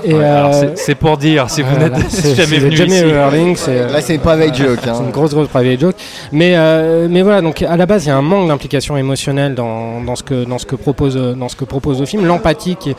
et 0.03 0.13
Ouais, 0.13 0.23
alors, 0.23 0.51
euh, 0.55 0.71
c'est- 0.75 0.95
pour 0.95 1.15
dire, 1.17 1.49
si 1.49 1.61
vous 1.61 1.77
n'êtes 1.77 1.93
jamais 2.35 2.57
venu 2.57 2.75
Jamie 2.75 2.91
ici. 2.95 3.03
Hurling 3.05 3.55
Là, 3.91 4.01
c'est 4.01 4.15
une 4.15 4.21
private 4.21 4.55
joke. 4.55 4.79
c'est 4.83 4.89
Hein. 4.89 5.03
une 5.05 5.11
grosse 5.11 5.33
grosse 5.33 5.47
private 5.47 5.79
joke 5.79 5.95
mais 6.31 6.53
euh, 6.55 7.07
mais 7.09 7.21
voilà 7.21 7.41
donc 7.41 7.61
à 7.61 7.77
la 7.77 7.85
base 7.85 8.05
il 8.05 8.09
y 8.09 8.11
a 8.11 8.17
un 8.17 8.21
manque 8.21 8.47
d'implication 8.47 8.97
émotionnelle 8.97 9.53
dans, 9.55 10.01
dans 10.01 10.15
ce 10.15 10.23
que 10.23 10.43
dans 10.43 10.57
ce 10.57 10.65
que 10.65 10.75
propose 10.75 11.15
dans 11.15 11.49
ce 11.49 11.55
que 11.55 11.65
propose 11.65 11.99
le 11.99 12.05
film 12.05 12.25
l'empathie 12.25 12.75
qui- 12.75 12.95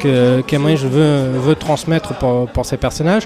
que 0.00 0.40
je 0.76 0.86
veux 0.86 1.30
veut 1.46 1.54
transmettre 1.56 2.14
pour, 2.14 2.46
pour 2.48 2.64
ces 2.64 2.76
personnages 2.76 3.24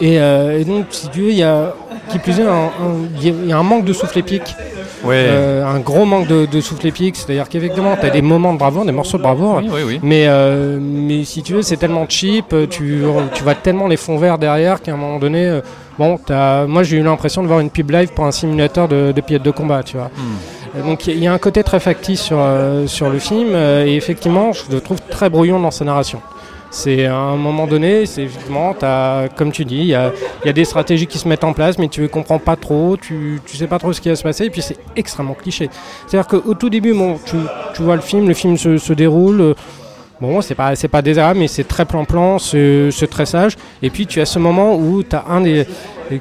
et, 0.00 0.18
euh, 0.18 0.58
et 0.58 0.64
donc 0.64 0.86
si 0.90 1.08
tu 1.08 1.20
veux 1.22 1.30
il 1.30 1.36
y 1.38 1.42
a 1.42 1.74
qui 2.10 2.18
plus 2.18 2.38
est 2.40 2.44
il 3.20 3.26
y 3.26 3.30
a- 3.30 3.34
il 3.44 3.48
y 3.48 3.52
a 3.52 3.58
un 3.58 3.62
manque 3.62 3.84
de 3.84 3.92
souffle 3.92 4.18
épique 4.18 4.54
Ouais. 5.04 5.14
euh, 5.28 5.64
un 5.64 5.78
gros 5.78 6.04
manque 6.06 6.26
de, 6.26 6.46
de 6.46 6.60
souffle 6.60 6.86
épique 6.86 7.16
c'est-à-dire 7.16 7.48
qu'effectivement 7.48 7.96
tu 8.00 8.06
as 8.06 8.10
des 8.10 8.22
moments 8.22 8.52
de 8.54 8.58
bravoure 8.58 8.84
des 8.86 8.92
morceaux 8.92 9.18
de 9.18 9.22
bravoure 9.22 9.56
Oui, 9.62 9.68
oui, 9.72 9.82
oui. 9.86 10.00
mais, 10.02 10.24
euh, 10.26 10.78
mais 10.96 11.24
si 11.24 11.42
tu 11.42 11.52
veux, 11.54 11.62
c'est 11.62 11.76
tellement 11.76 12.06
cheap, 12.08 12.52
euh, 12.52 12.66
tu, 12.66 13.02
tu 13.34 13.42
vois 13.42 13.54
tellement 13.54 13.86
les 13.86 13.96
fonds 13.96 14.18
verts 14.18 14.38
derrière 14.38 14.80
qu'à 14.82 14.92
un 14.92 14.96
moment 14.96 15.18
donné, 15.18 15.46
euh, 15.46 15.60
bon, 15.98 16.18
moi 16.68 16.82
j'ai 16.82 16.96
eu 16.96 17.02
l'impression 17.02 17.42
de 17.42 17.48
voir 17.48 17.60
une 17.60 17.70
pub 17.70 17.90
live 17.90 18.12
pour 18.14 18.24
un 18.24 18.32
simulateur 18.32 18.88
de, 18.88 19.12
de 19.12 19.20
pilote 19.20 19.42
de 19.42 19.50
combat, 19.50 19.82
tu 19.82 19.96
vois. 19.96 20.06
Hmm. 20.16 20.78
Euh, 20.78 20.82
Donc 20.82 21.06
il 21.06 21.18
y 21.18 21.26
a 21.26 21.32
un 21.32 21.38
côté 21.38 21.62
très 21.62 21.80
factice 21.80 22.20
sur, 22.22 22.38
sur 22.86 23.10
le 23.10 23.18
film, 23.18 23.54
et 23.54 23.94
effectivement, 23.96 24.52
je 24.52 24.62
le 24.74 24.80
trouve 24.80 24.98
très 25.10 25.30
brouillon 25.30 25.60
dans 25.60 25.70
sa 25.70 25.84
narration. 25.84 26.20
C'est 26.68 27.06
à 27.06 27.16
un 27.16 27.36
moment 27.36 27.66
donné, 27.66 28.04
c'est 28.06 28.24
effectivement, 28.24 28.74
t'as- 28.74 29.28
comme 29.34 29.52
tu 29.52 29.64
dis, 29.64 29.76
il 29.78 29.86
y 29.86 29.94
a, 29.94 30.12
il 30.44 30.48
y 30.48 30.50
a 30.50 30.52
des 30.52 30.64
stratégies 30.64 31.06
qui 31.06 31.16
se 31.16 31.26
mettent 31.26 31.44
en 31.44 31.52
place, 31.54 31.78
mais 31.78 31.88
tu 31.88 32.02
ne 32.02 32.06
comprends 32.08 32.40
pas 32.40 32.56
trop, 32.56 32.96
tu, 33.00 33.40
tu 33.46 33.56
sais 33.56 33.68
pas 33.68 33.78
trop 33.78 33.92
ce 33.94 34.00
qui 34.00 34.08
va 34.10 34.16
se 34.16 34.24
passer, 34.24 34.46
et 34.46 34.50
puis 34.50 34.60
c'est 34.60 34.76
extrêmement 34.96 35.34
cliché. 35.34 35.70
C'est-à-dire 36.06 36.26
qu'au 36.28 36.54
tout 36.54 36.68
début, 36.68 36.92
bon, 36.92 37.18
tu, 37.24 37.36
tu 37.74 37.82
vois 37.82 37.94
le 37.94 38.02
film, 38.02 38.26
le 38.28 38.34
film 38.34 38.58
se, 38.58 38.76
se 38.78 38.92
déroule. 38.92 39.54
Euh, 40.22 40.26
Bon, 40.26 40.40
c'est 40.40 40.54
pas, 40.54 40.74
c'est 40.76 40.88
pas 40.88 41.02
désagréable, 41.02 41.40
mais 41.40 41.48
c'est 41.48 41.64
très 41.64 41.84
plan-plan, 41.84 42.38
c'est 42.38 42.90
c'est 42.90 43.06
très 43.08 43.26
sage. 43.26 43.56
Et 43.82 43.90
puis 43.90 44.06
tu 44.06 44.20
as 44.20 44.26
ce 44.26 44.38
moment 44.38 44.74
où 44.74 45.02
tu 45.02 45.14
as 45.14 45.24
un 45.28 45.40
des. 45.42 45.66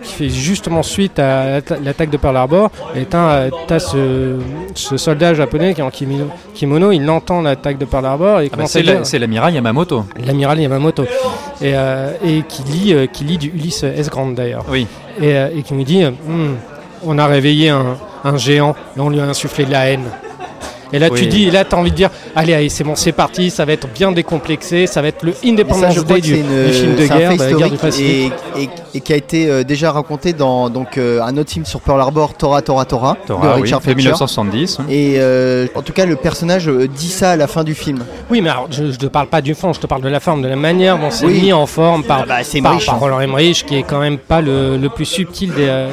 qui 0.02 0.14
fait 0.14 0.30
justement 0.30 0.82
suite 0.84 1.20
à 1.20 1.46
l'atta- 1.62 1.78
l'attaque 1.84 2.10
de 2.10 2.18
Pearl 2.18 2.36
Harbor. 2.36 2.72
Et 2.96 3.06
tu 3.06 3.16
as, 3.16 3.50
ce, 3.80 4.40
ce 4.74 4.98
soldat 4.98 5.34
japonais 5.36 5.74
qui 5.76 5.82
est 5.82 5.84
en 5.84 5.92
kimono, 5.92 6.26
kimono, 6.56 6.92
il 6.92 7.08
entend 7.10 7.42
l'attaque 7.42 7.78
de 7.78 7.86
Pearl 7.86 8.06
Harbor 8.06 8.40
et 8.42 8.46
Ah 8.46 8.50
bah, 8.50 8.56
commence 8.58 8.72
c'est 8.72 8.82
la- 9.20 9.20
l'amiral 9.20 9.54
Yamamoto. 9.54 10.06
l'amiral 10.26 10.60
Yamamoto. 10.60 11.04
Et, 11.62 11.72
euh, 11.76 12.12
et 12.26 12.42
qui, 12.50 12.64
lit, 12.64 12.94
euh, 12.94 13.06
qui 13.06 13.24
lit 13.26 13.38
du 13.38 13.50
Ulysse 13.50 13.84
S. 13.84 14.10
Grant 14.10 14.28
d'ailleurs. 14.32 14.66
Oui. 14.70 14.88
Et, 15.22 15.36
euh, 15.38 15.50
et 15.56 15.62
qui 15.62 15.74
me 15.76 15.84
dit 15.84 16.04
euh, 16.04 16.10
Hmm, 16.10 16.56
on 17.06 17.18
a 17.20 17.28
réveillé 17.28 17.70
un, 17.70 17.96
un 18.24 18.38
géant 18.38 18.76
et 18.98 19.00
on 19.00 19.10
lui 19.10 19.20
a 19.20 19.26
insufflé 19.26 19.66
de 19.66 19.72
la 19.72 19.88
haine. 19.92 20.04
Et 20.94 21.00
là, 21.00 21.10
tu 21.10 21.16
Oui. 21.24 21.28
dis, 21.28 21.48
et 21.48 21.52
là, 21.52 21.66
tu 21.66 21.76
as 21.76 21.78
envie 21.78 21.92
de 21.92 21.96
dire 21.96 22.10
Allez, 22.36 22.54
allez, 22.54 22.70
c'est 22.70 22.84
bon, 22.84 22.96
c'est 22.96 23.12
parti, 23.12 23.50
ça 23.50 23.66
va 23.66 23.74
être 23.74 23.88
bien 23.88 24.12
décomplexé, 24.12 24.88
ça 24.88 25.02
va 25.02 25.08
être 25.10 25.24
le 25.24 25.34
Independence 25.44 26.04
Day 26.06 26.22
du, 26.22 26.30
c'est 26.34 26.40
une- 26.40 26.66
du 26.68 26.74
film 26.74 26.96
de 26.96 27.06
guerre, 27.08 27.32
fait 27.32 27.38
de 27.38 27.44
la 27.44 27.54
guerre 27.54 27.70
du 27.72 27.78
Pacifique. 27.78 28.34
et, 28.58 28.64
et- 28.64 28.70
et 28.96 29.02
qui 29.02 29.14
a 29.14 29.16
été 29.16 29.50
euh, 29.50 29.64
déjà 29.64 29.92
raconté 29.92 30.34
dans 30.34 30.70
donc, 30.70 30.98
euh, 30.98 31.22
un 31.22 31.36
autre 31.38 31.52
film 31.52 31.66
sur 31.66 31.82
Pearl 31.82 32.00
Harbor, 32.00 32.34
Tora 32.36 32.62
Tora 32.62 32.86
Tora, 32.86 33.14
de 33.22 33.28
Torah, 33.28 33.56
oui, 33.56 33.64
Richard 33.64 33.80
de 33.80 33.84
Fletcher. 33.86 33.96
1970. 33.98 34.80
hein. 34.80 34.86
Et 34.90 35.16
euh, 35.18 35.68
en 35.76 35.82
tout 35.82 35.92
cas, 35.94 36.06
le 36.06 36.16
personnage 36.16 36.68
dit 36.68 37.10
ça 37.10 37.32
à 37.32 37.36
la 37.36 37.48
fin 37.48 37.64
du 37.64 37.74
film. 37.74 38.00
Oui, 38.30 38.42
mais 38.42 38.50
alors, 38.50 38.68
je 38.72 38.84
ne 38.84 38.92
te 38.92 39.06
parle 39.08 39.28
pas 39.28 39.42
du 39.42 39.54
fond, 39.56 39.74
je 39.74 39.80
te 39.80 39.88
parle 39.88 40.02
de 40.02 40.10
la 40.10 40.20
forme, 40.20 40.42
de 40.42 40.48
la 40.48 40.56
manière 40.56 40.98
dont 40.98 41.10
c'est 41.12 41.26
Oui. 41.26 41.42
mis 41.42 41.54
en 41.54 41.66
forme 41.66 42.04
par, 42.04 42.22
Ah 42.24 42.26
bah, 42.28 42.36
par, 42.64 42.80
par 42.86 42.96
hein. 42.96 42.98
Roland 43.00 43.20
Emmerich, 43.20 43.66
qui 43.66 43.76
est 43.78 43.84
quand 43.84 44.00
même 44.00 44.18
pas 44.18 44.42
le, 44.42 44.78
le 44.78 44.90
plus 44.90 45.06
subtil 45.06 45.50
des, 45.54 45.68
euh, 45.68 45.90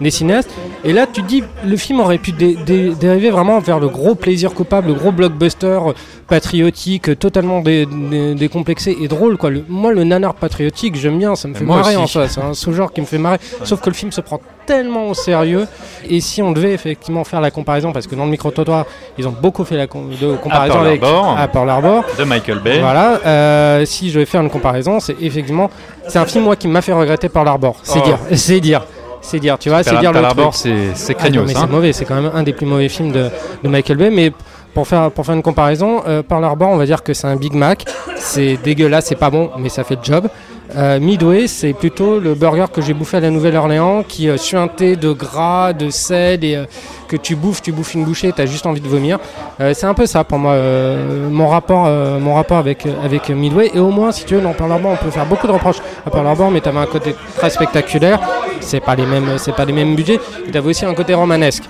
des 0.00 0.10
cinéastes. 0.10 0.50
Et 0.84 0.92
là, 0.92 1.06
tu 1.12 1.22
dis, 1.22 1.42
le 1.66 1.76
film 1.76 2.00
aurait 2.00 2.18
pu 2.18 2.32
dé- 2.32 2.56
dé- 2.66 2.94
dériver 2.94 3.30
vraiment 3.30 3.58
vers 3.58 3.80
le 3.80 3.88
gros 3.88 4.14
plaisir 4.14 4.54
coupable, 4.54 4.88
le 4.88 4.94
gros 4.94 5.10
blockbuster 5.12 5.66
euh, 5.66 5.92
patriotique, 6.28 7.08
euh, 7.08 7.16
totalement 7.16 7.60
dé- 7.60 7.86
dé- 7.86 8.34
décomplexé 8.34 8.96
et 9.00 9.08
drôle. 9.08 9.36
Quoi. 9.36 9.50
Le- 9.50 9.64
moi, 9.68 9.92
le 9.92 10.04
nanar 10.04 10.34
patriotique, 10.34 10.94
j'aime 10.96 11.18
bien, 11.18 11.34
ça 11.34 11.48
me 11.48 11.54
fait 11.54 11.64
moi 11.64 11.76
marrer 11.78 11.96
aussi. 11.96 12.04
en 12.04 12.06
soi. 12.06 12.28
C'est 12.28 12.40
un 12.40 12.54
sous-genre 12.54 12.92
qui 12.92 13.00
me 13.00 13.06
fait 13.06 13.18
marrer. 13.18 13.38
Sauf 13.64 13.80
que 13.80 13.90
le 13.90 13.94
film 13.94 14.12
se 14.12 14.20
prend 14.20 14.40
tellement 14.66 15.08
au 15.08 15.14
sérieux. 15.14 15.66
Et 16.08 16.20
si 16.20 16.42
on 16.42 16.52
devait 16.52 16.72
effectivement 16.74 17.24
faire 17.24 17.40
la 17.40 17.50
comparaison, 17.50 17.92
parce 17.92 18.06
que 18.06 18.14
dans 18.14 18.24
le 18.24 18.30
micro-trottoir, 18.30 18.84
ils 19.16 19.26
ont 19.26 19.34
beaucoup 19.42 19.64
fait 19.64 19.76
la 19.76 19.86
com- 19.86 20.10
de 20.20 20.36
comparaison 20.36 20.74
Pearl 20.74 20.86
avec 20.86 21.02
à 21.02 21.48
Pearl 21.48 21.70
Harbor. 21.70 22.04
De 22.18 22.24
Michael 22.24 22.58
Bay. 22.60 22.78
Voilà, 22.80 23.18
euh, 23.26 23.84
si 23.84 24.10
je 24.10 24.18
vais 24.18 24.26
faire 24.26 24.42
une 24.42 24.50
comparaison, 24.50 25.00
c'est 25.00 25.16
effectivement, 25.20 25.70
c'est 26.06 26.18
un 26.18 26.26
film 26.26 26.44
moi 26.44 26.54
qui 26.56 26.68
m'a 26.68 26.82
fait 26.82 26.92
regretter 26.92 27.28
Pearl 27.28 27.48
Harbor. 27.48 27.76
C'est 27.82 27.98
Oh. 28.00 28.04
dire, 28.06 28.18
c'est 28.36 28.60
dire, 28.60 28.84
c'est 29.20 29.38
dire, 29.38 29.58
tu 29.58 29.68
vois, 29.68 29.82
c'est 29.82 29.98
dire 29.98 30.12
le 30.12 30.22
truc. 30.22 30.48
c'est 30.52 30.94
c'est 30.94 31.16
Ah 31.18 31.24
non, 31.24 31.30
craignos. 31.30 31.46
mais 31.46 31.56
hein. 31.56 31.60
c'est 31.62 31.70
mauvais, 31.72 31.92
c'est 31.92 32.04
quand 32.04 32.20
même 32.20 32.30
un 32.34 32.42
des 32.42 32.52
plus 32.52 32.66
mauvais 32.66 32.88
films 32.88 33.12
de, 33.12 33.28
de 33.62 33.68
Michael 33.68 33.96
Bay. 33.96 34.10
Mais 34.10 34.32
pour 34.74 34.86
faire, 34.86 35.10
pour 35.10 35.26
faire 35.26 35.34
une 35.34 35.42
comparaison, 35.42 36.02
euh, 36.06 36.22
Pearl 36.22 36.44
Harbor, 36.44 36.68
on 36.68 36.76
va 36.76 36.86
dire 36.86 37.02
que 37.02 37.14
c'est 37.14 37.26
un 37.26 37.36
Big 37.36 37.54
Mac. 37.54 37.84
C'est 38.16 38.56
dégueulasse, 38.62 39.06
c'est 39.06 39.16
pas 39.16 39.30
bon, 39.30 39.50
mais 39.58 39.68
ça 39.68 39.84
fait 39.84 39.96
le 39.96 40.02
job. 40.02 40.28
Euh, 40.76 41.00
Midway, 41.00 41.46
c'est 41.46 41.72
plutôt 41.72 42.20
le 42.20 42.34
burger 42.34 42.66
que 42.72 42.82
j'ai 42.82 42.92
bouffé 42.92 43.16
à 43.16 43.20
la 43.20 43.30
Nouvelle-Orléans, 43.30 44.04
qui 44.06 44.28
est 44.28 44.36
suinté 44.36 44.96
de 44.96 45.12
gras, 45.12 45.72
de 45.72 45.88
sel, 45.88 46.44
et 46.44 46.56
euh, 46.56 46.64
que 47.08 47.16
tu 47.16 47.34
bouffes, 47.34 47.62
tu 47.62 47.72
bouffes 47.72 47.94
une 47.94 48.04
bouchée, 48.04 48.32
t'as 48.32 48.46
juste 48.46 48.66
envie 48.66 48.80
de 48.80 48.88
vomir. 48.88 49.18
Euh, 49.60 49.72
c'est 49.74 49.86
un 49.86 49.94
peu 49.94 50.06
ça 50.06 50.24
pour 50.24 50.38
moi, 50.38 50.52
euh, 50.52 51.28
mon 51.30 51.48
rapport, 51.48 51.86
euh, 51.86 52.20
mon 52.20 52.34
rapport 52.34 52.58
avec, 52.58 52.86
avec 53.02 53.30
Midway. 53.30 53.70
Et 53.74 53.80
au 53.80 53.90
moins, 53.90 54.12
si 54.12 54.24
tu 54.24 54.34
veux, 54.34 54.40
dans 54.42 54.52
Pearl 54.52 54.70
Harbor, 54.70 54.92
on 54.92 55.04
peut 55.04 55.10
faire 55.10 55.26
beaucoup 55.26 55.46
de 55.46 55.52
reproches 55.52 55.80
à 56.06 56.10
Pearl 56.10 56.26
Harbor, 56.26 56.50
mais 56.50 56.60
t'avais 56.60 56.78
un 56.78 56.86
côté 56.86 57.16
très 57.36 57.50
spectaculaire. 57.50 58.20
C'est 58.68 58.80
pas 58.80 58.94
les 58.94 59.06
mêmes, 59.06 59.30
c'est 59.38 59.52
pas 59.54 59.64
les 59.64 59.72
mêmes 59.72 59.94
budgets. 59.96 60.20
Et 60.46 60.50
t'avais 60.50 60.68
aussi 60.68 60.84
un 60.84 60.94
côté 60.94 61.14
romanesque. 61.14 61.64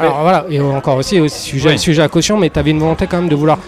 Alors 0.00 0.20
voilà, 0.22 0.46
et 0.48 0.58
encore 0.62 0.96
aussi, 0.96 1.20
aussi 1.20 1.38
sujet, 1.42 1.68
Oui. 1.70 1.78
sujet 1.78 2.00
à 2.00 2.08
caution, 2.08 2.38
mais 2.38 2.48
tu 2.48 2.58
avais 2.58 2.70
une 2.70 2.78
volonté 2.78 3.06
quand 3.06 3.18
même 3.18 3.28
de 3.28 3.34
vouloir 3.34 3.58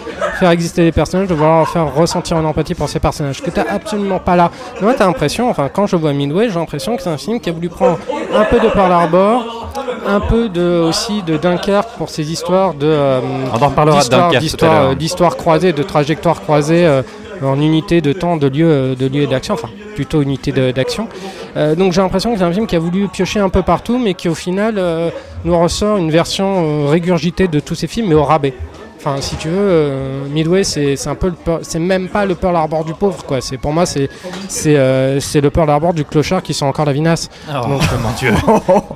faire 0.41 0.51
exister 0.51 0.83
les 0.83 0.93
personnages, 0.93 1.29
de 1.29 1.35
vouloir 1.35 1.69
faire 1.69 1.95
ressentir 1.95 2.39
une 2.39 2.47
empathie 2.47 2.75
pour 2.75 2.89
ces 2.89 3.01
personnages, 3.01 3.43
que 3.43 3.51
tu 3.51 3.61
absolument 3.61 4.19
pas 4.19 4.35
là. 4.35 4.51
Moi, 4.81 4.95
tu 4.95 5.03
as 5.03 5.07
l'impression, 5.07 5.51
enfin, 5.51 5.69
quand 5.71 5.87
je 5.87 5.95
vois 5.97 6.15
Midway, 6.15 6.49
j'ai 6.49 6.55
l'impression 6.55 6.97
que 6.97 7.03
c'est 7.03 7.11
un 7.11 7.19
film 7.19 7.39
qui 7.39 7.51
a 7.51 7.53
voulu 7.53 7.69
prendre 7.69 7.99
un 8.35 8.45
peu 8.45 8.59
de 8.59 8.69
Pearl 8.69 8.91
Harbor, 8.93 9.71
un 10.07 10.21
peu 10.21 10.49
de, 10.49 10.81
aussi 10.89 11.23
de 11.23 11.37
Dunkerque 11.37 11.91
pour 11.99 12.09
ces 12.09 12.33
histoires 12.33 12.73
de. 12.73 12.87
euh, 12.87 13.21
On 13.53 13.55
en 13.63 13.69
reparlera 13.69 14.03
de 14.03 14.09
Dunkerque 14.09 14.63
l'heure. 14.63 14.73
euh, 14.73 14.95
d'histoires 14.95 15.37
croisées, 15.37 15.75
de 15.75 15.83
trajectoires 15.83 16.41
croisées 16.41 16.87
euh, 16.87 17.03
en 17.43 17.61
unité 17.61 18.01
de 18.01 18.13
temps, 18.13 18.37
de 18.37 18.47
lieu, 18.47 18.67
euh, 18.69 18.95
de 18.95 19.07
lieu 19.07 19.23
et 19.23 19.27
d'action, 19.27 19.55
enfin 19.55 19.69
plutôt 19.95 20.23
unité 20.23 20.53
d'action. 20.73 21.09
Euh, 21.57 21.75
donc 21.75 21.93
j'ai 21.93 22.03
l'impression 22.03 22.33
que 22.33 22.39
c'est 22.39 22.45
un 22.45 22.53
film 22.53 22.67
qui 22.67 22.77
a 22.77 22.79
voulu 22.79 23.09
piocher 23.09 23.41
un 23.41 23.49
peu 23.49 23.63
partout, 23.63 23.99
mais 23.99 24.15
qui 24.15 24.29
au 24.29 24.35
final 24.35 24.75
euh, 24.79 25.11
nous 25.45 25.59
ressort 25.59 25.97
une 25.97 26.11
version 26.11 26.85
euh, 26.87 26.89
régurgitée 26.89 27.49
de 27.49 27.61
tous 27.61 27.75
ces 27.75 27.87
films, 27.87 28.09
mais 28.09 28.15
au 28.15 28.25
rabais. 28.25 28.55
Enfin, 28.99 29.21
si 29.21 29.37
tu 29.37 29.49
veux, 29.49 29.57
euh, 29.57 30.25
Midway, 30.29 30.65
c'est 30.65 30.97
c'est 30.97 31.09
un 31.09 31.15
peu, 31.15 31.33
c'est 31.63 31.79
même 31.79 32.09
pas 32.09 32.25
le 32.25 32.35
Pearl 32.35 32.57
Harbor 32.57 32.85
du 32.85 32.95
pauvre, 32.95 33.25
quoi. 33.25 33.41
C'est 33.41 33.57
pour 33.57 33.73
moi, 33.73 33.87
c'est 33.87 34.09
c'est 34.49 34.75
euh, 34.77 35.21
le 35.35 35.51
Pearl 35.51 35.71
Harbor 35.71 35.95
du 35.95 36.05
clochard 36.05 36.43
qui 36.43 36.55
sent 36.55 36.65
encore 36.65 36.87
la 36.87 36.93
vinasse. 36.93 37.29
Oh, 37.49 37.69
Donc, 37.69 37.83
mon 38.03 38.11
Dieu. 38.19 38.33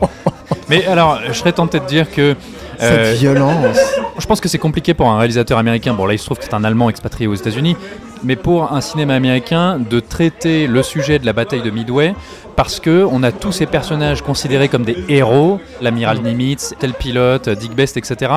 Mais 0.68 0.87
alors, 0.87 1.20
je 1.29 1.33
serais 1.33 1.53
tenté 1.53 1.81
de 1.81 1.85
dire 1.87 2.11
que. 2.11 2.35
Cette 2.79 2.92
euh, 2.92 3.14
violence. 3.18 3.76
je 4.18 4.26
pense 4.26 4.40
que 4.40 4.48
c'est 4.48 4.59
compliqué 4.59 4.94
pour 4.94 5.09
un 5.09 5.18
réalisateur 5.18 5.59
américain. 5.59 5.92
Bon, 5.92 6.07
là, 6.07 6.14
il 6.14 6.18
se 6.18 6.24
trouve 6.24 6.38
que 6.38 6.44
c'est 6.44 6.55
un 6.55 6.64
Allemand 6.64 6.88
expatrié 6.88 7.26
aux 7.29 7.35
États-Unis. 7.35 7.76
Mais 8.22 8.37
pour 8.37 8.72
un 8.72 8.80
cinéma 8.80 9.14
américain, 9.14 9.78
de 9.78 10.00
traiter 10.00 10.66
le 10.66 10.83
sujet 10.83 11.18
de 11.18 11.26
la 11.26 11.33
bataille 11.33 11.62
de 11.62 11.70
Midway, 11.70 12.14
parce 12.54 12.78
que 12.78 13.06
on 13.11 13.22
a 13.22 13.33
tous 13.33 13.52
ces 13.52 13.66
personnages 13.66 14.22
considérés 14.22 14.68
comme 14.68 14.85
des 14.85 15.04
héros, 15.09 15.61
l'amiral 15.80 16.20
Nimitz, 16.20 16.74
tel 16.78 16.92
pilote, 16.92 17.48
Dick 17.48 17.74
Best, 17.74 17.96
etc. 17.96 18.33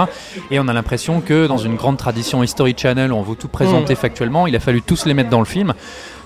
Et 0.50 0.60
on 0.60 0.68
a 0.70 0.74
l'impression 0.74 1.20
que 1.20 1.48
dans 1.48 1.58
une 1.58 1.76
grande 1.76 1.98
tradition 1.98 2.42
History 2.42 2.74
Channel, 2.78 3.12
on 3.12 3.22
veut 3.22 3.36
tout 3.36 3.50
présenter 3.50 3.96
factuellement. 3.96 4.48
Il 4.48 4.56
a 4.56 4.62
fallu 4.62 4.82
tous 4.82 5.06
les 5.06 5.14
mettre 5.14 5.30
dans 5.30 5.40
le 5.40 5.46
film. 5.46 5.74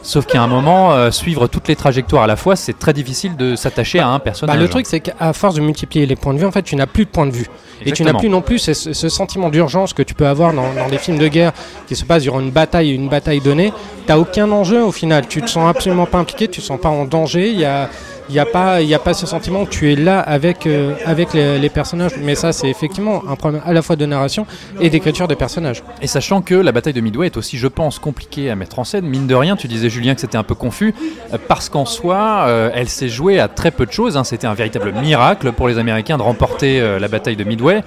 Sauf 0.08 0.26
qu'à 0.26 0.41
un 0.41 0.48
moment, 0.48 0.93
euh, 0.93 1.12
suivre 1.12 1.48
toutes 1.48 1.67
les 1.67 1.76
trajectoires 1.76 2.24
à 2.24 2.28
la 2.28 2.38
fois, 2.38 2.56
c'est 2.56 2.80
très 2.80 2.93
difficile 2.93 3.36
de 3.36 3.58
s'attacher 3.58 4.00
à 4.00 4.08
un 4.08 4.20
Bah, 4.20 4.24
personnage. 4.24 4.58
le 4.58 4.70
truc, 4.70 4.86
c'est 4.86 5.02
qu'à 5.02 5.34
force 5.34 5.56
de 5.56 5.60
multiplier 5.60 6.06
les 6.06 6.15
points 6.15 6.34
de 6.34 6.39
vue, 6.39 6.46
en 6.46 6.52
fait, 6.54 6.62
tu 6.62 6.78
n'as 6.78 6.86
plus 6.86 7.04
de 7.04 7.10
point 7.10 7.26
de 7.26 7.32
vue. 7.34 7.48
Et 7.86 7.91
tu 7.91 8.06
n'as 8.06 8.13
plus 8.13 8.30
non 8.30 8.41
plus 8.41 8.58
ce, 8.58 9.10
sentiment 9.10 9.50
d'urgence 9.50 9.91
que 9.91 10.02
tu 10.02 10.13
peux 10.13 10.26
avoir 10.26 10.54
dans, 10.54 10.74
dans 10.74 10.88
des 10.88 10.98
films 10.98 11.17
de 11.17 11.28
guerre 11.28 11.52
qui 11.88 11.98
se 11.98 12.06
passent 12.06 12.24
durant 12.24 12.39
une 12.39 12.52
bataille, 12.52 12.91
une 12.91 13.10
bataille 13.10 13.41
donnée. 13.41 13.74
T'as 14.06 14.17
aucun 14.17 14.50
enjeu 14.50 14.82
au 14.82 14.93
final. 14.93 15.28
Tu 15.28 15.41
te 15.41 15.50
sens 15.50 15.70
absolument 15.70 16.06
pas 16.06 16.20
impliqué, 16.20 16.48
tu 16.48 16.62
te 16.62 16.65
sens 16.65 16.80
pas 16.80 16.88
en 16.88 17.04
danger. 17.04 17.50
Il 17.50 17.60
y 17.60 17.65
a, 17.65 17.89
il 18.30 18.34
n'y 18.34 18.40
a, 18.40 18.46
pas- 18.46 18.82
il 18.82 18.94
a 18.94 19.00
pas 19.00 19.13
ce 19.13 19.26
sentiment 19.26 19.66
que 19.66 19.70
tu 19.70 19.92
es 19.92 19.96
là 19.96 20.20
avec, 20.20 20.68
euh, 20.68 20.94
avec 21.06 21.34
les, 21.34 21.70
personnages. 21.70 22.13
Mais 22.22 22.36
ça, 22.36 22.52
c'est 22.52 22.70
effectivement 22.70 23.24
un 23.30 23.36
problème 23.36 23.62
à 23.66 23.74
la 23.74 23.82
fois 23.82 23.96
de 23.96 24.06
narration 24.06 24.46
et 24.80 24.90
d'écriture 24.90 25.28
de 25.28 25.36
personnages. 25.36 25.84
Et 26.02 26.08
sachant 26.08 26.42
que 26.42 26.56
la 26.56 26.72
bataille 26.72 26.94
de 26.94 27.02
Midway 27.02 27.28
est 27.28 27.38
aussi, 27.38 27.58
je 27.58 27.68
pense, 27.68 28.00
compliquée 28.00 28.50
à 28.50 28.56
mettre 28.56 28.80
en 28.80 28.84
scène, 28.84 29.06
mine 29.06 29.28
de 29.28 29.36
rien, 29.36 29.56
tu 29.56 29.68
disais 29.68 29.90
Julien 29.90 30.16
que 30.16 30.22
c'était 30.22 30.38
un 30.38 30.44
peu 30.44 30.56
confus, 30.56 30.94
euh, 31.34 31.38
parce 31.48 31.70
qu'en 31.70 31.86
soi, 31.86 32.46
euh, 32.48 32.70
elle 32.74 32.90
s'est 32.90 33.10
jouée 33.10 33.40
à 33.40 33.48
très 33.48 33.72
peu 33.72 33.86
de 33.86 33.92
choses. 33.92 34.18
hein. 34.18 34.24
C'était 34.24 34.48
un 34.48 34.54
véritable 34.54 34.92
miracle 34.94 35.52
pour 35.52 35.68
les 35.68 35.78
Américains 35.78 36.18
de 36.18 36.24
remporter 36.24 36.80
la 37.00 37.08
bataille 37.08 37.36
de 37.36 37.44
Midway. 37.44 37.84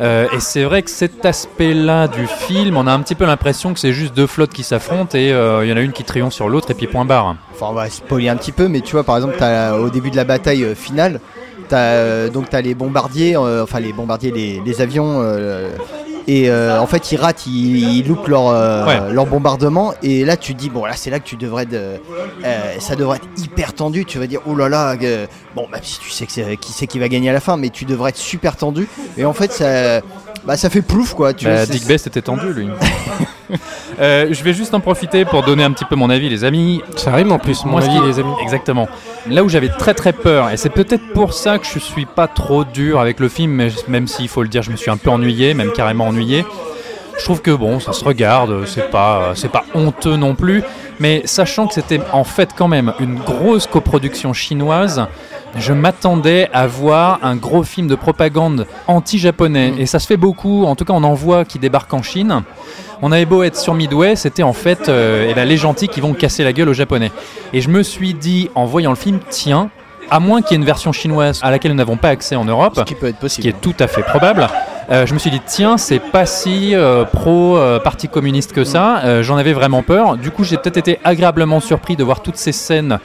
Euh, 0.00 0.26
et 0.32 0.40
c'est 0.40 0.64
vrai 0.64 0.82
que 0.82 0.90
cet 0.90 1.24
aspect-là 1.24 2.08
du 2.08 2.26
film, 2.26 2.76
on 2.76 2.86
a 2.86 2.92
un 2.92 3.00
petit 3.00 3.14
peu 3.14 3.24
l'impression 3.24 3.72
que 3.72 3.80
c'est 3.80 3.92
juste 3.92 4.14
deux 4.14 4.26
flottes 4.26 4.52
qui 4.52 4.62
s'affrontent 4.62 5.16
et 5.16 5.32
euh, 5.32 5.64
il 5.64 5.70
y 5.70 5.72
en 5.72 5.76
a 5.76 5.80
une 5.80 5.92
qui 5.92 6.04
triomphe 6.04 6.32
sur 6.32 6.48
l'autre 6.48 6.70
et 6.70 6.74
puis 6.74 6.86
point 6.86 7.04
barre. 7.04 7.36
Enfin, 7.52 7.66
on 7.70 7.74
va 7.74 7.88
spoiler 7.88 8.28
un 8.28 8.36
petit 8.36 8.52
peu, 8.52 8.68
mais 8.68 8.80
tu 8.80 8.92
vois, 8.92 9.04
par 9.04 9.16
exemple, 9.16 9.36
au 9.80 9.90
début 9.90 10.10
de 10.10 10.16
la 10.16 10.24
bataille 10.24 10.64
euh, 10.64 10.74
finale, 10.74 11.20
donc 12.32 12.50
t'as 12.50 12.60
les 12.60 12.74
bombardiers, 12.74 13.36
enfin 13.36 13.80
les 13.80 13.92
bombardiers, 13.92 14.30
les, 14.30 14.80
avions, 14.80 15.20
et 16.26 16.50
euh, 16.50 16.80
en 16.80 16.86
fait 16.86 17.12
ils 17.12 17.16
ratent, 17.16 17.46
ils, 17.46 17.98
ils 17.98 18.06
loupent 18.08 18.28
leur, 18.28 18.48
euh, 18.48 18.86
Ouais. 18.86 19.12
leur 19.12 19.26
bombardement, 19.26 19.94
et 20.02 20.24
là 20.24 20.36
tu 20.36 20.54
te 20.54 20.58
dis, 20.58 20.70
bon 20.70 20.84
là 20.84 20.92
c'est 20.96 21.10
là 21.10 21.18
que 21.20 21.24
tu 21.26 21.36
devrais, 21.36 21.66
de, 21.66 22.00
euh, 22.44 22.74
ça 22.78 22.96
devrait 22.96 23.18
être 23.18 23.28
hyper 23.42 23.72
tendu, 23.74 24.04
tu 24.04 24.18
vas 24.18 24.26
dire, 24.26 24.40
oh 24.46 24.54
là 24.54 24.68
là, 24.68 24.96
bon 25.54 25.66
même 25.70 25.80
si 25.82 25.98
tu 26.00 26.10
sais 26.10 26.26
que 26.26 26.32
c'est, 26.32 26.56
qui 26.56 26.72
c'est 26.72 26.86
qui 26.86 26.98
va 26.98 27.08
gagner 27.08 27.30
à 27.30 27.32
la 27.32 27.40
fin, 27.40 27.56
mais 27.56 27.70
tu 27.70 27.84
devrais 27.84 28.10
être 28.10 28.16
super 28.16 28.56
tendu, 28.56 28.88
et 29.16 29.24
en 29.24 29.32
fait 29.32 29.52
ça, 29.52 30.00
bah, 30.46 30.56
ça 30.56 30.70
fait 30.70 30.82
plouf 30.82 31.14
quoi, 31.14 31.32
tu 31.34 31.44
Bah, 31.46 31.56
vois. 31.56 31.66
Dick 31.66 31.86
Best 31.86 32.06
était 32.06 32.22
tendu, 32.22 32.52
lui. 32.52 32.68
Euh, 34.00 34.28
je 34.32 34.42
vais 34.42 34.54
juste 34.54 34.74
en 34.74 34.80
profiter 34.80 35.24
pour 35.24 35.44
donner 35.44 35.62
un 35.62 35.70
petit 35.70 35.84
peu 35.84 35.94
mon 35.94 36.10
avis, 36.10 36.28
les 36.28 36.42
amis. 36.42 36.82
Ça 36.96 37.12
rime 37.14 37.30
en 37.30 37.38
plus, 37.38 37.64
mon 37.64 37.76
avis, 37.76 38.00
les 38.04 38.18
amis. 38.18 38.32
Exactement. 38.42 38.88
Là 39.30 39.44
où 39.44 39.48
j'avais 39.48 39.68
très 39.68 39.94
très 39.94 40.12
peur, 40.12 40.50
et 40.50 40.56
c'est 40.56 40.70
peut-être 40.70 41.12
pour 41.12 41.32
ça 41.32 41.58
que 41.58 41.66
je 41.66 41.78
suis 41.78 42.04
pas 42.06 42.26
trop 42.26 42.64
dur 42.64 42.98
avec 42.98 43.20
le 43.20 43.28
film, 43.28 43.52
mais 43.52 43.68
même 43.86 44.08
s'il 44.08 44.28
faut 44.28 44.42
le 44.42 44.48
dire, 44.48 44.62
je 44.62 44.72
me 44.72 44.76
suis 44.76 44.90
un 44.90 44.96
peu 44.96 45.10
ennuyé, 45.10 45.54
même 45.54 45.70
carrément 45.70 46.08
ennuyé. 46.08 46.44
Je 47.16 47.22
trouve 47.22 47.40
que 47.42 47.52
bon, 47.52 47.78
ça 47.78 47.92
se 47.92 48.04
regarde, 48.04 48.66
c'est 48.66 48.90
pas, 48.90 49.32
c'est 49.36 49.50
pas 49.52 49.64
honteux 49.74 50.16
non 50.16 50.34
plus, 50.34 50.64
mais 50.98 51.22
sachant 51.26 51.68
que 51.68 51.74
c'était 51.74 52.00
en 52.12 52.24
fait 52.24 52.50
quand 52.56 52.66
même 52.66 52.94
une 52.98 53.14
grosse 53.20 53.68
coproduction 53.68 54.32
chinoise, 54.32 55.06
je 55.56 55.72
m'attendais 55.72 56.48
à 56.52 56.66
voir 56.66 57.20
un 57.22 57.36
gros 57.36 57.62
film 57.62 57.86
de 57.86 57.94
propagande 57.94 58.66
anti-japonais, 58.86 59.74
et 59.78 59.86
ça 59.86 59.98
se 59.98 60.06
fait 60.06 60.16
beaucoup, 60.16 60.64
en 60.64 60.74
tout 60.74 60.84
cas 60.84 60.92
on 60.92 61.04
en 61.04 61.14
voit 61.14 61.44
qui 61.44 61.58
débarquent 61.58 61.94
en 61.94 62.02
Chine. 62.02 62.42
On 63.02 63.12
avait 63.12 63.26
beau 63.26 63.42
être 63.42 63.56
sur 63.56 63.74
Midway, 63.74 64.16
c'était 64.16 64.42
en 64.42 64.52
fait 64.52 64.88
euh, 64.88 65.26
eh 65.28 65.34
ben, 65.34 65.46
les 65.46 65.56
gentils 65.56 65.88
qui 65.88 66.00
vont 66.00 66.14
casser 66.14 66.44
la 66.44 66.52
gueule 66.52 66.68
aux 66.68 66.74
japonais. 66.74 67.12
Et 67.52 67.60
je 67.60 67.68
me 67.68 67.82
suis 67.82 68.14
dit, 68.14 68.48
en 68.54 68.64
voyant 68.64 68.90
le 68.90 68.96
film, 68.96 69.18
tiens, 69.28 69.68
à 70.10 70.20
moins 70.20 70.42
qu'il 70.42 70.52
y 70.52 70.54
ait 70.54 70.60
une 70.60 70.64
version 70.64 70.92
chinoise 70.92 71.40
à 71.42 71.50
laquelle 71.50 71.72
nous 71.72 71.76
n'avons 71.76 71.96
pas 71.96 72.08
accès 72.08 72.36
en 72.36 72.44
Europe, 72.44 72.74
ce 72.76 72.82
qui 72.82 72.94
peut 72.94 73.08
être 73.08 73.16
ce 73.16 73.20
possible. 73.20 73.42
qui 73.42 73.48
est 73.48 73.60
tout 73.60 73.74
à 73.78 73.86
fait 73.86 74.02
probable. 74.02 74.48
Euh, 74.90 75.06
je 75.06 75.14
me 75.14 75.18
suis 75.18 75.30
dit, 75.30 75.40
tiens, 75.46 75.76
c'est 75.78 75.98
pas 75.98 76.26
si 76.26 76.74
euh, 76.74 77.04
pro-parti 77.04 78.08
communiste 78.08 78.52
que 78.52 78.64
ça. 78.64 78.98
Euh, 79.04 79.22
J'en 79.22 79.36
avais 79.36 79.52
vraiment 79.52 79.82
peur. 79.82 80.16
Du 80.16 80.30
coup, 80.30 80.44
j'ai 80.44 80.56
peut-être 80.56 80.76
été 80.76 80.98
agréablement 81.04 81.60
surpris 81.60 81.96
de 81.96 82.04
voir 82.04 82.20
toutes 82.20 82.36
ces 82.36 82.52
scènes 82.52 82.98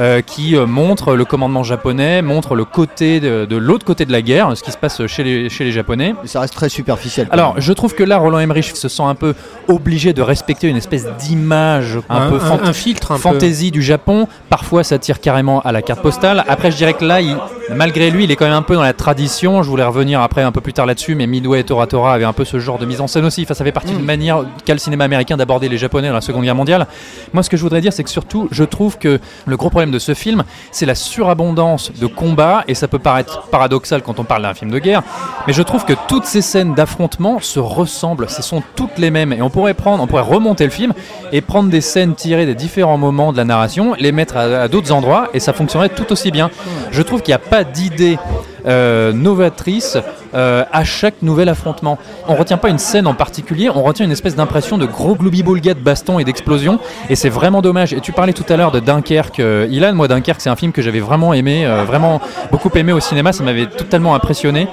euh, 0.00 0.20
qui 0.22 0.56
euh, 0.56 0.66
montrent 0.66 1.14
le 1.14 1.24
commandement 1.24 1.62
japonais, 1.62 2.22
montrent 2.22 2.54
le 2.54 2.64
côté 2.64 3.20
de, 3.20 3.44
de 3.44 3.56
l'autre 3.56 3.84
côté 3.84 4.04
de 4.06 4.12
la 4.12 4.22
guerre, 4.22 4.56
ce 4.56 4.62
qui 4.62 4.72
se 4.72 4.76
passe 4.78 5.06
chez 5.06 5.22
les, 5.24 5.48
chez 5.48 5.64
les 5.64 5.72
Japonais. 5.72 6.14
Mais 6.22 6.28
ça 6.28 6.40
reste 6.40 6.54
très 6.54 6.68
superficiel. 6.68 7.28
Alors, 7.30 7.54
même. 7.54 7.62
je 7.62 7.72
trouve 7.72 7.94
que 7.94 8.02
là, 8.04 8.18
Roland 8.18 8.38
Emmerich 8.38 8.74
se 8.76 8.88
sent 8.88 9.02
un 9.02 9.14
peu 9.14 9.34
obligé 9.68 10.12
de 10.12 10.22
respecter 10.22 10.68
une 10.68 10.76
espèce 10.76 11.06
d'image 11.18 11.98
un, 12.08 12.28
peu 12.28 12.38
fant- 12.38 12.60
un 12.62 12.72
filtre 12.72 13.12
un 13.12 13.16
peu. 13.16 13.20
fantaisie 13.22 13.70
du 13.70 13.82
Japon. 13.82 14.26
Parfois, 14.48 14.84
ça 14.84 14.98
tire 14.98 15.20
carrément 15.20 15.60
à 15.60 15.72
la 15.72 15.82
carte 15.82 16.00
postale. 16.02 16.44
Après, 16.48 16.70
je 16.70 16.76
dirais 16.76 16.94
que 16.94 17.04
là, 17.04 17.20
il- 17.20 17.36
malgré 17.74 18.10
lui, 18.10 18.24
il 18.24 18.30
est 18.30 18.36
quand 18.36 18.44
même 18.46 18.54
un 18.54 18.62
peu 18.62 18.74
dans 18.74 18.82
la 18.82 18.92
tradition. 18.92 19.62
Je 19.62 19.68
voulais 19.68 19.84
revenir 19.84 20.20
après 20.20 20.42
un 20.42 20.52
peu 20.52 20.60
plus 20.60 20.72
tard 20.72 20.86
là-dessus, 20.86 21.14
mais 21.20 21.26
Midway 21.26 21.60
et 21.60 21.64
Tora 21.64 21.86
Tora 21.86 22.14
avaient 22.14 22.24
un 22.24 22.32
peu 22.32 22.46
ce 22.46 22.58
genre 22.58 22.78
de 22.78 22.86
mise 22.86 23.02
en 23.02 23.06
scène 23.06 23.26
aussi. 23.26 23.42
Enfin, 23.42 23.52
ça 23.52 23.62
fait 23.62 23.72
partie 23.72 23.92
d'une 23.92 24.04
manière 24.04 24.44
qu'a 24.64 24.72
le 24.72 24.78
cinéma 24.78 25.04
américain 25.04 25.36
d'aborder 25.36 25.68
les 25.68 25.76
Japonais 25.76 26.08
dans 26.08 26.14
la 26.14 26.22
Seconde 26.22 26.44
Guerre 26.44 26.54
mondiale. 26.54 26.86
Moi, 27.34 27.42
ce 27.42 27.50
que 27.50 27.58
je 27.58 27.62
voudrais 27.62 27.82
dire, 27.82 27.92
c'est 27.92 28.04
que 28.04 28.08
surtout, 28.10 28.48
je 28.50 28.64
trouve 28.64 28.96
que 28.96 29.20
le 29.44 29.56
gros 29.58 29.68
problème 29.68 29.90
de 29.90 29.98
ce 29.98 30.14
film, 30.14 30.44
c'est 30.72 30.86
la 30.86 30.94
surabondance 30.94 31.92
de 31.92 32.06
combats, 32.06 32.64
et 32.68 32.74
ça 32.74 32.88
peut 32.88 32.98
paraître 32.98 33.42
paradoxal 33.50 34.02
quand 34.02 34.18
on 34.18 34.24
parle 34.24 34.42
d'un 34.42 34.54
film 34.54 34.70
de 34.70 34.78
guerre, 34.78 35.02
mais 35.46 35.52
je 35.52 35.62
trouve 35.62 35.84
que 35.84 35.92
toutes 36.08 36.24
ces 36.24 36.40
scènes 36.40 36.74
d'affrontement 36.74 37.38
se 37.40 37.60
ressemblent, 37.60 38.30
ce 38.30 38.42
sont 38.42 38.62
toutes 38.76 38.96
les 38.96 39.10
mêmes, 39.10 39.34
et 39.34 39.42
on 39.42 39.50
pourrait 39.50 39.74
prendre, 39.74 40.02
on 40.02 40.06
pourrait 40.06 40.22
remonter 40.22 40.64
le 40.64 40.70
film 40.70 40.94
et 41.32 41.42
prendre 41.42 41.68
des 41.68 41.82
scènes 41.82 42.14
tirées 42.14 42.46
des 42.46 42.54
différents 42.54 42.98
moments 42.98 43.32
de 43.32 43.36
la 43.36 43.44
narration, 43.44 43.94
les 43.98 44.12
mettre 44.12 44.36
à, 44.36 44.62
à 44.62 44.68
d'autres 44.68 44.92
endroits, 44.92 45.28
et 45.34 45.40
ça 45.40 45.52
fonctionnerait 45.52 45.90
tout 45.90 46.10
aussi 46.12 46.30
bien. 46.30 46.50
Je 46.90 47.02
trouve 47.02 47.20
qu'il 47.20 47.32
n'y 47.32 47.36
a 47.36 47.38
pas 47.38 47.64
d'idée 47.64 48.18
euh, 48.66 49.12
novatrice 49.12 49.98
euh, 50.34 50.64
à 50.72 50.84
chaque 50.84 51.22
nouvel 51.22 51.48
affrontement. 51.48 51.98
On 52.28 52.34
retient 52.34 52.56
pas 52.56 52.68
une 52.68 52.78
scène 52.78 53.06
en 53.06 53.14
particulier, 53.14 53.68
on 53.68 53.82
retient 53.82 54.06
une 54.06 54.12
espèce 54.12 54.36
d'impression 54.36 54.78
de 54.78 54.86
gros 54.86 55.16
gloubi-boulga 55.16 55.74
de 55.74 55.80
baston 55.80 56.20
et 56.20 56.24
d'explosion, 56.24 56.78
et 57.08 57.16
c'est 57.16 57.28
vraiment 57.28 57.62
dommage. 57.62 57.92
Et 57.92 58.00
tu 58.00 58.12
parlais 58.12 58.32
tout 58.32 58.44
à 58.48 58.56
l'heure 58.56 58.70
de 58.70 58.78
Dunkerque, 58.78 59.40
euh, 59.40 59.66
Ilan, 59.70 59.94
moi 59.94 60.06
Dunkerque 60.06 60.40
c'est 60.40 60.50
un 60.50 60.56
film 60.56 60.70
que 60.70 60.82
j'avais 60.82 61.00
vraiment 61.00 61.34
aimé, 61.34 61.66
euh, 61.66 61.84
vraiment 61.84 62.20
beaucoup 62.52 62.70
aimé 62.76 62.92
au 62.92 63.00
cinéma, 63.00 63.32
ça 63.32 63.42
m'avait 63.42 63.66
totalement 63.66 64.14
impressionné. 64.14 64.68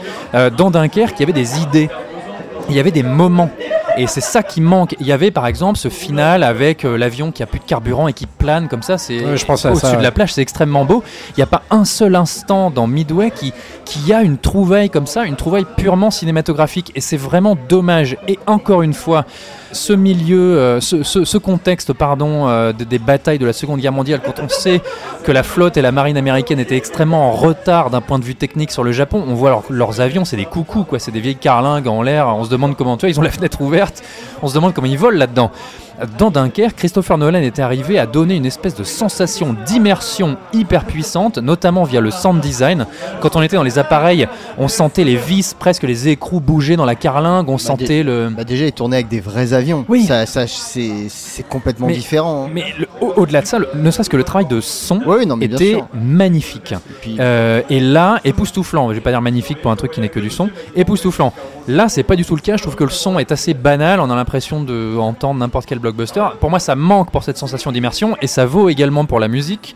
Dans 0.57 0.69
Dunkerque, 0.69 1.15
il 1.17 1.21
y 1.21 1.23
avait 1.23 1.33
des 1.33 1.59
idées, 1.59 1.89
il 2.69 2.75
y 2.75 2.79
avait 2.79 2.91
des 2.91 3.03
moments. 3.03 3.49
Et 3.97 4.05
c'est 4.05 4.21
ça 4.21 4.43
qui 4.43 4.61
manque. 4.61 4.95
Il 4.99 5.07
y 5.07 5.11
avait 5.11 5.31
par 5.31 5.47
exemple 5.47 5.79
ce 5.79 5.89
final 5.89 6.43
avec 6.43 6.85
euh, 6.85 6.97
l'avion 6.97 7.31
qui 7.31 7.41
a 7.41 7.47
plus 7.47 7.59
de 7.59 7.65
carburant 7.65 8.07
et 8.07 8.13
qui 8.13 8.27
plane 8.27 8.67
comme 8.67 8.83
ça. 8.83 8.99
C'est 8.99 9.23
au-dessus 9.25 9.97
de 9.97 10.03
la 10.03 10.11
plage, 10.11 10.33
c'est 10.33 10.41
extrêmement 10.41 10.85
beau. 10.85 11.03
Il 11.29 11.33
n'y 11.37 11.43
a 11.43 11.47
pas 11.47 11.63
un 11.71 11.83
seul 11.83 12.15
instant 12.15 12.69
dans 12.69 12.85
Midway 12.85 13.31
qui, 13.31 13.53
qui 13.85 14.13
a 14.13 14.21
une 14.21 14.37
trouvaille 14.37 14.91
comme 14.91 15.07
ça, 15.07 15.25
une 15.25 15.35
trouvaille 15.35 15.65
purement 15.77 16.11
cinématographique. 16.11 16.91
Et 16.93 17.01
c'est 17.01 17.17
vraiment 17.17 17.57
dommage. 17.67 18.17
Et 18.27 18.37
encore 18.45 18.83
une 18.83 18.93
fois, 18.93 19.25
ce 19.77 19.93
milieu, 19.93 20.57
euh, 20.57 20.81
ce, 20.81 21.37
contexte, 21.37 21.93
pardon, 21.93 22.47
euh, 22.49 22.73
de- 22.73 22.83
des 22.83 22.99
batailles 22.99 23.37
de 23.39 23.45
la 23.45 23.53
Seconde 23.53 23.79
Guerre 23.79 23.93
mondiale, 23.93 24.19
quand 24.25 24.41
on 24.43 24.49
sait 24.49 24.81
que 25.23 25.31
la 25.31 25.43
flotte 25.43 25.77
et 25.77 25.81
la 25.81 25.91
marine 25.93 26.17
américaine 26.17 26.59
étaient 26.59 26.75
extrêmement 26.75 27.29
en 27.29 27.31
retard 27.31 27.89
d'un 27.89 28.01
point 28.01 28.19
de 28.19 28.25
vue 28.25 28.35
technique 28.35 28.71
sur 28.71 28.83
le 28.83 28.91
Japon, 28.91 29.23
on 29.27 29.33
voit 29.35 29.49
leur- 29.51 29.63
leurs 29.69 30.01
avions, 30.01 30.25
c'est 30.25 30.35
des 30.37 30.45
coucous, 30.45 30.83
quoi, 30.83 30.99
c'est 30.99 31.11
des 31.11 31.19
vieilles 31.21 31.35
carlingues 31.37 31.87
en 31.87 32.01
l'air. 32.01 32.27
On 32.27 32.43
se 32.43 32.49
demande 32.49 32.75
comment, 32.75 32.97
tu 32.97 33.05
vois, 33.05 33.09
ils 33.11 33.19
ont 33.19 33.23
la 33.23 33.29
fenêtre 33.31 33.61
ouverte. 33.61 34.03
On 34.41 34.47
se 34.47 34.53
demande 34.55 34.73
comment 34.73 34.87
ils 34.87 34.97
volent 34.97 35.17
là-dedans. 35.17 35.51
Dans 36.19 36.29
Dunkerque, 36.29 36.75
Christopher 36.75 37.17
Nolan 37.17 37.39
était 37.41 37.61
arrivé 37.63 37.97
à 37.97 38.05
donner 38.05 38.35
une 38.35 38.45
espèce 38.45 38.75
de 38.75 38.83
sensation 38.83 39.55
d'immersion 39.65 40.37
hyper 40.53 40.85
puissante, 40.85 41.39
notamment 41.39 41.85
via 41.85 42.01
le 42.01 42.11
sound 42.11 42.39
design. 42.39 42.85
Quand 43.19 43.35
on 43.35 43.41
était 43.41 43.55
dans 43.55 43.63
les 43.63 43.79
appareils, 43.79 44.27
on 44.59 44.67
sentait 44.67 45.03
les 45.03 45.15
vis, 45.15 45.55
presque 45.57 45.83
les 45.83 46.07
écrous 46.09 46.39
bouger 46.39 46.75
dans 46.75 46.85
la 46.85 46.93
carlingue, 46.95 47.49
on 47.49 47.57
sentait 47.57 48.03
le. 48.03 48.29
Bah 48.29 48.43
déjà, 48.43 48.65
il 48.65 48.73
tournait 48.73 48.97
avec 48.97 49.07
des 49.07 49.19
vrais 49.19 49.53
avions. 49.53 49.85
Oui. 49.89 50.03
Ça, 50.05 50.27
ça, 50.27 50.45
c'est 50.47 51.43
complètement 51.49 51.87
Mais- 51.87 51.93
différent. 51.93 52.45
hein. 52.45 52.51
Mais 52.53 52.65
au- 53.01 53.13
au-delà 53.17 53.41
de 53.41 53.47
ça, 53.47 53.57
le- 53.57 53.69
ne 53.75 53.89
serait-ce 53.89 54.09
que 54.09 54.17
le 54.17 54.23
travail 54.23 54.45
de 54.47 54.61
son 54.61 54.99
oui, 55.05 55.25
non, 55.25 55.39
était 55.41 55.83
magnifique. 55.93 56.73
Et 56.73 56.93
puis, 57.01 57.17
Euh, 57.19 57.61
et 57.71 57.79
là, 57.79 58.19
époustouflant, 58.23 58.89
je 58.89 58.93
vais 58.95 59.01
pas 59.01 59.09
dire 59.11 59.21
magnifique 59.21 59.61
pour 59.61 59.71
un 59.71 59.75
truc 59.75 59.91
qui 59.91 60.01
n'est 60.01 60.09
que 60.09 60.19
du 60.19 60.29
son, 60.29 60.49
époustouflant. 60.75 61.33
Là, 61.67 61.89
c'est 61.89 62.03
pas 62.03 62.15
du 62.15 62.23
tout 62.23 62.35
le 62.35 62.41
cas, 62.41 62.55
je 62.55 62.61
trouve 62.61 62.75
que 62.75 62.83
le 62.83 62.89
son 62.91 63.17
est 63.19 63.31
assez 63.31 63.53
banal, 63.53 63.99
on 63.99 64.09
a 64.09 64.15
l'impression 64.15 64.61
d'entendre 64.63 65.39
n'importe 65.39 65.65
quel 65.65 65.79
Pour 66.39 66.49
moi, 66.49 66.59
ça 66.59 66.75
manque 66.75 67.11
pour 67.11 67.23
cette 67.23 67.37
sensation 67.37 67.71
d'immersion, 67.71 68.17
et 68.21 68.27
ça 68.27 68.45
vaut 68.45 68.69
également 68.69 69.05
pour 69.05 69.19
la 69.19 69.27
musique. 69.27 69.75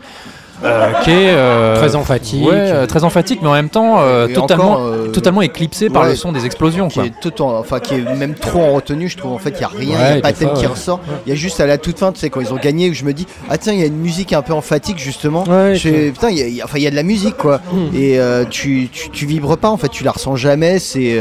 Euh, 0.64 0.92
qui 1.02 1.10
est 1.10 1.30
euh, 1.30 1.76
Très 1.76 1.96
emphatique. 1.96 2.44
ouais, 2.46 2.52
euh, 2.54 2.86
très 2.86 3.04
emphatique, 3.04 3.40
mais 3.42 3.48
en 3.48 3.52
même 3.54 3.68
temps 3.68 3.96
euh, 4.00 4.28
totalement, 4.28 4.72
encore, 4.72 4.86
euh, 4.86 5.08
totalement 5.08 5.42
éclipsé 5.42 5.90
par 5.90 6.02
ouais, 6.04 6.10
le 6.10 6.14
son 6.16 6.32
des 6.32 6.46
explosions. 6.46 6.88
qui 6.88 6.94
Quoi. 7.00 7.06
est 7.06 7.12
tout 7.20 7.42
en- 7.42 7.58
enfin 7.58 7.80
qui 7.80 7.94
est 7.94 8.14
même 8.16 8.34
trop 8.34 8.60
en 8.62 8.72
retenue 8.74 9.08
je 9.08 9.16
trouve 9.16 9.32
en 9.32 9.38
fait 9.38 9.50
il 9.56 9.60
y 9.60 9.64
a 9.64 9.68
rien 9.68 9.98
il 9.98 10.02
Ouais, 10.02 10.14
y 10.16 10.18
a 10.18 10.20
pas 10.20 10.32
de 10.32 10.36
thème 10.36 10.52
qui 10.54 10.66
ressort 10.66 11.00
il 11.26 11.30
y 11.30 11.32
a 11.32 11.36
juste 11.36 11.60
à 11.60 11.66
la 11.66 11.78
toute 11.78 11.98
fin 11.98 12.12
tu 12.12 12.20
sais 12.20 12.30
quand 12.30 12.40
ils 12.40 12.52
ont 12.52 12.56
gagné 12.58 12.90
où 12.90 12.94
je 12.94 13.04
me 13.04 13.12
dis 13.12 13.26
ah 13.50 13.58
tiens 13.58 13.72
il 13.72 13.80
y 13.80 13.82
a 13.82 13.86
une 13.86 13.96
musique 13.98 14.32
un 14.32 14.42
peu 14.42 14.52
emphatique 14.52 14.98
justement 14.98 15.44
je 15.46 16.10
putain 16.10 16.30
il 16.30 16.38
y 16.38 16.42
a- 16.42 16.46
il 16.46 16.54
y 16.54 16.60
a- 16.60 16.64
enfin 16.64 16.78
il 16.78 16.82
y 16.84 16.86
a 16.86 16.90
de 16.90 16.96
la 16.96 17.02
musique 17.02 17.36
quoi 17.36 17.60
Mm. 17.72 17.96
et 17.96 18.18
euh, 18.18 18.44
tu, 18.48 18.88
tu 18.92 19.10
tu 19.10 19.26
vibres 19.26 19.56
pas 19.56 19.68
en 19.70 19.76
fait 19.76 19.88
tu 19.88 20.04
la 20.04 20.10
ressens 20.12 20.36
jamais 20.36 20.78
c'est 20.78 21.20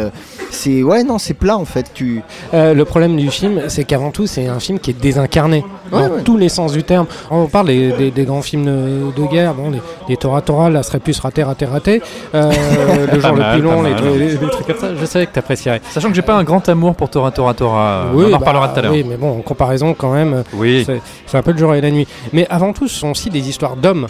c'est 0.50 0.84
ouais 0.84 1.04
non 1.04 1.18
c'est 1.18 1.34
plat 1.34 1.58
en 1.58 1.66
fait 1.66 1.88
tu 1.94 2.22
Euh, 2.54 2.74
le 2.74 2.86
problème 2.86 3.16
du 3.18 3.30
film, 3.32 3.62
c'est 3.70 3.84
qu'avant 3.86 4.12
tout, 4.12 4.28
c'est 4.28 4.48
un 4.48 4.60
film 4.60 4.78
qui 4.80 4.92
est 4.92 5.00
désincarné 5.00 5.64
dans 5.92 6.10
tous 6.24 6.38
les 6.38 6.50
sens 6.50 6.74
du 6.74 6.84
terme. 6.84 7.06
On 7.30 7.46
parle 7.48 7.68
des, 7.68 7.92
des- 7.94 8.12
des 8.12 8.24
grands 8.26 8.42
films 8.42 8.66
de, 8.66 9.12
de 9.21 9.21
guerre, 9.28 9.54
bon, 9.54 9.70
les, 9.72 9.82
les 10.10 10.18
Tora 10.18 10.42
Tora, 10.42 10.70
là, 10.70 10.84
serait 10.84 11.00
plus 11.00 11.20
raté, 11.20 11.44
raté, 11.44 11.66
raté. 11.66 12.02
Euh, 12.36 12.52
le 13.14 13.20
mal, 13.20 13.36
le 13.36 13.54
plus 13.54 13.62
long, 13.62 13.82
les, 13.84 13.94
les- 14.18 14.32
les 14.38 14.48
trucs 14.50 14.68
comme 14.68 14.78
ça. 14.78 14.96
Je 14.96 15.06
savais 15.06 15.26
que 15.28 15.34
t'apprécierais. 15.34 15.82
Sachant 15.92 16.10
que 16.10 16.16
j'ai 16.16 16.22
pas 16.22 16.36
un 16.36 16.44
grand 16.44 16.68
amour 16.70 16.96
pour 16.96 17.10
Tora 17.10 17.32
Tora 17.32 17.54
Tora, 17.54 17.82
euh, 17.90 18.12
on 18.14 18.26
en 18.26 18.30
bah, 18.32 18.38
reparlera 18.38 18.68
tout 18.70 18.80
à 18.80 18.82
l'heure. 18.84 18.92
Oui, 18.92 19.06
mais 19.08 19.18
bon, 19.18 19.40
en 19.40 19.42
comparaison, 19.42 19.94
quand 19.94 20.12
même, 20.14 20.44
Oui. 20.54 20.86
c'est 21.26 21.38
un 21.38 21.42
peu 21.42 21.52
le 21.52 21.58
jour 21.58 21.74
et 21.76 21.82
la 21.82 21.92
nuit. 21.92 22.08
Mais 22.34 22.48
avant 22.50 22.74
tout, 22.74 22.88
ce 22.88 23.00
sont 23.00 23.12
aussi 23.12 23.30
des 23.30 23.48
histoires 23.50 23.76
d'hommes. 23.76 24.08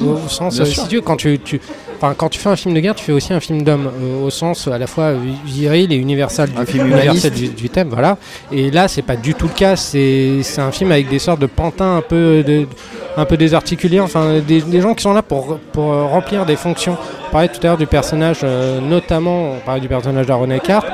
Au 0.00 0.16
sens, 0.28 0.62
si 0.62 0.86
tu 0.88 0.96
veux, 0.96 1.00
quand 1.00 1.16
tu, 1.16 1.38
tu, 1.40 1.60
Enfin, 2.00 2.14
quand 2.16 2.28
tu 2.28 2.38
fais 2.38 2.48
un 2.48 2.54
film 2.54 2.74
de 2.74 2.80
guerre, 2.80 2.94
tu 2.94 3.04
fais 3.04 3.12
aussi 3.12 3.32
un 3.32 3.40
film 3.40 3.62
d'homme, 3.62 3.90
euh, 4.00 4.24
au 4.24 4.30
sens 4.30 4.68
à 4.68 4.78
la 4.78 4.86
fois 4.86 5.14
vi- 5.14 5.34
viril 5.44 5.92
et 5.92 5.96
universal 5.96 6.48
Un 6.56 6.62
du, 6.62 6.70
film 6.70 6.86
universel 6.86 7.32
du, 7.32 7.48
du 7.48 7.68
thème, 7.70 7.88
voilà. 7.88 8.16
Et 8.52 8.70
là, 8.70 8.86
c'est 8.86 9.02
pas 9.02 9.16
du 9.16 9.34
tout 9.34 9.48
le 9.48 9.52
cas. 9.54 9.74
C'est 9.74 10.40
un 10.58 10.70
film 10.70 10.92
avec 10.92 11.08
des 11.08 11.18
sortes 11.18 11.40
de 11.40 11.46
pantins 11.46 11.96
un 11.96 12.00
peu, 12.02 12.44
de, 12.46 12.68
un 13.16 13.24
peu 13.24 13.36
désarticulés, 13.36 13.98
enfin, 13.98 14.38
des, 14.46 14.60
des 14.62 14.80
gens 14.80 14.94
qui 14.94 15.02
sont 15.02 15.12
là 15.12 15.22
pour, 15.22 15.58
pour 15.72 15.92
euh, 15.92 16.04
remplir 16.04 16.46
des 16.46 16.54
fonctions. 16.54 16.96
On 17.28 17.32
parlait 17.32 17.48
tout 17.48 17.58
à 17.64 17.66
l'heure 17.66 17.76
du 17.76 17.86
personnage, 17.88 18.38
euh, 18.44 18.80
notamment, 18.80 19.54
on 19.54 19.58
parlait 19.58 19.80
du 19.80 19.88
personnage 19.88 20.26
d'Aaron 20.26 20.50
Eckhart. 20.50 20.84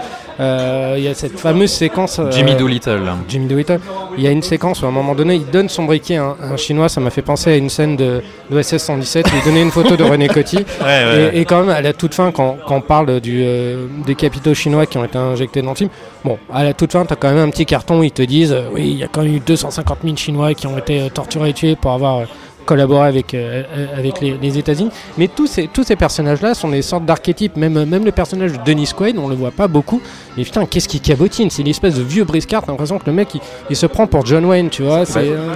Euh, 0.41 0.95
Il 0.99 1.05
y 1.05 1.09
a 1.09 1.15
cette 1.15 1.39
fameuse 1.39 1.71
séquence. 1.71 2.19
euh, 2.19 2.31
Jimmy 2.31 2.55
Doolittle. 2.55 3.01
Jimmy 3.29 3.47
DeWitt. 3.47 3.73
Il 4.17 4.23
y 4.25 4.27
a 4.27 4.31
une 4.31 4.43
séquence 4.43 4.83
où 4.83 4.87
à 4.87 4.89
un 4.89 4.93
moment 4.93 5.15
donné, 5.15 5.35
il 5.37 5.47
donne 5.47 5.69
son 5.69 5.85
briquet 5.85 6.17
à 6.17 6.25
un, 6.25 6.37
à 6.43 6.47
un 6.53 6.57
chinois. 6.57 6.89
Ça 6.89 7.01
m'a 7.01 7.11
fait 7.11 7.23
penser 7.23 7.53
à 7.53 7.57
une 7.57 7.69
scène 7.71 7.97
de 7.97 8.23
l'OSS 8.51 8.79
117 8.79 9.27
où 9.27 9.31
il 9.37 9.45
donnait 9.45 9.63
une 9.63 9.71
photo 9.71 9.97
de 9.97 10.05
René 10.05 10.29
Coty. 10.29 10.59
Et, 11.35 11.41
et 11.41 11.45
quand 11.45 11.61
même, 11.61 11.71
à 11.71 11.81
la 11.81 11.93
toute 11.93 12.15
fin, 12.15 12.31
quand, 12.33 12.57
quand 12.67 12.77
on 12.77 12.81
parle 12.81 13.21
du, 13.21 13.43
euh, 13.45 13.87
des 14.07 14.15
capitaux 14.15 14.55
chinois 14.55 14.87
qui 14.87 14.99
ont 14.99 15.05
été 15.05 15.19
injectés 15.19 15.63
dans 15.63 15.71
le 15.71 15.77
film, 15.77 15.91
bon, 16.25 16.39
à 16.53 16.65
la 16.65 16.73
toute 16.75 16.93
fin, 16.93 17.05
tu 17.05 17.13
as 17.13 17.17
quand 17.17 17.29
même 17.33 17.39
un 17.47 17.51
petit 17.51 17.67
carton 17.67 18.01
où 18.01 18.03
ils 18.05 18.11
te 18.13 18.23
disent 18.23 18.57
oui, 18.73 18.83
il 18.91 18.99
y 18.99 19.05
a 19.05 19.09
quand 19.09 19.23
même 19.23 19.35
eu 19.37 19.41
250 19.41 19.99
000 20.05 20.17
Chinois 20.17 20.55
qui 20.55 20.67
ont 20.67 20.79
été 20.79 21.11
torturés 21.11 21.51
et 21.51 21.53
tués 21.53 21.77
pour 21.77 21.93
avoir. 21.93 22.23
Euh, 22.65 22.75
collaboré 22.75 23.07
avec, 23.09 23.35
euh, 23.35 23.63
euh, 23.77 23.99
avec 23.99 24.21
les, 24.21 24.37
les 24.41 24.59
États-Unis. 24.59 24.91
Mais 25.19 25.29
tous 25.29 25.47
ces, 25.47 25.69
tous 25.69 25.85
ces 25.85 25.97
personnages-là 25.97 26.55
sont 26.55 26.69
des 26.69 26.83
sortes 26.83 27.05
d'archétypes. 27.05 27.57
Même, 27.57 27.85
même 27.85 28.05
le 28.05 28.13
personnage 28.13 28.53
de 28.53 28.59
Dennis 28.65 28.93
Quaid, 28.97 29.19
on 29.19 29.29
le 29.29 29.35
voit 29.35 29.51
pas 29.51 29.69
beaucoup. 29.69 30.01
Mais 30.37 30.45
putain, 30.45 30.67
qu'est-ce 30.67 30.89
qui 30.89 31.01
cabotine? 31.01 31.51
C'est 31.51 31.63
l'espèce 31.63 31.95
de 31.95 32.03
vieux 32.03 32.25
briscard. 32.25 32.63
T'as 32.63 32.73
l'impression 32.73 32.99
que 32.99 33.07
le 33.07 33.13
mec, 33.13 33.35
il, 33.35 33.41
il 33.71 33.77
se 33.77 33.87
prend 33.87 34.07
pour 34.07 34.27
John 34.27 34.45
Wayne, 34.45 34.71
tu 34.71 34.83
vois. 34.83 35.05
C'est, 35.05 35.29
euh, 35.29 35.55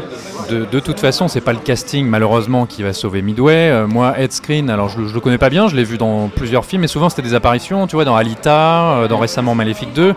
De, 0.51 0.65
de 0.71 0.81
toute 0.81 1.01
façon, 1.01 1.29
c'est 1.29 1.41
pas 1.41 1.53
le 1.53 1.59
casting 1.59 2.07
malheureusement 2.07 2.67
qui 2.67 2.83
va 2.83 2.93
sauver 2.93 3.23
Midway. 3.23 3.71
Euh, 3.71 3.87
moi, 3.87 4.15
Ed 4.19 4.33
Screen, 4.33 4.71
alors 4.71 4.89
je, 4.89 5.07
je 5.07 5.15
le 5.15 5.21
connais 5.21 5.39
pas 5.39 5.51
bien, 5.51 5.69
je 5.69 5.77
l'ai 5.77 5.85
vu 5.85 5.99
dans 5.99 6.29
plusieurs 6.29 6.65
films, 6.65 6.83
mais 6.83 6.89
souvent 6.89 7.09
c'était 7.09 7.23
des 7.23 7.35
apparitions, 7.35 7.87
tu 7.87 7.97
vois, 7.97 8.05
dans 8.05 8.17
Alita, 8.17 8.93
euh, 8.93 9.09
dans 9.09 9.19
récemment 9.19 9.55
Maléfique 9.55 9.93
2. 9.95 10.15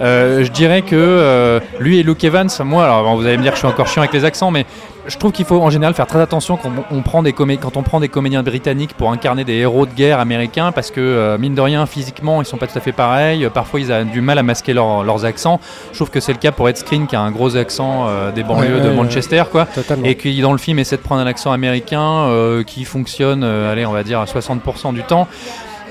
Euh, 0.00 0.44
je 0.44 0.50
dirais 0.50 0.82
que 0.82 0.96
euh, 0.96 1.60
lui 1.78 1.98
et 1.98 2.02
Luke 2.02 2.24
Evans, 2.24 2.48
moi, 2.64 2.84
alors 2.84 3.16
vous 3.16 3.26
allez 3.26 3.36
me 3.36 3.42
dire 3.42 3.52
que 3.52 3.56
je 3.56 3.60
suis 3.66 3.68
encore 3.68 3.86
chiant 3.86 4.02
avec 4.02 4.14
les 4.14 4.24
accents, 4.24 4.50
mais 4.50 4.64
je 5.06 5.16
trouve 5.16 5.32
qu'il 5.32 5.44
faut 5.44 5.60
en 5.60 5.70
général 5.70 5.94
faire 5.94 6.06
très 6.06 6.20
attention 6.20 6.56
quand 6.56 6.70
on, 6.90 7.02
prend 7.02 7.22
des 7.22 7.32
comé- 7.32 7.58
quand 7.58 7.76
on 7.76 7.82
prend 7.82 8.00
des 8.00 8.08
comédiens 8.08 8.42
britanniques 8.42 8.94
pour 8.94 9.10
incarner 9.10 9.44
des 9.44 9.54
héros 9.54 9.86
de 9.86 9.92
guerre 9.92 10.20
américains, 10.20 10.72
parce 10.72 10.90
que 10.90 11.00
euh, 11.00 11.38
mine 11.38 11.54
de 11.54 11.60
rien, 11.60 11.86
physiquement, 11.86 12.40
ils 12.42 12.44
sont 12.44 12.56
pas 12.58 12.66
tout 12.66 12.76
à 12.76 12.80
fait 12.80 12.92
pareils. 12.92 13.44
Euh, 13.44 13.50
Parfois, 13.50 13.80
ils 13.80 13.92
ont 13.92 14.04
du 14.04 14.20
mal 14.20 14.38
à 14.38 14.42
masquer 14.42 14.72
leur- 14.72 15.02
leurs 15.04 15.24
accents. 15.24 15.60
Je 15.92 15.96
trouve 15.98 16.10
que 16.10 16.20
c'est 16.20 16.32
le 16.32 16.38
cas 16.38 16.52
pour 16.52 16.68
Ed 16.68 16.76
Screen, 16.76 17.06
qui 17.06 17.16
a 17.16 17.20
un 17.20 17.30
gros 17.30 17.56
accent 17.56 18.06
euh, 18.08 18.30
des 18.30 18.42
banlieues 18.42 18.76
Ouais, 18.76 18.80
de 18.82 18.88
ouais, 18.90 18.94
Manchester, 18.94 19.44
quoi 19.50 19.66
totalement. 19.66 20.04
et 20.06 20.16
qui 20.16 20.40
dans 20.40 20.52
le 20.52 20.58
film 20.58 20.78
essaie 20.78 20.96
de 20.96 21.02
prendre 21.02 21.20
un 21.22 21.26
accent 21.26 21.50
américain 21.52 22.00
euh, 22.28 22.62
qui 22.62 22.84
fonctionne, 22.84 23.42
allez, 23.42 23.86
on 23.86 23.92
va 23.92 24.02
dire 24.02 24.20
à 24.20 24.24
60% 24.26 24.92
du 24.94 25.02
temps. 25.02 25.28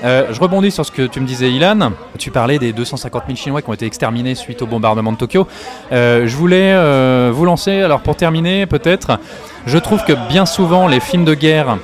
Euh, 0.02 0.32
je 0.32 0.40
rebondis 0.40 0.70
sur 0.70 0.84
ce 0.84 0.92
que 0.92 1.06
tu 1.06 1.20
me 1.20 1.26
disais, 1.26 1.50
Ilan. 1.50 1.92
Tu 2.18 2.30
parlais 2.30 2.58
des 2.58 2.72
250 2.72 3.24
000 3.26 3.36
Chinois 3.36 3.62
qui 3.62 3.68
ont 3.68 3.74
été 3.74 3.86
exterminés 3.86 4.34
suite 4.34 4.62
au 4.62 4.66
bombardement 4.66 5.12
de 5.12 5.16
Tokyo. 5.16 5.46
Euh, 5.92 6.26
je 6.26 6.36
voulais 6.36 6.72
euh, 6.72 7.30
vous 7.32 7.44
lancer, 7.44 7.82
alors 7.82 8.00
pour 8.00 8.16
terminer, 8.16 8.66
peut-être, 8.66 9.18
je 9.66 9.78
trouve 9.78 10.04
que 10.04 10.12
bien 10.28 10.46
souvent 10.46 10.86
les 10.86 11.00
films 11.00 11.24
de 11.24 11.34
guerre 11.34 11.76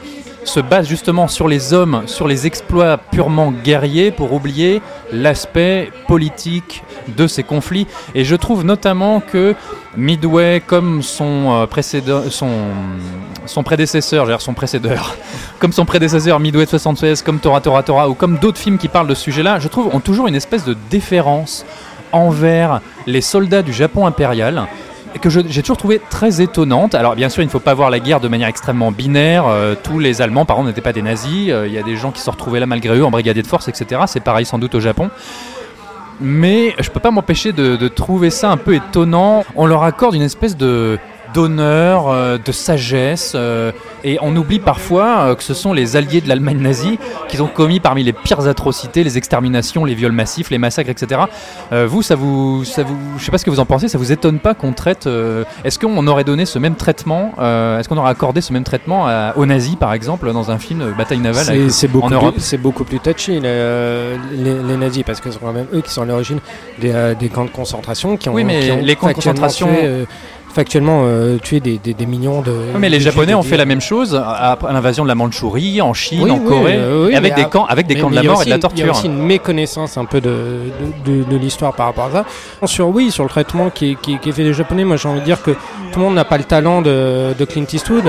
se 0.47 0.61
basent 0.61 0.89
justement 0.89 1.29
sur 1.29 1.49
les 1.49 1.73
hommes, 1.73 2.03
sur 2.07 2.29
les 2.29 2.47
exploits 2.47 2.99
purement 2.99 3.53
guerriers 3.53 4.11
pour 4.11 4.33
oublier 4.33 4.81
l'aspect 5.13 5.91
politique 6.07 6.83
de 7.09 7.27
ces 7.27 7.43
conflits. 7.43 7.87
Et 8.15 8.25
je 8.25 8.37
trouve 8.37 8.65
notamment 8.65 9.21
que 9.21 9.55
Midway, 9.97 10.63
comme 10.67 11.03
son, 11.03 11.53
euh, 11.53 11.67
prédécesseur, 11.67 12.33
son 12.33 12.51
comme 15.59 15.73
son 15.73 15.85
prédécesseur 15.85 16.41
Midway 16.41 16.67
76, 16.67 17.23
comme 17.23 17.39
Tora 17.39 17.61
Tora 17.61 17.83
Tora, 17.83 18.09
ou 18.09 18.15
comme 18.15 18.39
d'autres 18.39 18.59
films 18.59 18.79
qui 18.79 18.89
parlent 18.89 19.09
de 19.09 19.15
ce 19.15 19.23
sujet-là, 19.23 19.59
je 19.59 19.69
trouve 19.69 19.95
ont 19.95 20.01
toujours 20.01 20.29
une 20.29 20.35
espèce 20.35 20.65
de 20.65 20.77
déférence 20.91 21.65
envers 22.13 22.81
les 23.07 23.21
soldats 23.21 23.63
du 23.63 23.73
Japon 23.73 24.07
impérial 24.07 24.67
que 25.19 25.31
j'ai 25.31 25.63
toujours 25.63 25.77
trouvé 25.77 26.01
très 26.11 26.41
étonnante. 26.41 26.95
Alors 26.95 27.15
bien 27.15 27.29
sûr, 27.29 27.43
il 27.43 27.47
ne 27.47 27.51
faut 27.51 27.61
pas 27.61 27.75
voir 27.75 27.91
la 27.91 28.01
guerre 28.01 28.21
de 28.21 28.29
manière 28.29 28.49
extrêmement 28.49 28.93
binaire. 28.93 29.47
Euh, 29.47 29.75
tous 29.81 29.99
les 29.99 30.23
Allemands, 30.23 30.45
par 30.45 30.57
exemple, 30.57 30.69
n'étaient 30.71 30.81
pas 30.81 30.93
des 30.93 31.03
nazis. 31.03 31.51
Euh, 31.51 31.67
Il 31.67 31.75
y 31.75 31.79
a 31.79 31.83
des 31.83 31.97
gens 31.97 32.11
qui 32.11 32.21
se 32.21 32.31
retrouvaient 32.31 32.61
là 32.61 32.67
malgré 32.67 32.97
eux 32.97 33.05
en 33.05 33.11
brigadier 33.11 33.43
de 33.43 33.47
force, 33.47 33.69
etc. 33.69 34.03
C'est 34.07 34.21
pareil 34.21 34.45
sans 34.45 34.59
doute 34.59 34.75
au 34.75 34.81
Japon. 34.81 35.11
Mais 36.21 36.75
je 36.79 36.89
peux 36.91 37.01
pas 37.01 37.11
m'empêcher 37.11 37.53
de 37.53 37.89
trouver 37.89 38.31
ça 38.31 38.51
un 38.51 38.57
peu 38.57 38.75
étonnant. 38.75 39.45
On 39.55 39.67
leur 39.67 39.83
accorde 39.83 40.15
une 40.15 40.23
espèce 40.23 40.57
de 40.57 40.99
d'honneur, 41.41 42.09
euh, 42.09 42.39
de 42.43 42.51
sagesse, 42.51 43.33
euh, 43.35 43.71
et 44.05 44.19
on 44.23 44.35
oublie 44.37 44.59
parfois 44.59 45.19
euh, 45.19 45.35
que 45.35 45.43
ce 45.43 45.53
sont 45.53 45.75
les 45.75 45.95
alliés 45.97 46.23
de 46.23 46.29
l'Allemagne 46.31 46.59
nazie 46.61 46.99
qui 47.29 47.39
ont 47.43 47.47
commis 47.47 47.79
parmi 47.79 48.03
les 48.03 48.15
pires 48.15 48.47
atrocités, 48.49 49.05
les 49.05 49.19
exterminations, 49.19 49.85
les 49.85 49.95
viols 49.95 50.13
massifs, 50.13 50.49
les 50.49 50.57
massacres, 50.57 50.89
etc. 50.91 51.21
Vous, 51.73 52.01
ça 52.03 52.15
vous, 52.15 52.65
ça 52.65 52.83
vous, 52.85 52.97
je 53.19 53.25
sais 53.25 53.31
pas 53.31 53.37
ce 53.39 53.45
que 53.45 53.51
vous 53.51 53.61
en 53.61 53.67
pensez, 53.67 53.89
ça 53.89 53.99
vous 53.99 54.13
étonne 54.13 54.39
pas 54.39 54.55
qu'on 54.55 54.73
traite 54.73 55.07
Est-ce 55.65 55.79
qu'on 55.79 56.07
aurait 56.07 56.25
donné 56.25 56.47
ce 56.47 56.59
même 56.59 56.75
traitement 56.77 57.33
Est-ce 57.39 57.87
qu'on 57.89 57.99
aurait 57.99 58.11
accordé 58.11 58.41
ce 58.41 58.53
même 58.55 58.65
traitement 58.65 59.07
à- 59.07 59.35
aux 59.37 59.45
nazis, 59.45 59.77
par 59.77 59.93
exemple, 59.93 60.33
dans 60.33 60.51
un 60.51 60.59
film 60.59 60.95
Bataille 60.97 61.19
navale 61.19 61.45
C'est 61.45 61.51
avec- 61.53 61.71
c'est 61.71 61.89
beaucoup, 61.89 62.07
en 62.07 62.11
Europe 62.11 62.35
plus- 62.35 62.43
c'est 62.43 62.57
beaucoup 62.59 62.85
plus 62.85 63.01
touchy, 63.01 63.41
les, 63.41 64.17
les, 64.33 64.55
les 64.69 64.77
nazis, 64.77 65.03
parce 65.05 65.21
que 65.21 65.31
c'est 65.31 65.39
quand 65.41 65.53
même 65.53 65.67
eux 65.75 65.83
qui 65.83 65.91
sont 65.91 66.03
à 66.03 66.07
l'origine 66.07 66.39
des, 66.79 67.15
des 67.21 67.29
camps 67.29 67.45
de 67.45 67.51
concentration. 67.51 68.17
Qui 68.17 68.29
ont, 68.31 68.35
Oui, 68.35 68.45
mais 68.45 68.61
qui 68.61 68.71
ont 68.73 68.81
les 68.83 68.97
camps 68.97 69.09
de 69.09 69.13
concentration- 69.15 69.69
factuellement 70.57 71.03
euh, 71.05 71.39
tué 71.39 71.61
des, 71.61 71.79
des, 71.79 71.95
des 71.95 72.07
millions 72.07 72.41
de. 72.43 72.51
Oui, 72.51 72.79
mais 72.81 72.89
les 72.89 72.99
Japonais 73.01 73.35
ont 73.35 73.43
fait 73.43 73.57
la 73.57 73.65
même 73.67 73.81
chose 73.81 74.21
après 74.27 74.73
l'invasion 74.73 75.05
de 75.05 75.09
la 75.09 75.15
Mandchourie, 75.15 75.81
en 75.83 75.93
Chine, 75.95 76.23
Oui, 76.23 76.31
en 76.31 76.39
oui, 76.39 76.49
Corée, 76.49 76.75
euh, 76.77 77.07
oui, 77.07 77.13
et 77.13 77.17
avec 77.17 77.35
des 77.35 77.45
camps, 77.45 77.67
avec 77.67 77.87
des 77.87 77.95
Mais- 77.95 78.01
camps 78.01 78.11
de 78.11 78.17
la 78.17 78.23
mort 78.23 78.43
et 78.43 78.47
de 78.47 78.51
la 78.51 78.57
une- 78.57 78.63
Il 78.73 78.79
y 78.79 78.83
a 78.83 78.87
torture. 78.87 78.91
aussi 78.91 79.07
une 79.07 79.23
méconnaissance 79.23 79.97
un 79.99 80.05
peu 80.07 80.21
de, 80.21 80.31
de, 81.05 81.13
de- 81.13 81.25
de 81.31 81.37
l'histoire 81.37 81.75
par 81.75 81.87
rapport 81.87 82.07
à 82.07 82.11
ça. 82.11 82.67
Sur, 82.67 82.89
oui, 82.89 83.11
sur 83.11 83.23
le 83.25 83.29
traitement 83.31 83.71
qui, 83.71 83.93
est- 83.93 83.95
qui, 84.01 84.15
est- 84.15 84.19
qui 84.19 84.31
est 84.31 84.33
fait 84.33 84.45
des 84.45 84.55
Japonais, 84.55 84.85
moi 84.85 84.97
j'ai 84.97 85.09
envie 85.09 85.21
de 85.21 85.25
dire 85.25 85.43
que 85.43 85.53
tout 85.93 85.99
le 85.99 86.05
monde 86.07 86.15
n'a 86.15 86.25
pas 86.25 86.39
le 86.39 86.45
talent 86.45 86.83
de, 86.83 87.35
de 87.39 87.45
Clint 87.45 87.67
Eastwood. 87.73 88.05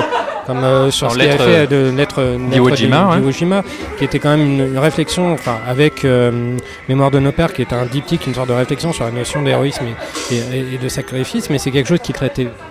Comme 0.48 0.64
euh, 0.64 0.90
sur 0.92 1.08
Dans 1.08 1.14
ce 1.16 1.20
qu'il 1.20 1.28
a 1.30 1.38
fait 1.38 1.68
de 1.68 1.92
lettre, 1.94 2.24
d'Iwo 2.50 2.74
Jima, 2.74 3.18
ouais. 3.22 3.32
Jima, 3.34 3.64
qui 3.98 4.06
était 4.06 4.18
quand 4.20 4.30
même 4.30 4.46
une, 4.46 4.66
une 4.72 4.78
réflexion, 4.80 5.34
enfin 5.34 5.58
avec 5.68 6.06
euh, 6.06 6.56
Mémoire 6.88 7.12
de 7.12 7.20
nos 7.20 7.34
pères, 7.34 7.52
qui 7.52 7.64
était 7.64 7.76
un 7.76 7.86
diptyque, 7.86 8.26
une 8.28 8.34
sorte 8.34 8.48
de 8.48 8.54
réflexion 8.54 8.94
sur 8.94 9.04
la 9.04 9.12
notion 9.12 9.42
d'héroïsme 9.42 9.84
et, 10.32 10.36
et- 10.36 10.76
et 10.76 10.78
de 10.82 10.88
sacrifice, 10.88 11.50
mais 11.50 11.58
c'est 11.58 11.72
quelque 11.72 11.90
chose 11.90 12.00
qui 12.02 12.14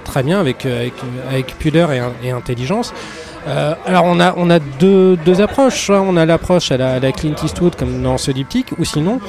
très 0.04 0.22
bien 0.22 0.40
avec, 0.40 0.66
euh, 0.66 0.80
avec, 0.80 0.94
avec 1.28 1.58
pudeur 1.58 1.90
et, 1.92 2.30
intelligence. 2.30 2.92
Euh, 3.48 3.74
alors 3.86 4.04
on 4.04 4.18
a, 4.18 4.34
on 4.36 4.50
a 4.50 4.58
deux, 4.58 5.16
deux 5.16 5.40
approches. 5.40 5.86
Soit 5.86 6.00
on 6.00 6.16
a 6.16 6.26
l'approche 6.26 6.70
à 6.72 6.76
la, 6.76 7.12
Clint 7.12 7.34
Eastwood 7.42 7.76
comme 7.76 8.02
dans 8.02 8.18
ce 8.18 8.30
diptyque, 8.30 8.72
ou 8.78 8.84
sinon 8.84 9.20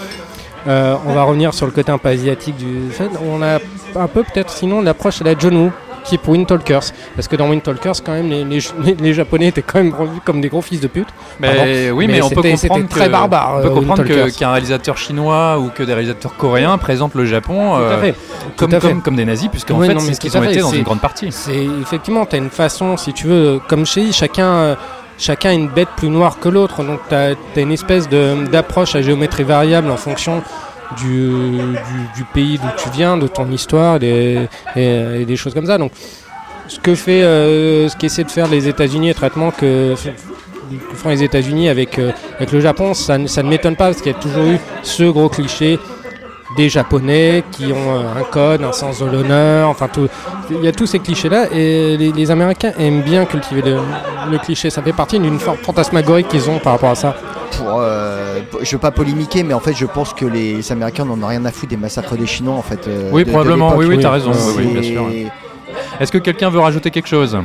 euh, 0.68 0.96
on 1.06 1.14
va 1.14 1.24
revenir 1.24 1.54
sur 1.54 1.66
le 1.66 1.72
côté 1.72 1.92
un 1.92 1.98
peu 1.98 2.10
asiatique 2.10 2.58
du 2.58 2.90
fait. 2.92 3.10
On 3.24 3.42
a 3.42 3.60
un 3.96 4.08
peu 4.08 4.24
peut-être 4.24 4.52
sinon 4.52 4.82
l'approche 4.82 5.22
à 5.22 5.26
la 5.26 5.38
John 5.38 5.56
Woo, 5.56 5.72
type 6.08 6.28
Wind 6.28 6.48
Talkers. 6.48 6.92
Parce 7.16 7.28
que 7.28 7.36
dans 7.36 7.50
Wind 7.50 7.64
Talkers, 7.64 8.04
quand 8.04 8.14
même, 8.14 8.30
les, 8.30 8.44
les, 8.44 8.62
les 9.00 9.14
Japonais 9.14 9.48
étaient 9.48 9.62
quand 9.62 9.80
même 9.80 9.94
revus 9.94 10.20
comme 10.24 10.42
des 10.42 10.50
gros 10.50 10.62
fils 10.62 10.80
de 10.80 10.88
pute. 10.88 11.08
Mais 11.40 11.48
Pardon. 11.48 11.64
oui, 11.98 12.08
mais, 12.08 12.14
Mais 12.14 12.22
on 12.22 12.30
peut 12.30 12.42
comprendre 12.42 12.88
très 12.88 13.06
que, 13.06 13.12
barbare, 13.12 13.56
on 13.58 13.62
peut 13.62 13.68
euh, 13.68 13.74
comprendre 13.76 14.30
qu'un 14.30 14.52
réalisateur 14.52 14.98
chinois 14.98 15.60
ou 15.60 15.70
que 15.70 15.84
des 15.84 15.94
réalisateurs 15.94 16.36
coréens 16.36 16.78
présentent 16.78 17.16
le 17.16 17.26
Japon 17.26 17.76
euh, 17.78 18.12
comme, 18.56 18.80
comme, 18.80 19.02
comme 19.02 19.16
des 19.16 19.26
nazis, 19.26 19.50
puisqu'en 19.50 19.80
Oui, 19.80 19.88
fait, 19.88 20.00
c'est 20.00 20.14
ce 20.14 20.20
qu'ils 20.20 20.38
ont 20.38 20.42
fait, 20.42 20.52
été 20.52 20.62
dans 20.62 20.72
une 20.72 20.84
grande 20.84 21.02
partie. 21.02 21.32
C'est 21.32 21.66
effectivement, 21.82 22.26
tu 22.26 22.36
as 22.36 22.40
une 22.40 22.50
façon, 22.50 22.98
si 22.98 23.14
tu 23.14 23.28
veux, 23.28 23.60
comme 23.68 23.86
chez 23.86 24.12
chacun, 24.12 24.48
euh, 24.48 24.76
chacun 25.18 25.50
a 25.50 25.54
une 25.54 25.68
bête 25.68 25.90
plus 25.98 26.10
noire 26.10 26.40
que 26.40 26.50
l'autre. 26.50 26.84
Donc 26.84 27.00
tu 27.10 27.16
as, 27.16 27.36
une 27.56 27.72
espèce 27.72 28.08
d'approche 28.10 28.96
à 28.96 29.02
géométrie 29.02 29.44
variable 29.44 29.92
en 29.92 29.98
fonction 29.98 30.42
du, 30.96 32.24
pays 32.34 32.58
d'où 32.58 32.68
tu 32.78 32.90
viens, 32.90 33.18
de 33.18 33.28
ton 33.28 33.50
histoire 33.52 34.00
des, 34.00 34.48
et, 34.76 35.26
des 35.26 35.36
choses 35.36 35.54
comme 35.54 35.66
ça. 35.66 35.78
Donc 35.78 35.92
ce 36.68 36.80
que 36.80 36.96
fait, 36.96 37.24
euh, 37.24 37.88
ce 37.90 37.96
qu'essaient 37.96 38.24
de 38.24 38.32
faire 38.32 38.48
les 38.48 38.68
États-Unis, 38.68 39.10
le 39.10 39.14
traitement 39.14 39.52
que, 39.52 39.96
font 40.96 41.10
les 41.10 41.24
États-Unis 41.24 41.70
avec, 41.70 41.98
euh, 41.98 42.12
avec 42.38 42.52
le 42.52 42.60
Japon, 42.60 42.94
ça, 42.94 43.18
ne- 43.18 43.42
m'étonne 43.44 43.76
pas 43.76 43.86
parce 43.86 44.02
qu'il 44.02 44.12
y 44.12 44.16
a 44.16 44.20
toujours 44.20 44.44
eu 44.44 44.58
ce 44.84 45.04
gros 45.04 45.30
cliché 45.30 45.80
des 46.58 46.70
Japonais 46.70 47.44
qui 47.52 47.66
ont 47.66 47.96
euh, 47.96 48.20
un 48.20 48.24
code, 48.24 48.64
un 48.64 48.72
sens 48.72 49.00
de 49.00 49.06
l'honneur, 49.06 49.70
enfin. 49.70 49.88
Il 50.50 50.64
y 50.64 50.68
a 50.68 50.72
tous 50.72 50.86
ces 50.86 51.00
clichés-là 51.00 51.48
et 51.54 51.98
les, 51.98 52.32
Américains 52.32 52.72
aiment 52.80 53.02
bien 53.02 53.26
cultiver 53.26 53.62
le 53.62 54.38
cliché. 54.38 54.70
Ça 54.70 54.82
fait 54.82 54.94
partie 54.94 55.20
d'une 55.20 55.40
forme 55.40 55.58
fantasmagorique 55.58 56.30
qu'ils 56.30 56.50
ont 56.50 56.60
par 56.60 56.74
rapport 56.74 56.92
à 56.92 56.96
ça. 56.96 57.16
Pour, 57.52 57.78
euh, 57.80 58.40
je 58.62 58.72
veux 58.72 58.78
pas 58.78 58.92
polémiquer, 58.92 59.44
mais 59.44 59.54
en 59.54 59.60
fait, 59.60 59.74
je 59.74 59.86
pense 59.86 60.14
que 60.14 60.26
les 60.26 60.72
Américains 60.72 61.06
n'en 61.06 61.22
ont 61.22 61.28
rien 61.28 61.44
à 61.46 61.52
foutre 61.52 61.70
des 61.70 61.78
massacres 61.78 62.16
des 62.16 62.28
Chinois, 62.28 62.56
en 62.56 62.62
fait. 62.62 62.88
euh, 62.88 63.10
Oui, 63.12 63.24
de- 63.24 63.30
probablement, 63.30 63.74
oui, 63.76 63.86
oui, 63.86 64.00
t'as 64.00 64.12
raison, 64.12 64.32
oui, 64.32 64.54
oui, 64.66 64.80
bien 64.80 64.84
sûr. 64.84 65.06
Est-ce 66.00 66.12
que 66.12 66.18
quelqu'un 66.18 66.50
veut 66.50 66.60
rajouter 66.60 66.92
quelque 66.92 67.08
chose 67.08 67.38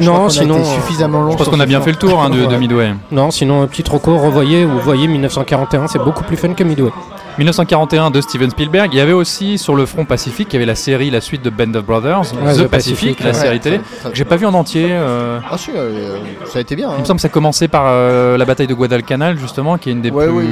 je 0.00 0.04
Non, 0.04 0.26
a 0.26 0.30
sinon, 0.30 0.58
euh, 0.60 0.64
suffisamment 0.64 1.20
long. 1.22 1.32
Je 1.32 1.36
pense 1.36 1.48
qu'on 1.48 1.60
a 1.60 1.66
bien 1.66 1.80
fait 1.82 1.90
le 1.90 1.96
tour 1.98 2.22
hein, 2.22 2.30
de. 2.30 2.56
Midway. 2.56 2.94
Non, 3.12 3.30
sinon 3.30 3.62
un 3.62 3.66
petit 3.66 3.82
troco, 3.82 4.16
revoyez 4.16 4.64
ou 4.64 4.78
voyez 4.80 5.06
1941, 5.06 5.88
c'est 5.88 5.98
beaucoup 5.98 6.24
plus 6.24 6.36
fun 6.38 6.54
que 6.54 6.64
Midway. 6.64 6.90
1941 7.38 8.10
de 8.10 8.20
Steven 8.20 8.50
Spielberg. 8.50 8.90
Il 8.92 8.98
y 8.98 9.00
avait 9.00 9.12
aussi 9.12 9.58
sur 9.58 9.74
le 9.74 9.86
front 9.86 10.04
Pacifique, 10.04 10.48
il 10.52 10.54
y 10.54 10.56
avait 10.56 10.66
la 10.66 10.74
série, 10.74 11.10
la 11.10 11.20
suite 11.20 11.42
de 11.42 11.50
Band 11.50 11.74
of 11.74 11.84
Brothers, 11.84 12.20
Ouais, 12.42 12.54
The, 12.54 12.64
The 12.64 12.66
Pacific, 12.68 12.70
Pacific, 12.70 13.20
la 13.20 13.26
ouais. 13.28 13.34
série 13.34 13.60
télé. 13.60 13.80
Ça- 14.02 14.10
que 14.10 14.16
J'ai 14.16 14.24
pas 14.24 14.36
vu 14.36 14.46
en 14.46 14.54
entier. 14.54 14.86
euh, 14.90 15.38
Ah 15.50 15.58
si, 15.58 15.70
euh, 15.74 16.18
ça 16.46 16.58
a 16.58 16.62
été 16.62 16.76
bien. 16.76 16.90
Il 16.90 16.94
hein. 16.94 16.98
me 17.00 17.04
semble 17.04 17.18
que 17.18 17.22
ça 17.22 17.28
commençait 17.28 17.68
par 17.68 17.84
euh, 17.86 18.36
la 18.36 18.44
bataille 18.44 18.66
de 18.66 18.74
Guadalcanal, 18.74 19.38
justement, 19.38 19.78
qui 19.78 19.88
est 19.88 19.92
une 19.92 20.02
des 20.02 20.10
Ouais, 20.10 20.26
plus 20.26 20.34
oui, 20.34 20.46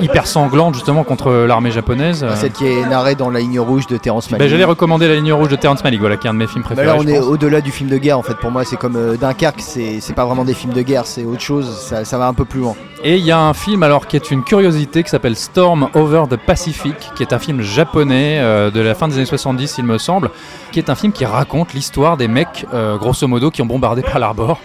hyper 0.00 0.26
sanglantes, 0.26 0.74
justement, 0.74 1.04
contre 1.04 1.30
l'armée 1.46 1.70
japonaise. 1.70 2.22
Bah, 2.22 2.36
Celle 2.36 2.52
qui 2.52 2.66
est 2.66 2.86
narrée 2.86 3.14
dans 3.14 3.28
la 3.30 3.40
ligne 3.40 3.60
rouge 3.60 3.86
de 3.86 3.96
Terrence 3.96 4.28
Ben, 4.30 4.38
Malick. 4.38 4.50
J'allais 4.50 4.64
recommander 4.64 5.08
la 5.08 5.14
ligne 5.16 5.32
rouge 5.32 5.48
de 5.48 5.56
Terrence 5.56 5.82
Malick, 5.84 6.00
voilà, 6.00 6.16
qui 6.16 6.26
est 6.26 6.30
un 6.30 6.34
de 6.34 6.38
mes 6.38 6.46
films 6.46 6.64
préférés. 6.64 6.86
là, 6.86 6.96
on 6.98 7.06
est 7.06 7.18
au-delà 7.18 7.60
du 7.60 7.70
film 7.70 7.90
de 7.90 7.98
guerre 7.98 8.18
en 8.18 8.22
fait. 8.22 8.34
Pour 8.38 8.50
moi, 8.50 8.64
c'est 8.64 8.76
comme 8.76 8.96
euh, 8.96 9.16
Dunkerque, 9.16 9.60
c'est 9.60 9.98
c'est 10.00 10.14
pas 10.14 10.24
vraiment 10.24 10.44
des 10.44 10.54
films 10.54 10.72
de 10.72 10.82
guerre, 10.82 11.06
c'est 11.06 11.24
autre 11.24 11.40
chose. 11.42 11.68
Ça, 11.80 12.04
ça 12.04 12.16
va 12.18 12.26
un 12.28 12.34
peu 12.34 12.44
plus 12.44 12.60
loin. 12.60 12.74
Et 13.04 13.16
il 13.16 13.24
y 13.24 13.32
a 13.32 13.38
un 13.40 13.52
film 13.52 13.82
alors 13.82 14.06
qui 14.06 14.14
est 14.14 14.30
une 14.30 14.44
curiosité 14.44 15.02
qui 15.02 15.10
s'appelle 15.10 15.34
Storm 15.34 15.88
Over 15.94 16.24
the 16.30 16.36
Pacific, 16.36 16.94
qui 17.16 17.24
est 17.24 17.32
un 17.32 17.40
film 17.40 17.60
japonais 17.60 18.38
euh, 18.38 18.70
de 18.70 18.78
la 18.80 18.94
fin 18.94 19.08
des 19.08 19.16
années 19.16 19.24
70 19.26 19.74
il 19.78 19.84
me 19.84 19.98
semble, 19.98 20.30
qui 20.70 20.78
est 20.78 20.88
un 20.88 20.94
film 20.94 21.12
qui 21.12 21.24
raconte 21.24 21.74
l'histoire 21.74 22.16
des 22.16 22.28
mecs 22.28 22.64
euh, 22.72 22.96
grosso 22.98 23.26
modo 23.26 23.50
qui 23.50 23.60
ont 23.60 23.66
bombardé 23.66 24.02
Pearl 24.02 24.22
Harbor. 24.22 24.60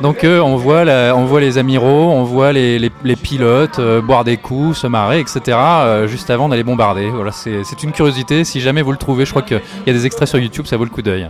Donc 0.00 0.24
euh, 0.24 0.40
on, 0.40 0.56
voit 0.56 0.84
la- 0.86 1.14
on 1.14 1.26
voit 1.26 1.42
les 1.42 1.58
amiraux, 1.58 2.10
on 2.12 2.24
voit 2.24 2.52
les, 2.52 2.78
les- 2.78 2.90
les 3.04 3.16
pilotes 3.16 3.78
euh, 3.78 4.00
boire 4.00 4.24
des 4.24 4.38
coups, 4.38 4.78
se 4.78 4.86
marrer, 4.86 5.20
etc. 5.20 5.40
euh, 5.58 6.06
juste 6.06 6.30
avant 6.30 6.48
d'aller 6.48 6.64
bombarder. 6.64 7.10
Voilà, 7.10 7.30
c'est 7.30 7.62
c'est 7.62 7.82
une 7.82 7.92
curiosité. 7.92 8.44
Si 8.44 8.62
jamais 8.62 8.80
vous 8.80 8.92
le 8.92 8.96
trouvez, 8.98 9.26
je 9.26 9.30
crois 9.30 9.42
qu'il 9.42 9.60
y 9.86 9.90
a 9.90 9.92
des 9.92 10.06
extraits 10.06 10.28
sur 10.28 10.38
YouTube, 10.38 10.64
ça 10.64 10.78
vaut 10.78 10.84
le 10.84 10.90
coup 10.90 11.02
d'œil. 11.02 11.28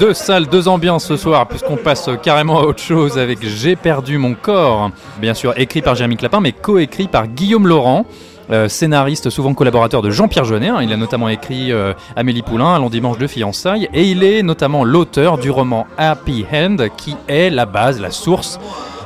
Deux 0.00 0.14
salles, 0.14 0.46
deux 0.46 0.66
ambiances 0.66 1.04
ce 1.04 1.18
soir, 1.18 1.46
puisqu'on 1.46 1.76
passe 1.76 2.08
carrément 2.22 2.58
à 2.60 2.62
autre 2.62 2.82
chose 2.82 3.18
avec 3.18 3.38
J'ai 3.46 3.76
perdu 3.76 4.16
mon 4.16 4.32
corps. 4.32 4.90
Bien 5.20 5.34
sûr, 5.34 5.52
écrit 5.58 5.82
par 5.82 5.94
Jérémy 5.94 6.16
Clapin, 6.16 6.40
mais 6.40 6.52
coécrit 6.52 7.06
par 7.06 7.26
Guillaume 7.28 7.66
Laurent. 7.66 8.06
euh, 8.50 8.66
scénariste, 8.66 9.30
souvent 9.30 9.52
collaborateur 9.54 10.02
de 10.02 10.10
Jean-Pierre 10.10 10.44
Jeunet. 10.44 10.70
hein. 10.70 10.78
Il 10.82 10.92
a 10.92 10.96
notamment 10.96 11.28
écrit 11.28 11.70
euh, 11.70 11.92
Amélie 12.16 12.42
Poulain, 12.42 12.74
Un 12.74 12.78
long 12.80 12.88
dimanche 12.88 13.18
de 13.18 13.26
fiançailles. 13.26 13.88
Et 13.92 14.04
il 14.04 14.24
est 14.24 14.42
notamment 14.42 14.84
l'auteur 14.84 15.36
du 15.38 15.50
roman 15.50 15.86
Happy 15.98 16.44
End, 16.52 16.76
qui 16.96 17.14
est 17.28 17.50
la 17.50 17.66
base, 17.66 18.00
la 18.00 18.10
source 18.10 18.58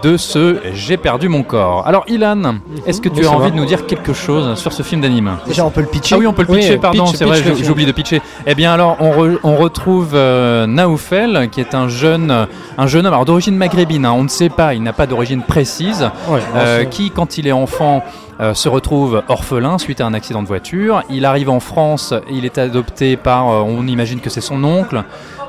de 0.05 0.17
ce 0.19 0.57
J'ai 0.75 0.99
perdu 0.99 1.29
mon 1.31 1.43
corps. 1.43 1.87
Alors, 1.87 2.05
Ilan, 2.09 2.57
est-ce 2.87 3.01
que 3.01 3.09
tu 3.09 3.21
Oui, 3.21 3.27
as 3.27 3.31
envie 3.31 3.45
va. 3.45 3.51
de 3.53 3.57
nous 3.57 3.65
dire 3.65 3.87
quelque 3.87 4.13
chose 4.13 4.59
sur 4.59 4.73
ce 4.73 4.83
film 4.83 5.01
d'anime 5.01 5.39
Déjà, 5.47 5.65
on 5.65 5.71
peut 5.71 5.81
le 5.81 5.87
pitcher. 5.87 6.15
ah 6.15 6.19
oui, 6.19 6.27
on 6.27 6.35
peut 6.35 6.45
le 6.47 6.55
pitcher, 6.55 6.77
pardon, 6.77 7.05
pitch- 7.05 7.17
c'est 7.17 7.25
vrai, 7.25 7.39
pitch 7.41 7.55
film. 7.55 7.65
j'oublie 7.67 7.87
de 7.87 7.93
pitcher. 7.93 8.21
Eh 8.47 8.55
bien 8.55 8.73
alors, 8.73 8.99
on, 9.01 9.11
re- 9.13 9.39
on 9.43 9.57
retrouve 9.57 10.11
euh, 10.15 10.67
Naoufel, 10.67 11.49
qui 11.51 11.61
est 11.61 11.75
un 11.75 11.89
jeune, 11.89 12.47
un 12.77 12.87
jeune 12.87 13.07
homme, 13.07 13.15
alors 13.15 13.25
d'origine 13.25 13.57
maghrébine, 13.57 14.05
hein, 14.05 14.13
on 14.15 14.25
ne 14.25 14.29
sait 14.29 14.51
pas, 14.51 14.75
il 14.75 14.83
n'a 14.83 14.93
pas 14.93 15.07
d'origine 15.07 15.43
précise, 15.43 16.11
Ouais, 16.29 16.41
euh, 16.57 16.85
qui, 16.85 17.11
quand 17.11 17.39
il 17.39 17.47
est 17.47 17.53
enfant, 17.53 18.03
euh, 18.41 18.53
se 18.53 18.69
retrouve 18.69 19.23
orphelin 19.29 19.79
suite 19.79 20.01
à 20.01 20.07
un 20.07 20.13
accident 20.13 20.43
de 20.43 20.49
voiture. 20.49 21.03
Il 21.09 21.25
arrive 21.25 21.49
en 21.49 21.61
France, 21.61 22.13
il 22.31 22.45
est 22.45 22.59
adopté 22.59 23.17
par, 23.17 23.49
euh, 23.49 23.61
on 23.65 23.87
imagine 23.87 24.21
que 24.21 24.29
c'est 24.29 24.41
son 24.41 24.63
oncle, 24.65 25.05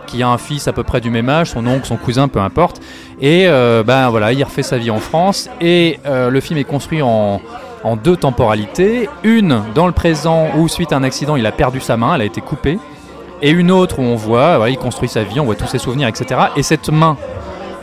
qui 0.05 0.23
a 0.23 0.29
un 0.29 0.37
fils 0.37 0.67
à 0.67 0.73
peu 0.73 0.83
près 0.83 1.01
du 1.01 1.09
même 1.09 1.29
âge, 1.29 1.51
son 1.51 1.65
oncle, 1.67 1.85
son 1.85 1.97
cousin, 1.97 2.27
peu 2.27 2.39
importe. 2.39 2.81
Et 3.21 3.45
euh, 3.47 3.83
ben 3.83 4.09
voilà, 4.09 4.33
il 4.33 4.43
refait 4.43 4.63
sa 4.63 4.77
vie 4.77 4.91
en 4.91 4.99
France. 4.99 5.49
Et 5.61 5.99
euh, 6.05 6.29
le 6.29 6.39
film 6.39 6.59
est 6.59 6.63
construit 6.63 7.01
en, 7.01 7.41
deux 8.03 8.17
temporalités. 8.17 9.07
Une 9.23 9.61
dans 9.75 9.85
le 9.85 9.93
présent 9.93 10.47
où 10.57 10.67
suite 10.67 10.91
à 10.91 10.97
un 10.97 11.03
accident, 11.03 11.35
il 11.35 11.45
a 11.45 11.51
perdu 11.51 11.79
sa 11.79 11.97
main, 11.97 12.15
elle 12.15 12.21
a 12.21 12.25
été 12.25 12.41
coupée. 12.41 12.79
Et 13.43 13.51
une 13.51 13.69
autre 13.69 13.99
où 13.99 14.01
on 14.01 14.15
voit, 14.15 14.69
il 14.69 14.77
construit 14.77 15.07
sa 15.07 15.21
vie, 15.21 15.39
on 15.39 15.45
voit 15.45 15.55
tous 15.55 15.67
ses 15.67 15.77
souvenirs, 15.77 16.07
etc. 16.07 16.41
Et 16.55 16.63
cette 16.63 16.89
main 16.89 17.15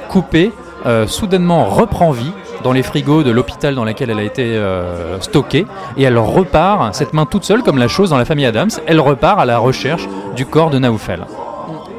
coupée, 0.09 0.51
euh, 0.87 1.07
soudainement 1.07 1.67
reprend 1.67 2.11
vie 2.11 2.33
dans 2.65 2.73
les 2.73 2.83
frigos 2.83 3.23
de 3.23 3.31
l'hôpital 3.31 3.77
dans 3.77 3.85
lequel 3.85 4.11
elle 4.11 4.19
a 4.19 4.25
été 4.25 4.61
stockée. 5.21 5.67
Et 5.97 6.03
elle 6.03 6.19
repart, 6.19 6.93
cette 6.95 7.13
main 7.13 7.25
toute 7.25 7.45
seule, 7.45 7.63
comme 7.63 7.79
la 7.79 7.89
chose 7.89 8.11
dans 8.11 8.19
la 8.19 8.25
famille 8.25 8.47
Adams, 8.47 8.71
elle 8.87 9.01
repart 9.01 9.39
à 9.39 9.45
la 9.45 9.59
recherche 9.59 10.09
du 10.35 10.47
corps 10.47 10.71
de 10.71 10.81
Naoufel. 10.81 11.27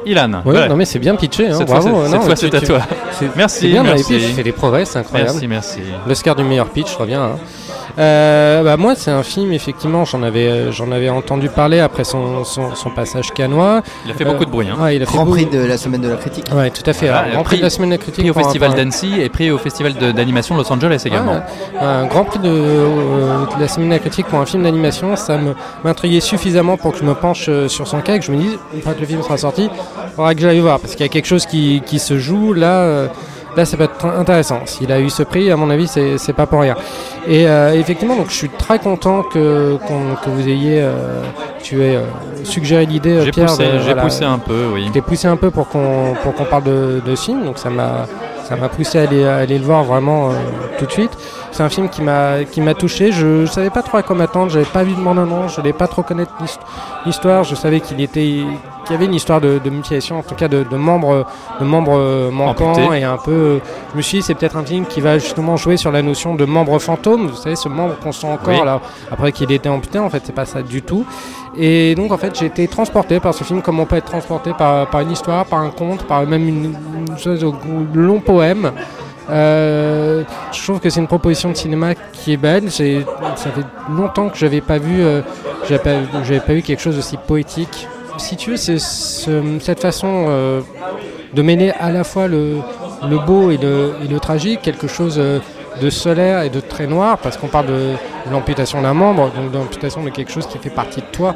Ilan, 0.06 0.32
Ouais, 0.32 0.40
voilà. 0.44 0.68
non 0.68 0.76
mais 0.76 0.84
c'est 0.84 0.98
bien 0.98 1.14
pitché, 1.16 1.48
hein, 1.48 1.54
cette 1.58 1.66
bravo. 1.68 1.88
fois, 1.88 2.04
c'est- 2.06 2.14
non, 2.16 2.20
fois, 2.22 2.36
c'est 2.36 2.54
à 2.54 2.60
toi. 2.60 2.78
c'est- 3.12 3.36
Merci, 3.36 3.58
C'est 3.60 3.68
bien 3.68 3.82
dans 3.82 3.90
les 3.90 3.94
merci. 3.96 4.14
pitchs, 4.18 4.32
fais 4.34 4.42
des 4.42 4.52
progrès, 4.52 4.84
c'est 4.84 4.98
incroyable. 4.98 5.30
Merci, 5.32 5.48
merci. 5.48 5.80
L'Oscar 6.06 6.34
du 6.36 6.44
meilleur 6.44 6.68
pitch 6.68 6.94
revient. 6.96 7.14
hein. 7.14 7.36
Euh, 7.98 8.62
bah 8.62 8.76
moi, 8.76 8.94
c'est 8.96 9.10
un 9.10 9.22
film, 9.22 9.52
effectivement, 9.52 10.04
j'en 10.04 10.22
avais, 10.22 10.48
euh, 10.48 10.72
j'en 10.72 10.90
avais 10.92 11.08
entendu 11.08 11.48
parler 11.48 11.80
après 11.80 12.04
son, 12.04 12.44
son, 12.44 12.74
son 12.74 12.90
passage 12.90 13.32
canois. 13.32 13.82
Il 14.04 14.10
a 14.10 14.14
fait 14.14 14.24
Euh, 14.26 14.32
beaucoup 14.32 14.44
de 14.44 14.50
bruit. 14.50 14.68
Hein. 14.68 14.76
Ouais, 14.82 14.96
il 14.96 15.02
a 15.02 15.06
fait 15.06 15.12
Grand 15.14 15.24
beaucoup- 15.24 15.36
prix 15.36 15.46
de 15.46 15.58
la 15.64 15.78
semaine 15.78 16.00
de 16.00 16.08
la 16.08 16.16
critique. 16.16 16.46
Ouais, 16.54 16.70
tout 16.70 16.82
à 16.88 16.92
fait. 16.92 17.06
Grand 17.08 17.42
prix 17.42 17.44
prix- 17.44 17.58
de 17.58 17.62
la 17.62 17.70
semaine 17.70 17.90
de 17.90 17.94
la 17.94 17.98
critique. 17.98 18.20
Prix 18.24 18.30
au 18.30 18.32
pour 18.32 18.42
un- 18.42 18.44
festival 18.44 18.74
d'Annecy 18.74 19.20
et 19.20 19.28
prix 19.28 19.50
au 19.50 19.58
festival 19.58 19.94
d'animation 19.94 20.54
de 20.56 20.60
Los 20.62 20.72
Angeles 20.72 21.02
également. 21.06 21.32
Ouais, 21.34 21.40
un 21.80 22.06
grand 22.06 22.24
prix 22.24 22.38
de, 22.38 22.48
euh, 22.48 23.44
de 23.56 23.60
la 23.60 23.68
semaine 23.68 23.88
de 23.88 23.94
la 23.94 23.98
critique 24.00 24.26
pour 24.26 24.38
un 24.40 24.46
film 24.46 24.62
d'animation, 24.62 25.14
ça 25.16 25.36
me 25.38 25.54
m'intriguait 25.84 26.20
suffisamment 26.20 26.76
pour 26.76 26.92
que 26.92 26.98
je 26.98 27.04
me 27.04 27.14
penche 27.14 27.48
sur 27.68 27.86
son 27.86 28.00
cas 28.00 28.16
et 28.16 28.18
que 28.18 28.24
je 28.24 28.32
me 28.32 28.36
dise, 28.38 28.58
une 28.74 28.80
fois 28.82 28.94
que 28.94 29.00
le 29.00 29.06
film 29.06 29.22
sera 29.22 29.36
sorti, 29.36 29.64
il 29.70 30.10
faudra 30.16 30.34
que 30.34 30.40
j'aille 30.40 30.60
voir 30.60 30.80
parce 30.80 30.92
qu'il 30.94 31.04
y 31.04 31.08
a 31.08 31.12
quelque 31.12 31.26
chose 31.26 31.46
qui, 31.46 31.82
qui 31.86 31.98
se 31.98 32.18
joue 32.18 32.52
là. 32.52 33.08
Là, 33.56 33.64
ça 33.64 33.76
peut 33.76 33.84
être 33.84 34.06
intéressant. 34.06 34.60
S'il 34.66 34.90
a 34.90 34.98
eu 35.00 35.10
ce 35.10 35.22
prix, 35.22 35.50
à 35.50 35.56
mon 35.56 35.70
avis, 35.70 35.86
c'est 35.86 36.18
c'est 36.18 36.32
pas 36.32 36.46
pour 36.46 36.60
rien. 36.60 36.74
Et 37.26 37.46
euh, 37.46 37.72
effectivement, 37.74 38.16
donc, 38.16 38.30
je 38.30 38.34
suis 38.34 38.48
très 38.48 38.78
content 38.78 39.22
que, 39.22 39.78
que 40.24 40.30
vous 40.30 40.48
ayez, 40.48 40.80
euh, 40.82 41.22
tu 41.62 41.82
aies 41.82 41.96
euh, 41.96 42.02
suggéré 42.44 42.84
l'idée, 42.86 43.20
J'ai 43.24 43.30
Pierre. 43.30 43.48
j'ai 43.56 43.78
voilà, 43.78 44.02
poussé 44.02 44.24
un 44.24 44.38
peu, 44.38 44.66
oui. 44.72 44.84
je 44.88 44.92
t'ai 44.92 45.00
poussé 45.00 45.28
un 45.28 45.36
peu 45.36 45.50
pour 45.50 45.68
qu'on 45.68 46.14
pour 46.22 46.34
qu'on 46.34 46.44
parle 46.44 46.64
de, 46.64 47.00
de 47.04 47.14
film, 47.16 47.44
donc 47.44 47.58
ça 47.58 47.70
m'a 47.70 48.06
ça 48.48 48.56
m'a 48.56 48.68
poussé 48.68 48.98
à 48.98 49.02
aller, 49.02 49.24
à 49.24 49.36
aller 49.36 49.58
le 49.58 49.64
voir 49.64 49.84
vraiment 49.84 50.30
euh, 50.30 50.32
tout 50.78 50.86
de 50.86 50.92
suite. 50.92 51.12
C'est 51.56 51.62
un 51.62 51.68
film 51.68 51.88
qui 51.88 52.02
m'a 52.02 52.42
qui 52.50 52.60
m'a 52.60 52.74
touché. 52.74 53.12
Je, 53.12 53.42
ne 53.42 53.46
savais 53.46 53.70
pas 53.70 53.82
trop 53.82 53.96
à 53.98 54.02
quoi 54.02 54.16
m'attendre. 54.16 54.50
J'avais 54.50 54.64
pas 54.64 54.82
vu 54.82 54.92
de 54.92 55.00
bande 55.00 55.20
annonce. 55.20 55.52
Je 55.52 55.60
voulais 55.60 55.72
pas 55.72 55.86
trop 55.86 56.02
connaître 56.02 56.32
l'hist- 56.40 56.58
l'histoire. 57.06 57.44
Je 57.44 57.54
savais 57.54 57.78
qu'il 57.80 58.00
était 58.00 58.42
qu'il 58.84 58.92
y 58.92 58.94
avait 58.94 59.04
une 59.06 59.14
histoire 59.14 59.40
de, 59.40 59.60
de 59.64 59.70
mutilation, 59.70 60.18
en 60.18 60.22
tout 60.22 60.34
cas 60.34 60.48
de, 60.48 60.62
de 60.64 60.76
membres 60.76 61.24
de 61.60 61.64
membres 61.64 61.96
euh, 61.96 62.30
manquants 62.32 62.92
et 62.92 63.04
un 63.04 63.16
peu. 63.18 63.30
euh, 63.30 63.58
Je 63.92 63.96
me 63.96 64.02
suis 64.02 64.18
dit 64.18 64.22
c'est 64.24 64.34
peut-être 64.34 64.56
un 64.56 64.64
film 64.64 64.84
qui 64.84 65.00
va 65.00 65.18
justement 65.18 65.56
jouer 65.56 65.76
sur 65.76 65.92
la 65.92 66.02
notion 66.02 66.34
de 66.34 66.44
membre 66.44 66.78
fantôme. 66.80 67.28
Vous 67.28 67.36
savez 67.36 67.54
ce 67.56 67.68
membre 67.68 67.94
qu'on 68.02 68.10
sent 68.12 68.26
encore 68.26 68.48
Oui. 68.60 68.64
là 68.66 68.80
après 69.12 69.30
qu'il 69.30 69.50
ait 69.52 69.54
été 69.54 69.68
amputé. 69.68 70.00
En 70.00 70.10
fait 70.10 70.22
c'est 70.26 70.34
pas 70.34 70.46
ça 70.46 70.60
du 70.60 70.82
tout. 70.82 71.06
Et 71.56 71.94
donc 71.94 72.10
en 72.10 72.18
fait 72.18 72.36
j'ai 72.36 72.46
été 72.46 72.66
transporté 72.66 73.20
par 73.20 73.32
ce 73.32 73.44
film 73.44 73.62
comme 73.62 73.78
on 73.78 73.86
peut 73.86 73.96
être 73.96 74.10
transporté 74.10 74.50
par, 74.58 74.88
par 74.88 75.02
une 75.02 75.12
histoire, 75.12 75.44
par 75.46 75.60
un 75.60 75.70
conte, 75.70 76.02
par 76.02 76.26
même 76.26 76.48
une, 76.48 76.74
une 77.24 77.86
long 77.94 78.18
poème. 78.18 78.72
Euh, 79.30 80.22
je 80.52 80.62
trouve 80.62 80.80
que 80.80 80.90
c'est 80.90 81.00
une 81.00 81.06
proposition 81.06 81.50
de 81.50 81.54
cinéma 81.56 81.94
qui 82.12 82.32
est 82.32 82.36
belle. 82.36 82.70
J'ai- 82.70 83.04
Ça 83.36 83.50
fait 83.50 83.62
longtemps 83.90 84.28
que 84.28 84.36
j'avais 84.36 84.60
pas 84.60 84.78
vu, 84.78 85.02
euh, 85.02 85.20
j'avais 85.68 85.82
pas, 85.82 86.22
j'avais 86.24 86.40
pas 86.40 86.52
vu 86.54 86.62
quelque 86.62 86.80
chose 86.80 86.96
d'aussi 86.96 87.16
poétique. 87.16 87.88
Si 88.18 88.36
tu 88.36 88.50
veux, 88.50 88.56
c'est 88.56 88.78
ce- 88.78 89.42
cette 89.60 89.80
façon 89.80 90.26
euh, 90.28 90.60
de 91.34 91.42
mêler 91.42 91.72
à 91.80 91.90
la 91.90 92.04
fois 92.04 92.28
le, 92.28 92.58
le 93.08 93.18
beau 93.18 93.50
et 93.50 93.56
le, 93.56 93.94
et 94.04 94.08
le 94.08 94.20
tragique, 94.20 94.62
quelque 94.62 94.86
chose 94.86 95.20
de 95.82 95.90
solaire 95.90 96.42
et 96.42 96.50
de 96.50 96.60
très 96.60 96.86
noir, 96.86 97.18
parce 97.18 97.36
qu'on 97.36 97.48
parle 97.48 97.66
de, 97.66 97.92
l'amputation 98.30 98.80
d'un 98.80 98.94
membre, 98.94 99.30
donc 99.36 99.50
de 99.50 99.58
l'amputation 99.58 100.02
de 100.04 100.10
quelque 100.10 100.30
chose 100.30 100.46
qui 100.46 100.58
fait 100.58 100.70
partie 100.70 101.00
de 101.00 101.06
toi. 101.12 101.34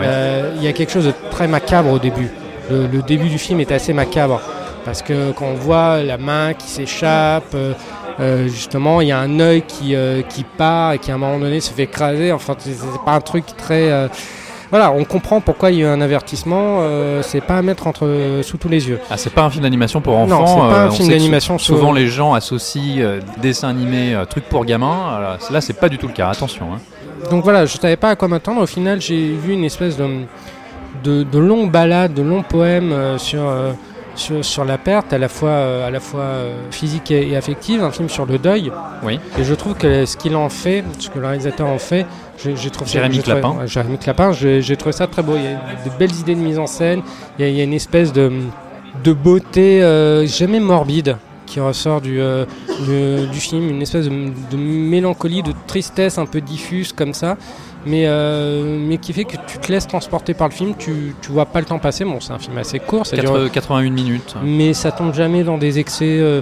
Voilà, 0.00 0.50
Il 0.56 0.62
y 0.64 0.68
a 0.68 0.72
quelque 0.72 0.90
chose 0.92 1.06
de 1.06 1.12
très 1.30 1.46
macabre 1.46 1.90
au 1.92 1.98
début. 2.00 2.28
Le, 2.70 2.86
le 2.86 3.00
début 3.02 3.28
du 3.28 3.38
film 3.38 3.60
est 3.60 3.70
assez 3.72 3.92
macabre 3.92 4.40
parce 4.84 5.02
que 5.02 5.32
quand 5.32 5.46
on 5.46 5.54
voit 5.54 6.02
la 6.02 6.18
main 6.18 6.54
qui 6.54 6.68
s'échappe, 6.68 7.54
euh, 7.54 7.72
euh, 8.20 8.48
justement, 8.48 9.00
il 9.00 9.08
y 9.08 9.12
a 9.12 9.18
un 9.18 9.38
œil 9.40 9.62
qui, 9.62 9.94
euh, 9.94 10.22
qui 10.22 10.44
part 10.44 10.92
et 10.92 10.98
qui 10.98 11.10
à 11.10 11.14
un 11.14 11.18
moment 11.18 11.38
donné 11.38 11.60
se 11.60 11.72
fait 11.72 11.84
écraser. 11.84 12.32
Enfin, 12.32 12.54
c'est 12.58 12.76
pas 13.04 13.12
un 13.12 13.20
truc 13.20 13.44
très. 13.56 13.90
euh, 13.90 14.08
Voilà, 14.70 14.90
on 14.92 15.04
comprend 15.04 15.40
pourquoi 15.40 15.70
il 15.70 15.78
y 15.78 15.82
a 15.82 15.86
eu 15.86 15.88
un 15.88 16.00
avertissement. 16.00 16.80
c'est 17.22 17.40
pas 17.40 17.56
à 17.58 17.62
mettre 17.62 17.86
entre 17.86 18.40
sous 18.42 18.58
tous 18.58 18.68
les 18.68 18.88
yeux. 18.88 18.98
Ah, 19.10 19.16
c'est 19.16 19.32
pas 19.32 19.42
un 19.44 19.50
film 19.50 19.62
d'animation 19.62 20.00
pour 20.02 20.16
enfants. 20.16 20.40
Non, 20.40 20.46
c'est 20.46 20.74
pas 20.74 20.82
un 20.84 20.90
film 20.90 21.08
d'animation 21.08 21.56
sou- 21.58 21.74
Souvent, 21.76 21.92
les 21.92 22.06
gens 22.08 22.34
associent 22.34 23.18
dessin 23.40 23.68
animé, 23.70 24.14
truc 24.28 24.44
pour 24.44 24.64
gamins. 24.66 25.16
Alors, 25.16 25.38
Là, 25.50 25.60
c'est 25.62 25.72
pas 25.78 25.88
du 25.88 25.96
tout 25.96 26.06
le 26.08 26.12
cas. 26.12 26.28
Attention. 26.28 26.66
hein. 26.74 26.80
Donc 27.30 27.44
voilà, 27.44 27.64
je 27.66 27.76
savais 27.78 27.96
pas 27.96 28.10
à 28.10 28.16
quoi 28.16 28.28
m'attendre. 28.28 28.60
Au 28.62 28.66
final, 28.66 29.00
j'ai 29.00 29.32
vu 29.32 29.52
une 29.54 29.64
espèce 29.64 29.96
de, 29.96 30.06
de, 31.02 31.22
de 31.22 31.38
longue 31.38 31.70
balade, 31.70 32.12
de 32.12 32.22
long 32.22 32.42
poème 32.42 32.94
sur, 33.18 33.40
sur, 34.18 34.44
sur 34.44 34.64
la 34.64 34.78
perte, 34.78 35.12
à 35.12 35.18
la 35.18 35.28
fois, 35.28 35.50
euh, 35.50 35.86
à 35.86 35.90
la 35.90 36.00
fois 36.00 36.20
euh, 36.20 36.54
physique 36.70 37.10
et, 37.10 37.28
et 37.30 37.36
affective, 37.36 37.82
un 37.82 37.90
film 37.90 38.08
sur 38.08 38.26
le 38.26 38.38
deuil. 38.38 38.70
Oui. 39.02 39.18
Et 39.38 39.44
je 39.44 39.54
trouve 39.54 39.74
que 39.74 40.04
ce 40.04 40.16
qu'il 40.16 40.36
en 40.36 40.48
fait, 40.48 40.84
ce 40.98 41.08
que 41.08 41.18
le 41.18 41.26
réalisateur 41.26 41.68
en 41.68 41.78
fait, 41.78 42.06
j'ai 42.36 42.70
trouvé 42.70 42.90
Jérémy 42.90 43.20
Clapin. 43.22 43.56
ouais, 43.58 43.66
Jérémy 43.66 43.98
Clapin, 43.98 44.32
j'ai 44.32 44.62
j'ai 44.62 44.76
trouvé 44.76 44.92
ça 44.92 45.06
très 45.06 45.22
beau. 45.22 45.34
Il 45.36 45.44
y 45.44 45.46
a 45.46 45.52
de 45.52 45.98
belles 45.98 46.14
idées 46.14 46.34
de 46.34 46.40
mise 46.40 46.58
en 46.58 46.66
scène, 46.66 47.02
il 47.38 47.44
y 47.44 47.48
a, 47.48 47.50
il 47.50 47.56
y 47.56 47.60
a 47.60 47.64
une 47.64 47.72
espèce 47.72 48.12
de, 48.12 48.30
de 49.02 49.12
beauté 49.12 49.82
euh, 49.82 50.26
jamais 50.26 50.60
morbide 50.60 51.16
qui 51.46 51.60
ressort 51.60 52.02
du, 52.02 52.20
euh, 52.20 52.44
du, 52.86 53.26
du 53.26 53.40
film, 53.40 53.70
une 53.70 53.80
espèce 53.80 54.04
de, 54.04 54.10
de 54.10 54.56
mélancolie, 54.56 55.42
de 55.42 55.54
tristesse 55.66 56.18
un 56.18 56.26
peu 56.26 56.42
diffuse 56.42 56.92
comme 56.92 57.14
ça, 57.14 57.38
mais, 57.86 58.04
euh, 58.06 58.78
mais 58.86 58.98
qui 58.98 59.12
fait 59.12 59.24
que 59.24 59.36
tu 59.46 59.58
te 59.58 59.70
laisses 59.72 59.86
transporter 59.86 60.34
par 60.34 60.48
le 60.48 60.52
film, 60.54 60.74
tu, 60.78 61.14
tu 61.22 61.30
vois 61.30 61.46
pas 61.46 61.60
le 61.60 61.66
temps 61.66 61.78
passer. 61.78 62.04
Bon, 62.04 62.20
c'est 62.20 62.32
un 62.32 62.38
film 62.38 62.58
assez 62.58 62.78
court, 62.80 63.06
ça 63.06 63.16
dure 63.16 63.32
Quatre- 63.32 63.48
81 63.52 63.90
minutes. 63.90 64.34
mais 64.42 64.74
ça 64.74 64.90
tombe 64.92 65.14
jamais 65.14 65.44
dans 65.44 65.58
des 65.58 65.78
excès 65.78 66.18
euh, 66.20 66.40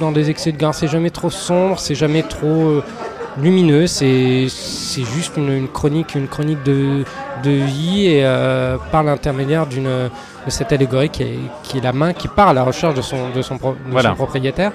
dans 0.00 0.12
des 0.12 0.30
excès 0.30 0.50
de 0.52 0.56
gain 0.58 0.72
c'est 0.72 0.88
jamais 0.88 1.10
trop 1.10 1.30
sombre 1.30 1.78
c'est 1.78 1.94
jamais 1.94 2.22
trop 2.24 2.46
euh, 2.68 2.82
lumineux. 3.40 3.86
C'est 3.86 4.46
c'est 4.48 5.04
juste 5.04 5.36
une, 5.36 5.50
une 5.52 5.68
chronique, 5.68 6.14
une 6.14 6.26
chronique 6.28 6.62
de, 6.64 7.04
de 7.42 7.50
vie 7.50 8.06
et 8.08 8.20
euh, 8.24 8.76
par 8.92 9.02
l'intermédiaire 9.02 9.66
d'une 9.66 9.88
de 10.46 10.50
cette 10.50 10.72
allégorie 10.72 11.10
qui 11.10 11.22
est, 11.22 11.38
qui 11.62 11.76
est 11.78 11.80
la 11.82 11.92
main 11.92 12.14
qui 12.14 12.26
part 12.26 12.48
à 12.48 12.54
la 12.54 12.62
recherche 12.62 12.94
de 12.94 13.02
son, 13.02 13.28
de 13.34 13.42
son, 13.42 13.58
pro- 13.58 13.72
de 13.72 13.90
Voilà. 13.92 14.08
son 14.10 14.14
propriétaire. 14.14 14.72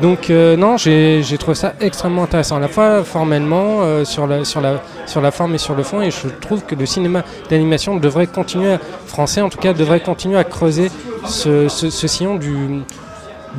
Donc 0.00 0.30
euh, 0.30 0.56
non, 0.56 0.76
j'ai 0.76 1.20
trouvé 1.38 1.56
ça 1.56 1.72
extrêmement 1.80 2.22
intéressant, 2.22 2.56
à 2.56 2.60
la 2.60 2.68
fois 2.68 3.02
formellement, 3.02 3.80
euh, 3.82 4.04
sur, 4.04 4.28
la, 4.28 4.44
sur, 4.44 4.60
la, 4.60 4.80
sur 5.06 5.20
la 5.20 5.32
forme 5.32 5.54
et 5.56 5.58
sur 5.58 5.74
le 5.74 5.82
fond, 5.82 6.00
et 6.00 6.12
je 6.12 6.28
trouve 6.40 6.62
que 6.64 6.76
le 6.76 6.86
cinéma 6.86 7.24
d'animation 7.50 7.96
devrait 7.96 8.28
continuer, 8.28 8.76
français 9.06 9.40
en 9.40 9.48
tout 9.48 9.58
cas, 9.58 9.72
devrait 9.72 9.98
continuer 10.00 10.38
à 10.38 10.44
creuser 10.44 10.92
ce, 11.26 11.66
ce, 11.68 11.90
ce 11.90 12.06
sillon 12.06 12.36
du, 12.36 12.82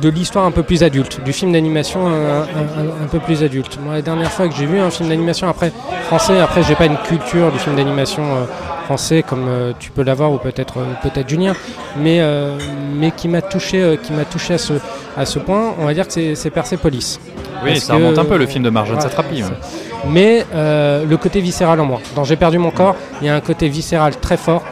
de 0.00 0.08
l'histoire 0.08 0.44
un 0.46 0.50
peu 0.50 0.62
plus 0.62 0.82
adulte, 0.82 1.20
du 1.24 1.32
film 1.32 1.52
d'animation 1.52 2.06
un, 2.06 2.12
un- 2.12 2.42
un- 2.42 3.04
un 3.04 3.08
peu 3.10 3.18
plus 3.18 3.42
adulte. 3.42 3.78
Moi, 3.84 3.94
la 3.94 4.02
dernière 4.02 4.30
fois 4.30 4.48
que 4.48 4.54
j'ai 4.54 4.66
vu 4.66 4.78
un 4.80 4.90
film 4.90 5.08
d'animation 5.08 5.48
après 5.48 5.72
français, 6.06 6.40
après 6.40 6.62
j'ai 6.62 6.74
pas 6.74 6.86
une 6.86 6.96
culture 6.96 7.52
du 7.52 7.58
film 7.58 7.76
d'animation 7.76 8.22
euh, 8.24 8.44
français 8.86 9.22
comme 9.22 9.44
euh, 9.48 9.72
tu 9.78 9.90
peux 9.90 10.02
l'avoir 10.02 10.32
ou 10.32 10.38
peut-être 10.38 10.78
euh, 10.78 10.84
peut-être 11.02 11.28
Julien, 11.28 11.52
mais 11.98 12.18
euh, 12.20 12.56
mais 12.94 13.10
qui 13.10 13.28
m'a 13.28 13.42
touché, 13.42 13.82
euh, 13.82 13.96
qui 13.96 14.12
m'a 14.12 14.24
touché 14.24 14.54
à 14.54 14.58
ce 14.58 14.74
à 15.16 15.26
ce 15.26 15.38
point, 15.38 15.74
on 15.78 15.84
va 15.84 15.92
dire 15.94 16.06
que 16.06 16.12
c'est- 16.34 16.50
Persepolis. 16.50 17.20
Oui, 17.62 17.70
Parce 17.74 17.80
ça 17.84 17.94
remonte 17.94 18.18
un 18.18 18.24
peu 18.24 18.36
le 18.38 18.46
film 18.46 18.64
de 18.64 18.70
Marjane 18.70 19.00
Satrapi. 19.00 19.42
ouais. 19.42 19.48
c'est- 19.48 20.08
Mais 20.08 20.44
euh, 20.54 21.04
le 21.08 21.16
côté 21.16 21.40
viscéral 21.40 21.78
en 21.80 21.84
moi. 21.84 22.00
Dans 22.16 22.24
J'ai 22.24 22.34
perdu 22.36 22.58
mon 22.58 22.70
corps, 22.72 22.96
il 23.20 23.26
y 23.28 23.30
a 23.30 23.36
un 23.36 23.40
côté 23.40 23.68
viscéral 23.68 24.16
très 24.18 24.36
fort 24.36 24.62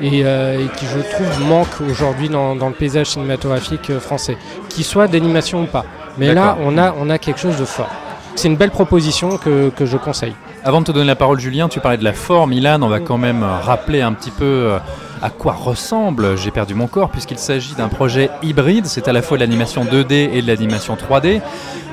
et, 0.00 0.24
euh, 0.24 0.64
et 0.64 0.68
qui, 0.76 0.86
je 0.86 0.98
trouve, 0.98 1.48
manque 1.48 1.80
aujourd'hui 1.90 2.28
dans, 2.28 2.56
dans 2.56 2.68
le 2.68 2.74
paysage 2.74 3.08
cinématographique 3.08 3.90
euh, 3.90 4.00
français, 4.00 4.36
qu'il 4.68 4.84
soit 4.84 5.08
d'animation 5.08 5.62
ou 5.62 5.66
pas. 5.66 5.84
Mais 6.18 6.34
là, 6.34 6.56
on 6.62 6.76
a, 6.78 6.94
on 6.98 7.10
a 7.10 7.18
quelque 7.18 7.40
chose 7.40 7.56
de 7.56 7.64
fort. 7.64 7.90
C'est 8.34 8.48
une 8.48 8.56
belle 8.56 8.70
proposition 8.70 9.36
que, 9.36 9.70
que 9.70 9.86
je 9.86 9.96
conseille. 9.96 10.34
Avant 10.64 10.80
de 10.80 10.86
te 10.86 10.92
donner 10.92 11.06
la 11.06 11.16
parole, 11.16 11.38
Julien, 11.38 11.68
tu 11.68 11.80
parlais 11.80 11.98
de 11.98 12.04
la 12.04 12.12
forme. 12.12 12.52
Ilan, 12.52 12.82
on 12.82 12.88
va 12.88 13.00
quand 13.00 13.18
même 13.18 13.42
rappeler 13.42 14.00
un 14.00 14.12
petit 14.12 14.30
peu 14.30 14.44
euh, 14.44 14.78
à 15.22 15.30
quoi 15.30 15.52
ressemble 15.52 16.36
J'ai 16.36 16.50
perdu 16.50 16.74
mon 16.74 16.86
corps, 16.86 17.10
puisqu'il 17.10 17.38
s'agit 17.38 17.74
d'un 17.74 17.88
projet 17.88 18.30
hybride. 18.42 18.86
C'est 18.86 19.08
à 19.08 19.12
la 19.12 19.22
fois 19.22 19.36
de 19.36 19.42
l'animation 19.42 19.84
2D 19.84 20.12
et 20.32 20.42
de 20.42 20.46
l'animation 20.46 20.96
3D. 20.96 21.40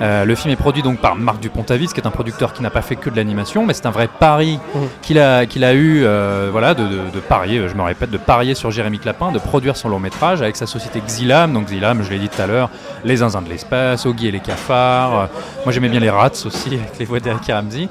Euh, 0.02 0.26
le 0.26 0.36
film 0.36 0.52
est 0.52 0.58
produit 0.58 0.82
donc 0.84 1.00
par 1.00 1.16
Marc 1.16 1.40
Dupont-Avis, 1.40 1.88
qui 1.88 2.00
est 2.02 2.08
un 2.08 2.12
producteur 2.12 2.54
qui 2.54 2.62
n'a 2.62 2.70
pas 2.70 2.82
fait 2.82 2.96
que 2.96 3.10
de 3.10 3.16
l'animation, 3.16 3.66
mais 3.66 3.74
c'est 3.74 3.86
un 3.86 3.92
vrai 3.92 4.08
pari 4.20 4.60
Mhm. 4.74 4.82
qu'il 5.02 5.20
a, 5.20 5.46
qu'il 5.46 5.64
a 5.64 5.74
eu, 5.74 6.04
euh, 6.04 6.50
voilà, 6.52 6.74
de, 6.74 6.84
de- 6.84 7.10
de 7.14 7.20
parier, 7.20 7.68
je 7.68 7.74
me 7.76 7.82
répète, 7.82 8.12
de 8.12 8.18
parier 8.18 8.56
sur 8.56 8.72
Jérémy 8.72 9.00
Clapin, 9.00 9.32
de 9.32 9.40
produire 9.40 9.78
son 9.78 9.90
long 9.90 10.00
métrage 10.00 10.42
avec 10.42 10.56
sa 10.56 10.66
société 10.66 11.02
Xilam. 11.06 11.54
Donc 11.54 11.68
Xilam, 11.68 12.04
je 12.04 12.10
l'ai 12.10 12.20
dit 12.20 12.30
tout 12.30 12.42
à 12.42 12.48
l'heure, 12.48 12.70
Les 13.04 13.18
Zinzins 13.18 13.42
de 13.42 13.50
l'espace, 13.50 14.06
Oggy 14.06 14.28
et 14.28 14.32
les 14.32 14.40
cafards. 14.40 15.20
Euh, 15.20 15.26
moi 15.64 15.72
j'aimais 15.72 15.90
bien 15.90 16.00
les 16.00 16.10
Rats 16.10 16.30
aussi, 16.46 16.68
avec 16.74 17.00
les 17.00 17.06
voix 17.06 17.20
d'Eric 17.20 17.48
Ramsey. 17.50 17.88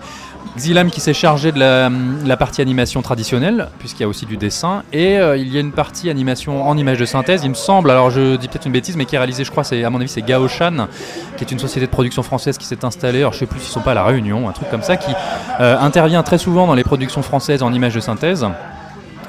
Xilam 0.56 0.90
qui 0.90 1.00
s'est 1.00 1.14
chargé 1.14 1.50
de 1.50 1.58
la, 1.58 2.36
partie 2.36 2.62
animation 2.62 3.02
traditionnelle, 3.02 3.68
puisqu'il 3.78 4.02
y 4.02 4.04
a 4.04 4.08
aussi 4.08 4.26
du 4.26 4.36
dessin, 4.36 4.82
et 4.92 5.18
euh, 5.18 5.36
il 5.36 5.52
y 5.52 5.56
a 5.56 5.60
une 5.60 5.72
partie 5.72 6.10
animation 6.10 6.68
en 6.68 6.76
image 6.76 6.98
de 6.98 7.04
synthèse, 7.04 7.42
il 7.44 7.50
me 7.50 7.54
semble, 7.54 7.90
alors 7.90 8.10
je 8.10 8.36
dis 8.36 8.48
peut-être 8.48 8.66
une 8.66 8.72
bêtise, 8.72 8.96
mais 8.96 9.04
qui 9.04 9.16
est 9.16 9.18
réalisée, 9.18 9.44
je 9.44 9.50
crois, 9.50 9.64
c'est 9.64 9.82
à 9.82 9.90
mon 9.90 10.00
avis, 10.00 10.08
c'est 10.08 10.22
Gaoshan, 10.22 10.88
qui 11.36 11.44
est 11.44 11.50
une 11.50 11.58
société 11.58 11.86
de 11.86 11.90
production 11.90 12.22
française 12.22 12.58
qui 12.58 12.66
s'est 12.66 12.84
installée, 12.84 13.20
alors 13.20 13.32
je 13.32 13.40
sais 13.40 13.46
plus 13.46 13.60
s'ils 13.60 13.72
sont 13.72 13.80
pas 13.80 13.92
à 13.92 13.94
La 13.94 14.04
Réunion, 14.04 14.48
un 14.48 14.52
truc 14.52 14.70
comme 14.70 14.82
ça, 14.82 14.96
qui 14.96 15.12
euh, 15.60 15.78
intervient 15.78 16.22
très 16.22 16.38
souvent 16.38 16.66
dans 16.66 16.74
les 16.74 16.84
productions 16.84 17.22
françaises 17.22 17.62
en 17.62 17.72
image 17.72 17.94
de 17.94 18.00
synthèse. 18.00 18.46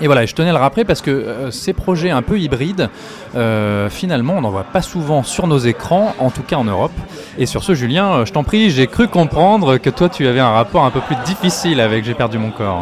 Et 0.02 0.08
voilà, 0.08 0.26
je 0.26 0.34
tenais 0.34 0.50
à 0.50 0.54
le 0.54 0.60
rappeler 0.60 0.84
parce 0.84 1.02
que 1.02 1.12
euh, 1.12 1.52
ces 1.52 1.74
projets 1.74 2.10
un 2.10 2.22
peu 2.22 2.40
hybrides, 2.40 2.90
euh, 3.36 3.90
finalement, 3.90 4.34
on 4.38 4.42
n'en 4.42 4.50
voit 4.50 4.64
pas 4.64 4.82
souvent 4.82 5.24
sur 5.24 5.48
nos 5.48 5.58
écrans, 5.58 6.14
en 6.20 6.32
tout 6.32 6.44
cas 6.44 6.58
en 6.58 6.66
Europe. 6.66 6.92
Et 7.38 7.46
sur 7.46 7.64
ce, 7.64 7.74
Julien, 7.74 8.12
euh, 8.12 8.26
je 8.26 8.34
t'en 8.34 8.44
prie, 8.44 8.70
j'ai 8.70 8.88
cru 8.88 9.08
comprendre 9.08 9.78
que 9.78 9.90
toi, 9.90 10.10
tu 10.10 10.28
avais 10.28 10.42
un 10.42 10.52
rapport 10.52 10.84
un 10.84 10.92
peu 10.92 11.02
plus 11.02 11.16
difficile 11.26 11.80
avec 11.80 12.04
J'ai 12.04 12.14
perdu 12.14 12.38
mon 12.38 12.52
corps. 12.52 12.82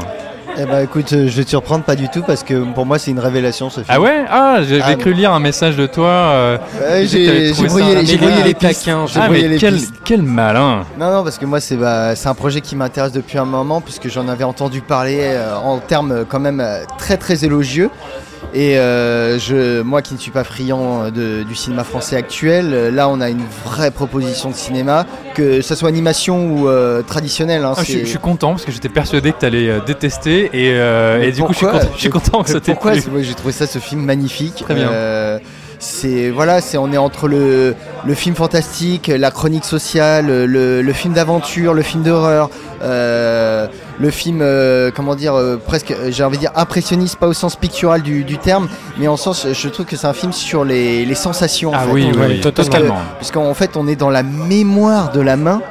Eh 0.56 0.66
ben 0.66 0.84
écoute, 0.84 1.12
euh, 1.14 1.28
je 1.28 1.36
vais 1.38 1.44
te 1.44 1.50
surprendre 1.50 1.84
pas 1.84 1.96
du 1.96 2.10
tout 2.10 2.22
parce 2.22 2.44
que 2.44 2.54
pour 2.74 2.86
moi 2.86 3.00
c'est 3.00 3.10
une 3.10 3.20
révélation 3.20 3.70
ce 3.72 3.76
film. 3.82 3.86
Ah 3.90 4.00
ouais? 4.00 4.24
Ah, 4.30 4.60
j'ai 4.68 4.82
Ah, 4.84 4.94
cru 4.96 5.14
lire 5.14 5.32
un 5.34 5.40
message 5.40 5.76
de 5.76 5.88
toi. 5.88 6.08
euh, 6.10 6.58
Ouais, 6.80 7.08
j'ai 7.08 7.52
brouillé, 7.54 7.96
les 8.44 8.54
taquin, 8.54 9.04
pistes. 9.04 9.14
J'ai 9.16 9.20
Ah, 9.20 9.30
mais 9.30 9.48
les 9.48 9.58
quel, 9.58 9.80
quel 10.06 10.22
malin 10.22 10.84
Non, 11.00 11.12
non, 11.12 11.24
parce 11.24 11.40
que 11.40 11.46
moi, 11.46 11.60
c'est 11.60 11.76
bah, 11.76 12.16
c'est 12.16 12.28
un 12.28 12.36
projet 12.36 12.62
qui 12.62 12.76
m'intéresse 12.76 13.12
depuis 13.14 13.40
un 13.40 13.46
moment, 13.46 13.82
puisque 13.82 14.10
j'en 14.10 14.28
avais 14.28 14.44
entendu 14.44 14.82
parler 14.82 15.18
euh, 15.22 15.56
en 15.56 15.80
termes 15.80 16.24
quand 16.30 16.40
même 16.40 16.60
euh, 16.60 16.84
très 17.00 17.18
très 17.18 17.44
élogieux. 17.46 17.90
Et 18.54 18.78
euh, 18.78 19.40
je, 19.40 19.82
moi 19.82 20.02
qui 20.02 20.14
ne 20.14 20.20
suis 20.20 20.32
pas 20.32 20.44
friand 20.44 21.10
de- 21.10 21.44
du 21.44 21.56
cinéma 21.56 21.84
français 21.84 22.16
actuel, 22.16 22.72
euh, 22.74 22.92
là 22.92 23.10
on 23.10 23.20
a 23.22 23.30
une 23.30 23.44
vraie 23.66 23.90
proposition 23.92 24.50
de 24.52 24.56
cinéma, 24.56 25.06
que 25.34 25.62
ce 25.62 25.74
soit 25.76 25.90
animation 25.90 26.48
ou 26.54 26.68
euh, 26.70 27.02
traditionnel. 27.02 27.64
hein, 27.66 27.74
Ah, 27.76 27.82
je, 27.84 28.00
je 28.00 28.06
suis 28.06 28.20
content 28.20 28.52
parce 28.52 28.66
que 28.66 28.72
j'étais 28.72 28.90
persuadé 28.90 29.32
que 29.32 29.40
tu 29.40 29.46
allais 29.46 29.80
détester 29.86 30.50
et, 30.54 30.72
euh, 30.74 31.22
et 31.24 31.32
du 31.32 31.42
coup 31.42 31.54
je 31.54 31.58
suis 31.58 31.66
content, 31.66 31.88
je 31.96 32.00
suis 32.00 32.10
content 32.10 32.44
que 32.44 32.50
ça 32.50 32.60
t'ait 32.60 32.74
Pourquoi 32.74 32.94
J'ai 32.94 33.34
trouvé 33.34 33.54
ça 33.54 33.66
ce 33.68 33.80
film 33.80 34.02
magnifique. 34.04 34.64
Très 34.64 34.76
bien. 34.76 34.90
C'est 35.86 36.30
voilà, 36.30 36.62
c'est 36.62 36.78
on 36.78 36.94
est 36.94 36.98
entre 36.98 37.28
le, 37.28 37.76
le 38.06 38.14
film 38.14 38.36
fantastique, 38.36 39.10
la 39.14 39.32
chronique 39.32 39.66
sociale, 39.66 40.28
le, 40.46 40.82
le 40.82 40.94
film 40.94 41.14
d'aventure, 41.14 41.74
le 41.74 41.82
film 41.82 42.04
d'horreur, 42.04 42.50
euh, 42.82 43.68
le 44.00 44.10
film 44.10 44.40
euh, 44.42 44.92
comment 44.96 45.14
dire 45.14 45.36
euh, 45.36 45.58
presque 45.58 45.94
j'ai 46.10 46.24
envie 46.24 46.38
de 46.38 46.42
dire 46.44 46.54
impressionniste, 46.56 47.18
pas 47.18 47.28
au 47.28 47.34
sens 47.34 47.58
pictural 47.58 48.02
du, 48.02 48.24
du 48.24 48.38
terme, 48.38 48.70
mais 48.98 49.10
en 49.10 49.18
sens 49.18 49.46
je 49.52 49.68
trouve 49.68 49.86
que 49.86 49.98
c'est 49.98 50.08
un 50.08 50.14
film 50.14 50.32
sur 50.32 50.64
les, 50.64 51.04
les 51.06 51.16
sensations. 51.16 51.72
en 51.72 51.76
Ah 51.76 51.80
fait. 51.82 51.92
oui, 51.92 52.06
On- 52.08 52.12
oui, 52.18 52.18
oui, 52.28 52.34
oui, 52.36 52.42
totalement. 52.42 52.72
totalement. 52.72 52.98
Puisqu'en 53.18 53.54
fait 53.54 53.76
on 53.76 53.86
est 53.86 53.98
dans 53.98 54.10
la 54.10 54.24
mémoire 54.24 55.12
de 55.12 55.20
la 55.20 55.36
main. 55.36 55.62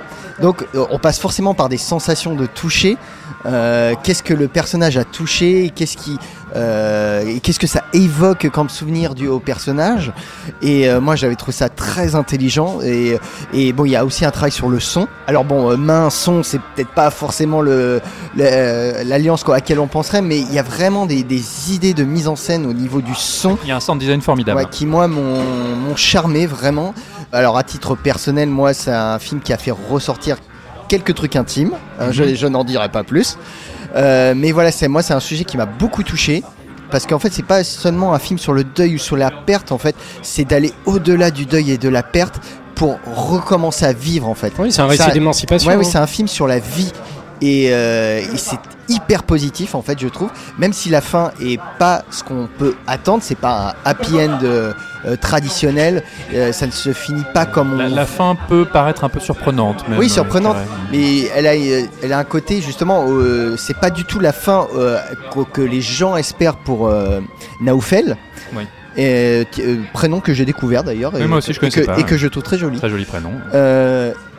Donc 0.43 0.67
euh, 0.75 0.85
on 0.91 0.99
passe 0.99 1.19
forcément 1.19 1.55
par 1.55 1.69
des 1.69 1.79
sensations 1.79 2.35
de 2.35 2.47
toucher. 2.47 2.99
Euh, 3.47 3.95
qu'est-ce 4.03 4.23
que 4.23 4.35
le 4.35 4.49
personnage 4.49 4.97
a 4.97 5.05
touché 5.05 5.73
Qu'est-ce 5.75 5.97
qui, 5.97 6.19
euh, 6.55 7.39
qu'est-ce 7.43 7.59
que 7.59 7.67
ça 7.67 7.85
évoque 7.93 8.49
comme 8.51 8.69
souvenir 8.69 9.15
du 9.15 9.27
au 9.27 9.41
personnage 9.41 10.13
Et 10.61 10.89
euh, 10.89 11.01
moi 11.01 11.17
j'avais 11.17 11.35
trouvé 11.35 11.53
ça 11.53 11.69
très 11.69 12.15
intelligent. 12.15 12.81
Et, 12.83 13.19
et 13.53 13.73
bon, 13.73 13.85
il 13.85 13.93
y 13.93 13.97
a 13.97 14.05
aussi 14.05 14.25
un 14.25 14.31
travail 14.31 14.53
sur 14.53 14.69
le 14.69 14.81
son. 14.81 15.09
Alors 15.27 15.45
bon, 15.45 15.77
main, 15.77 16.11
son, 16.11 16.43
c'est 16.43 16.61
peut-être 16.75 16.91
pas 16.91 17.11
forcément 17.11 17.61
le 17.63 18.01
l'alliance 18.35 19.45
à 19.49 19.53
laquelle 19.53 19.79
on 19.79 19.87
penserait, 19.87 20.23
mais 20.23 20.39
il 20.41 20.53
y 20.53 20.59
a 20.59 20.63
vraiment 20.63 21.07
des, 21.07 21.23
des 21.23 21.73
idées 21.73 21.95
de 21.95 22.05
mise 22.05 22.29
en 22.29 22.37
scène 22.37 22.67
au 22.67 22.73
niveau 22.73 23.01
du 23.01 23.15
son. 23.15 23.59
Il 23.63 23.69
y 23.69 23.73
a 23.73 23.77
un 23.77 23.81
sound 23.81 24.01
design 24.01 24.21
formidable. 24.21 24.59
Ouais, 24.59 24.67
qui 24.71 24.87
moi 24.87 25.09
m'ont 25.09 25.43
m'ont 25.77 25.97
charmé 25.97 26.47
vraiment. 26.47 26.95
Alors 27.33 27.57
à 27.57 27.63
titre 27.65 27.95
personnel, 27.95 28.49
moi 28.49 28.75
c'est 28.75 28.91
un 28.93 29.19
film 29.19 29.41
qui 29.41 29.53
a 29.53 29.57
fait 29.59 29.71
ressortir 29.71 30.37
quelques 30.89 31.15
trucs 31.15 31.37
intimes. 31.37 31.73
hein, 31.99 32.07
Mhm. 32.09 32.13
je 32.13 32.35
je 32.35 32.47
n'en 32.47 32.65
dirai 32.65 32.89
pas 32.91 33.05
plus. 33.05 33.39
Euh, 33.97 34.35
mais 34.37 34.53
voilà, 34.53 34.71
c'est 34.71 34.89
moi 34.89 35.03
c'est 35.03 35.15
un 35.15 35.21
sujet 35.21 35.45
qui 35.45 35.57
m'a 35.57 35.67
beaucoup 35.67 36.03
touché. 36.03 36.43
Parce 36.91 37.07
qu'en 37.07 37.19
fait, 37.19 37.33
c'est 37.33 37.43
pas 37.47 37.65
seulement 37.65 38.13
un 38.13 38.19
film 38.19 38.39
sur 38.39 38.53
le 38.53 38.65
deuil 38.65 38.97
ou 38.97 38.99
sur 38.99 39.17
la 39.17 39.31
perte, 39.31 39.73
en 39.73 39.79
fait, 39.79 39.97
c'est 40.21 40.45
d'aller 40.45 40.75
au-delà 40.85 41.31
du 41.31 41.47
deuil 41.47 41.71
et 41.71 41.79
de 41.79 41.89
la 41.89 42.03
perte 42.03 42.39
pour 42.75 42.99
recommencer 43.07 43.87
à 43.87 43.95
vivre, 43.95 44.29
en 44.29 44.35
fait. 44.35 44.53
Oui, 44.59 44.71
c'est 44.71 44.83
un 44.83 44.87
récit 44.87 45.11
d'émancipation. 45.11 45.71
Ouais, 45.71 45.77
oui, 45.77 45.87
hein. 45.87 45.89
c'est 45.91 45.97
un 45.97 46.07
film 46.07 46.29
sur 46.29 46.47
la 46.47 46.59
vie. 46.59 46.93
Et, 47.45 47.71
euh, 47.73 48.21
et 48.21 48.37
c'est 48.37 48.59
hyper 48.89 49.25
positif 49.25 49.75
en 49.75 49.83
fait 49.83 49.99
je 49.99 50.07
trouve 50.07 50.31
même 50.59 50.73
si 50.73 50.91
la 50.91 51.01
fin 51.01 51.33
est 51.41 51.59
pas 51.79 52.05
ce 52.11 52.23
qu'on 52.23 52.49
peut 52.59 52.75
attendre 52.87 53.21
c'est 53.23 53.35
pas 53.39 53.71
un 53.85 53.91
happy 53.91 54.15
end 54.21 54.39
euh, 54.45 54.73
euh, 55.07 55.17
traditionnel 55.17 56.05
euh, 56.35 56.53
ça 56.53 56.67
ne 56.67 56.71
se 56.71 56.93
finit 56.93 57.25
pas 57.35 57.45
comme 57.45 57.73
on 57.73 57.77
La, 57.79 57.89
la 57.89 58.07
fin 58.07 58.37
peut 58.49 58.65
paraître 58.65 59.03
un 59.03 59.09
peu 59.09 59.19
surprenante. 59.19 59.89
Même, 59.89 59.99
Oui, 59.99 60.09
surprenante. 60.09 60.57
mais 60.93 61.23
elle 61.35 61.49
a, 61.49 61.57
elle 61.57 62.13
a 62.13 62.19
un 62.19 62.25
côté 62.25 62.61
justement, 62.61 63.07
c'est 63.57 63.77
pas 63.77 63.91
du 63.91 64.05
tout 64.05 64.21
la 64.21 64.33
fin 64.33 64.69
que 65.53 65.63
les 65.63 65.81
gens 65.81 66.17
espèrent 66.17 66.57
pour 66.57 66.93
Naoufel. 67.61 68.17
Oui. 68.55 68.63
Et, 68.97 69.47
prénom 69.93 70.21
que 70.21 70.33
j'ai 70.35 70.45
découvert 70.45 70.85
d'ailleurs. 70.85 71.17
Et- 71.19 71.27
moi 71.27 71.39
aussi, 71.39 71.53
je 71.53 71.59
et 71.59 71.61
connaissais 71.61 71.81
que, 71.81 71.87
pas, 71.87 71.95
Et 71.95 72.03
ouais. 72.03 72.05
que 72.05 72.17
je 72.17 72.29
trouve 72.29 72.43
très 72.43 72.59
joli. 72.59 72.79
Très 72.79 72.91
joli 72.91 73.05
prénom. 73.07 73.31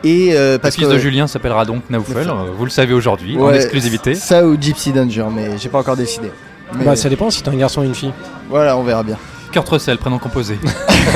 Euh, 0.04 0.08
et 0.08 0.36
euh, 0.36 0.52
Le 0.52 0.58
parce 0.58 0.74
fils 0.74 0.86
que 0.86 0.92
de 0.92 0.98
Julien 0.98 1.26
s'appellera 1.26 1.64
donc 1.64 1.88
Naoufel, 1.90 2.28
euh, 2.28 2.32
vous 2.56 2.64
le 2.64 2.70
savez 2.70 2.92
aujourd'hui, 2.92 3.36
en 3.38 3.52
exclusivité. 3.52 4.14
Ça 4.14 4.46
ou 4.46 4.56
Gypsy 4.60 4.92
Danger, 4.92 5.26
mais 5.34 5.58
j'ai 5.58 5.68
pas 5.68 5.78
encore 5.78 5.96
décidé. 5.96 6.30
Mais 6.76 6.84
Bah, 6.84 6.96
ça 6.96 7.08
dépend 7.08 7.30
si 7.30 7.42
t'es 7.42 7.50
un 7.50 7.56
garçon 7.56 7.82
ou 7.82 7.84
une 7.84 7.94
fille. 7.94 8.12
voilà, 8.48 8.76
on 8.76 8.82
verra 8.82 9.02
bien. 9.02 9.16
Kurt 9.52 9.68
Russell, 9.68 9.98
prénom 9.98 10.18
composé. 10.18 10.58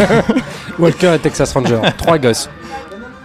Walker 0.78 1.12
et 1.14 1.18
Texas 1.18 1.53
Ranger. 1.53 1.80
Trois 1.99 2.18
gosses. 2.18 2.49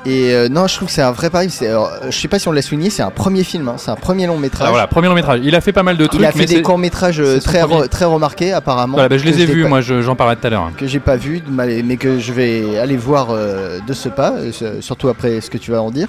Et 0.06 0.34
euh, 0.34 0.49
non, 0.49 0.68
je 0.68 0.76
trouve 0.76 0.88
que 0.89 0.93
c'est 0.93 1.01
un 1.01 1.12
vrai 1.12 1.30
pari. 1.30 1.47
Alors, 1.62 1.89
je 2.10 2.12
sais 2.12 2.28
pas 2.28 2.38
si 2.38 2.47
on 2.47 2.51
l'a 2.51 2.62
souligné, 2.62 2.89
c'est 2.89 3.04
un 3.04 3.10
premier 3.10 3.43
film, 3.43 3.70
hein, 3.70 3.76
c'est 3.78 3.89
un 3.91 3.95
premier 3.95 4.28
long 4.28 4.38
métrage. 4.38 4.62
Alors 4.64 4.74
voilà, 4.74 4.88
premier 4.88 5.08
long 5.08 5.14
métrage. 5.14 5.39
Il 5.43 5.56
a 5.56 5.62
fait 5.62 5.72
pas 5.72 5.84
mal 5.84 5.95
de 5.97 6.06
trucs, 6.06 6.20
Il 6.20 6.26
a 6.26 6.32
fait 6.34 6.39
mais 6.39 6.45
des 6.45 6.62
courts 6.62 6.78
métrages 6.78 7.24
son 7.24 7.39
très, 7.39 7.62
re- 7.64 7.88
très 7.88 8.06
remarqués 8.06 8.51
apparemment. 8.51 8.93
Voilà, 8.93 9.08
bah, 9.10 9.18
je 9.18 9.24
les 9.24 9.41
ai 9.41 9.45
vus, 9.45 9.64
pas- 9.64 9.70
moi 9.70 9.82
je- 9.82 10.01
j'en 10.01 10.16
parlais 10.16 10.36
tout 10.36 10.45
à 10.45 10.49
l'heure. 10.49 10.72
que 10.78 10.88
j'ai 10.88 10.99
pas 10.99 11.16
vu, 11.16 11.41
mais 11.49 11.95
que 11.97 12.20
je 12.20 12.34
vais 12.34 12.78
aller 12.80 12.97
voir 12.97 13.28
euh, 13.32 13.80
de 13.88 13.93
ce 13.93 14.10
pas, 14.10 14.34
euh, 14.34 14.51
surtout 14.82 15.08
après 15.08 15.39
ce 15.39 15.49
que 15.49 15.58
tu 15.58 15.72
vas 15.72 15.82
en 15.82 15.89
dire. 15.91 16.08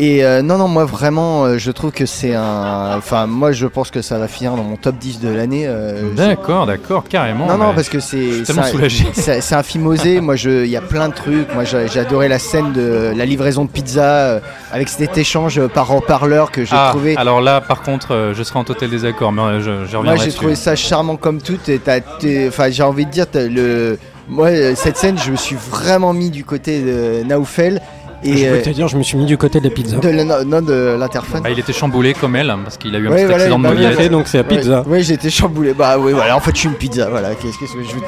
Et 0.00 0.24
euh, 0.24 0.42
non, 0.42 0.58
non, 0.58 0.68
moi 0.68 0.84
vraiment, 0.84 1.44
euh, 1.44 1.58
je 1.58 1.72
trouve 1.72 1.90
que 1.90 2.06
c'est 2.06 2.32
un. 2.32 2.94
Enfin, 2.96 3.26
moi 3.26 3.50
je 3.50 3.66
pense 3.66 3.90
que 3.90 4.00
ça 4.00 4.16
va 4.16 4.28
finir 4.28 4.54
dans 4.54 4.62
mon 4.62 4.76
top 4.76 4.96
10 4.96 5.18
de 5.18 5.28
l'année. 5.28 5.64
euh, 5.66 6.14
D'accord, 6.14 6.66
d'accord, 6.66 7.02
carrément. 7.08 7.46
non, 7.46 7.58
non, 7.58 7.68
mais 7.70 7.74
parce 7.74 7.88
que 7.88 7.98
c'est. 7.98 8.30
suis 8.32 8.42
tellement 8.44 8.62
c'est 8.62 8.68
un- 8.68 8.72
soulagé. 8.72 9.06
C'est 9.12 9.40
c'est 9.40 9.54
un 9.56 9.64
film 9.64 9.88
osé. 9.88 10.20
Moi, 10.20 10.36
je- 10.36 10.64
il 10.64 10.70
y 10.70 10.76
a 10.76 10.80
plein 10.82 11.08
de 11.08 11.14
trucs. 11.14 11.52
Moi, 11.52 11.64
j'ai 11.64 11.88
j'ai 11.88 11.98
adoré 11.98 12.28
la 12.28 12.38
scène 12.38 12.72
de 12.72 13.12
la 13.16 13.24
livraison 13.24 13.64
de 13.64 13.70
pizza 13.70 14.02
euh, 14.04 14.40
avec 14.70 14.88
cet 14.88 15.18
échange 15.18 15.60
par 15.66 15.92
haut-parleur 15.92 16.52
que 16.52 16.64
j'ai 16.64 16.76
Ah, 16.78 16.90
trouvé. 16.90 17.16
alors 17.16 17.40
là, 17.40 17.60
par 17.60 17.82
contre, 17.82 18.12
euh, 18.14 18.34
je 18.34 18.42
serai 18.44 18.60
en 18.60 18.64
total 18.64 18.90
désaccord, 18.90 19.32
mais 19.32 19.42
euh, 19.42 19.58
je, 19.58 19.64
je 19.64 19.70
Moi, 19.96 19.98
reviendrai 19.98 20.18
j'ai 20.18 20.26
dessus. 20.26 20.36
trouvé 20.38 20.54
ça 20.54 20.76
charmant 20.76 21.16
comme 21.16 21.42
tout. 21.42 21.58
Et 21.66 21.78
t'as- 21.80 22.00
t'es- 22.00 22.46
Enfin, 22.46 22.70
j'ai 22.70 22.84
envie 22.84 23.04
de 23.04 23.10
dire, 23.10 23.26
t'as 23.28 23.46
le. 23.48 23.98
Moi, 24.30 24.48
euh, 24.48 24.74
cette 24.76 24.96
scène, 24.98 25.18
je 25.18 25.30
me 25.32 25.36
suis 25.36 25.56
vraiment 25.56 26.12
mis 26.12 26.28
du 26.30 26.44
côté 26.44 26.82
de 26.82 27.24
Naoufel 27.24 27.80
je 28.24 28.30
peux 28.30 28.54
euh, 28.54 28.62
te 28.62 28.70
dire, 28.70 28.88
je 28.88 28.96
me 28.96 29.02
suis 29.02 29.16
mis 29.16 29.26
du 29.26 29.36
côté 29.38 29.60
de 29.60 29.64
la 29.64 29.70
pizza. 29.70 29.96
de 29.96 30.08
la- 30.08 30.24
non, 30.44 30.60
de 30.62 30.96
l'interphone. 30.98 31.42
Bah, 31.42 31.50
il 31.50 31.58
était 31.58 31.72
chamboulé 31.72 32.14
comme 32.14 32.36
elle, 32.36 32.52
parce 32.64 32.76
qu'il 32.76 32.94
a 32.94 32.98
eu 32.98 33.06
un 33.06 33.10
Ouais, 33.10 33.16
petit 33.18 33.24
voilà, 33.26 33.44
accident 33.44 33.58
de 33.58 33.74
bah, 33.76 33.92
fait, 33.92 34.08
donc 34.08 34.28
c'est 34.28 34.38
la 34.38 34.44
pizza. 34.44 34.82
Oui, 34.86 35.02
j'ai 35.02 35.14
été 35.14 35.30
chamboulé. 35.30 35.74
Bah 35.74 35.96
oui, 35.98 36.12
voilà. 36.12 36.36
En 36.36 36.40
fait, 36.40 36.52
je 36.54 36.60
suis 36.60 36.68
une 36.68 36.74
pizza. 36.74 37.08
Voilà. 37.08 37.30
Qu'est-ce 37.34 37.58
que 37.58 37.66
je 37.66 37.94
vous 37.94 38.00
dis 38.00 38.06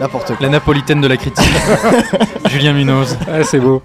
N'importe 0.00 0.28
quoi. 0.28 0.36
La 0.40 0.48
napolitaine 0.48 1.00
de 1.00 1.06
la 1.08 1.16
critique. 1.16 1.44
Julien 2.48 2.72
Munoz. 2.72 3.16
Ah, 3.30 3.44
c'est 3.44 3.60
beau. 3.60 3.82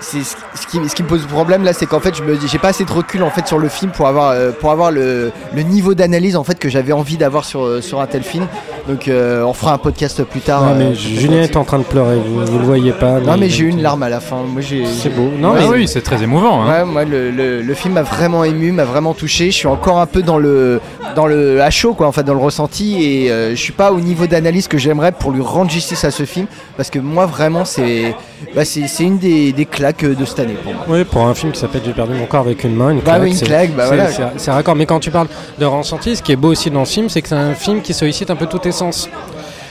C'est 0.00 0.22
ce 0.22 0.34
ce 0.60 0.66
qui, 0.66 0.88
ce 0.88 0.94
qui 0.94 1.02
me 1.02 1.08
pose 1.08 1.24
problème 1.26 1.62
là, 1.64 1.72
c'est 1.72 1.86
qu'en 1.86 2.00
fait, 2.00 2.14
je 2.16 2.22
me 2.22 2.36
j'ai 2.46 2.58
pas 2.58 2.68
assez 2.68 2.84
de 2.84 2.92
recul 2.92 3.22
en 3.22 3.30
fait 3.30 3.46
sur 3.46 3.58
le 3.58 3.68
film 3.68 3.90
pour 3.92 4.06
avoir, 4.06 4.30
euh, 4.32 4.50
pour 4.52 4.70
avoir 4.70 4.90
le, 4.90 5.32
le 5.54 5.62
niveau 5.62 5.94
d'analyse 5.94 6.36
en 6.36 6.44
fait 6.44 6.58
que 6.58 6.68
j'avais 6.68 6.92
envie 6.92 7.16
d'avoir 7.16 7.44
sur, 7.44 7.64
euh, 7.64 7.80
sur 7.80 8.00
un 8.00 8.06
tel 8.06 8.22
film. 8.22 8.46
Donc, 8.86 9.08
euh, 9.08 9.42
on 9.44 9.54
fera 9.54 9.72
un 9.72 9.78
podcast 9.78 10.22
plus 10.24 10.40
tard. 10.40 10.62
Non, 10.62 10.72
euh, 10.72 10.74
mais 10.90 10.94
Julien 10.94 11.40
est 11.42 11.56
en 11.56 11.64
train 11.64 11.78
de 11.78 11.84
pleurer, 11.84 12.16
vous, 12.16 12.44
vous 12.44 12.58
le 12.58 12.64
voyez 12.64 12.92
pas. 12.92 13.18
Non, 13.18 13.36
mais 13.38 13.48
j'ai 13.48 13.64
eu 13.64 13.68
une 13.68 13.78
euh, 13.78 13.82
larme 13.82 14.02
à 14.02 14.10
la 14.10 14.20
fin. 14.20 14.36
Moi, 14.46 14.60
j'ai. 14.60 14.84
C'est 14.84 15.08
beau. 15.08 15.30
Non, 15.38 15.52
Ouais, 15.52 15.60
mais 15.60 15.68
oui, 15.68 15.88
c'est 15.88 16.02
très 16.02 16.22
émouvant. 16.22 16.62
hein. 16.62 16.68
Ouais, 16.70 16.84
moi 16.84 17.04
le, 17.04 17.30
le- 17.30 17.62
le 17.62 17.74
film 17.74 17.94
m'a 17.94 18.02
vraiment 18.02 18.44
ému, 18.44 18.72
m'a 18.72 18.84
vraiment 18.84 19.14
touché. 19.14 19.46
Je 19.50 19.56
suis 19.56 19.66
encore 19.66 19.98
un 20.00 20.06
peu 20.06 20.22
dans 20.22 20.36
le 20.38 20.80
dans 21.16 21.26
le 21.26 21.62
à 21.62 21.70
chaud 21.70 21.94
quoi, 21.94 22.06
en 22.08 22.12
fait 22.12 22.24
dans 22.24 22.34
le 22.34 22.40
ressenti 22.40 23.02
et 23.02 23.30
euh, 23.30 23.50
je 23.50 23.56
suis 23.60 23.72
pas 23.72 23.92
au 23.92 24.00
niveau 24.00 24.26
d'analyse 24.26 24.66
que 24.68 24.78
j'aimerais 24.78 25.12
pour 25.12 25.30
lui 25.30 25.40
rendre 25.42 25.70
justice 25.70 26.04
à 26.04 26.10
ce 26.10 26.24
film 26.24 26.46
parce 26.76 26.90
que 26.90 26.98
moi 26.98 27.24
vraiment 27.26 27.64
c'est 27.64 28.14
bah, 28.54 28.64
c'est 28.64 28.82
une 29.04 29.18
des, 29.18 29.52
des 29.52 29.64
claques 29.64 30.04
de 30.04 30.24
cette 30.24 30.40
année 30.40 30.56
pour 30.62 30.72
moi. 30.74 30.82
Oui, 30.88 31.04
pour 31.04 31.22
un 31.26 31.34
film 31.34 31.52
qui 31.52 31.60
s'appelle 31.60 31.82
J'ai 31.84 31.92
perdu 31.92 32.14
mon 32.14 32.26
corps 32.26 32.40
avec 32.40 32.64
une 32.64 32.74
main, 32.74 32.90
une 32.90 32.98
Bah 32.98 33.12
claque, 33.12 33.22
oui, 33.22 33.30
une 33.32 33.40
claque, 33.46 33.70
bah 33.76 33.84
c'est- 33.88 33.96
voilà. 33.96 34.32
c'est- 34.36 34.50
raccord. 34.50 34.74
Mais 34.76 34.86
quand 34.86 34.98
tu 35.00 35.10
parles 35.10 35.28
de 35.58 35.64
ressenti, 35.64 36.16
ce 36.16 36.22
qui 36.22 36.32
est 36.32 36.36
beau 36.36 36.48
aussi 36.48 36.70
dans 36.70 36.84
ce 36.84 36.92
film, 36.94 37.08
c'est 37.08 37.22
que 37.22 37.28
c'est 37.28 37.34
un 37.34 37.54
film 37.54 37.80
qui 37.80 37.94
sollicite 37.94 38.30
un 38.30 38.36
peu 38.36 38.46
tous 38.46 38.58
tes 38.58 38.72
sens. 38.74 39.08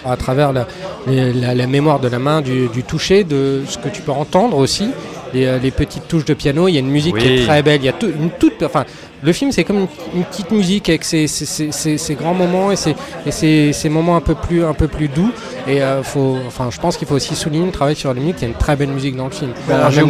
À 0.06 0.18
travers 0.18 0.52
la, 0.52 0.68
les- 1.08 1.32
la- 1.32 1.56
la 1.56 1.66
mémoire 1.68 2.00
de 2.00 2.10
la 2.10 2.20
main, 2.20 2.42
du, 2.42 2.68
du 2.68 2.84
toucher, 2.84 3.24
de 3.24 3.62
ce 3.68 3.78
que 3.78 3.88
tu 3.88 4.02
peux 4.02 4.12
entendre 4.12 4.58
aussi, 4.58 4.90
les, 5.34 5.46
euh, 5.46 5.60
les 5.60 5.72
petites 5.72 6.10
touches 6.10 6.26
de 6.26 6.34
piano. 6.34 6.68
Il 6.68 6.74
y 6.74 6.78
a 6.78 6.82
une 6.82 6.90
musique 6.92 7.16
qui 7.18 7.26
est 7.26 7.46
très 7.46 7.64
belle. 7.64 7.80
Il 7.82 7.86
y 7.86 7.90
a 7.90 7.94
tout- 7.94 8.08
une 8.24 8.30
toute, 8.32 8.62
enfin, 8.64 8.84
le 9.22 9.32
film, 9.32 9.54
c'est 9.54 9.64
comme 9.64 9.78
une, 9.78 9.88
une 10.14 10.24
petite 10.26 10.52
musique 10.52 10.90
avec 10.90 11.06
ses, 11.06 11.28
ses- 11.28 11.46
ses- 11.46 11.72
ses- 11.72 11.98
ses 11.98 12.16
grands 12.16 12.34
moments 12.34 12.70
et 12.70 12.76
ses, 12.76 12.96
et 13.26 13.32
ses- 13.32 13.72
ses 13.72 13.88
moments 13.88 14.18
un 14.18 14.22
peu 14.22 14.36
plus, 14.36 14.66
un 14.66 14.74
peu 14.74 14.90
plus 14.90 15.08
doux. 15.08 15.32
Et 15.70 15.82
euh, 15.82 16.04
faut, 16.04 16.36
enfin, 16.48 16.68
je 16.70 16.82
pense 16.82 16.98
qu'il 16.98 17.08
faut 17.08 17.16
aussi 17.16 17.34
souligner 17.34 17.66
le 17.66 17.72
travail 17.72 17.96
sur 17.96 18.14
la 18.14 18.20
musique. 18.20 18.36
Il 18.40 18.42
y 18.42 18.46
a 18.46 18.50
une 18.50 18.56
très 18.56 18.76
belle 18.76 18.90
musique 18.90 19.16
dans 19.16 19.26
le 19.26 19.32
film. 19.32 19.52
J'ai 19.90 20.02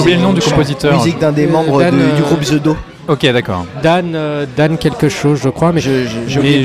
oublié- 0.00 0.16
le 0.16 0.22
nom 0.22 0.32
du 0.32 0.40
compositeur. 0.40 0.92
Musique 0.96 1.20
d'un 1.20 1.30
des 1.30 1.46
Euh, 1.46 1.50
membres 1.52 1.78
Dan, 1.78 1.94
de- 1.96 2.16
du 2.16 2.22
groupe 2.22 2.40
The 2.40 2.54
Do. 2.60 2.76
Ok, 3.08 3.24
d'accord. 3.32 3.64
Dan, 3.82 4.14
euh, 4.14 4.46
Dan 4.56 4.78
quelque 4.78 5.08
chose, 5.08 5.40
je 5.42 5.48
crois, 5.48 5.72
mais 5.72 5.80
je, 5.80 5.90
Je- 6.26 6.40
mais 6.40 6.64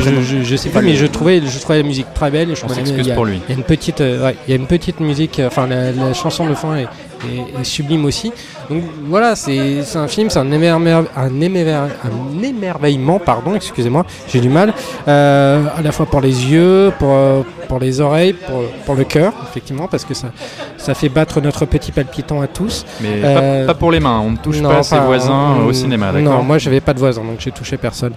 sais 0.57 0.69
Pas 0.69 0.81
mais 0.81 0.95
je 0.95 1.05
trouvais, 1.05 1.39
je 1.45 1.59
trouvais 1.59 1.77
la 1.77 1.87
musique 1.87 2.11
très 2.15 2.31
belle. 2.31 2.55
Je 2.55 2.63
On 2.63 2.67
trouvais- 2.67 2.75
s'excuse 2.75 3.05
il 3.05 3.09
y 3.09 3.11
a- 3.11 3.15
pour 3.15 3.25
lui. 3.25 3.39
Il 3.47 3.51
y 3.51 3.55
a 3.55 3.57
une 3.57 3.63
petite, 3.63 4.01
euh, 4.01 4.25
ouais, 4.25 4.35
il 4.47 4.51
y 4.51 4.53
a 4.53 4.59
une 4.59 4.65
petite 4.67 4.99
musique, 4.99 5.39
euh, 5.39 5.47
enfin 5.47 5.67
la, 5.67 5.91
la 5.91 6.13
chanson 6.13 6.47
de 6.49 6.55
fin 6.55 6.75
est, 6.77 6.87
est- 7.27 7.59
est 7.61 7.63
sublime 7.63 8.05
aussi. 8.05 8.31
Donc 8.69 8.83
voilà, 9.07 9.35
c'est 9.35 9.81
un 9.95 10.07
film, 10.07 10.29
c'est 10.29 10.39
un, 10.39 10.51
émerveille- 10.51 10.93
un, 11.15 11.41
émerveille- 11.41 11.91
un 12.03 12.43
émerveillement, 12.43 13.19
pardon, 13.19 13.55
excusez-moi, 13.55 14.05
j'ai 14.27 14.39
du 14.39 14.49
mal, 14.49 14.73
euh, 15.07 15.63
à 15.77 15.81
la 15.81 15.91
fois 15.91 16.05
pour 16.05 16.21
les 16.21 16.51
yeux, 16.51 16.91
pour, 16.99 17.09
euh, 17.11 17.41
pour 17.67 17.79
les 17.79 17.99
oreilles, 18.01 18.33
pour, 18.33 18.61
pour 18.85 18.95
le 18.95 19.03
cœur, 19.03 19.33
effectivement, 19.49 19.87
parce 19.87 20.05
que 20.05 20.13
ça, 20.13 20.31
ça 20.77 20.93
fait 20.93 21.09
battre 21.09 21.41
notre 21.41 21.65
petit 21.65 21.91
palpitant 21.91 22.41
à 22.41 22.47
tous. 22.47 22.85
Mais 23.01 23.21
Euh, 23.23 23.65
pas, 23.65 23.73
pas 23.73 23.79
pour 23.79 23.91
les 23.91 23.99
mains, 23.99 24.19
on 24.19 24.31
ne 24.31 24.37
touche 24.37 24.59
Non, 24.61 24.69
pas 24.69 24.83
ses 24.83 24.99
voisins 24.99 25.55
au 25.67 25.73
cinéma, 25.73 26.11
Non, 26.11 26.43
moi 26.43 26.57
j'avais 26.57 26.81
pas 26.81 26.93
de 26.93 26.99
voisins, 26.99 27.21
donc 27.23 27.39
j'ai 27.39 27.51
touché 27.51 27.77
personne. 27.77 28.13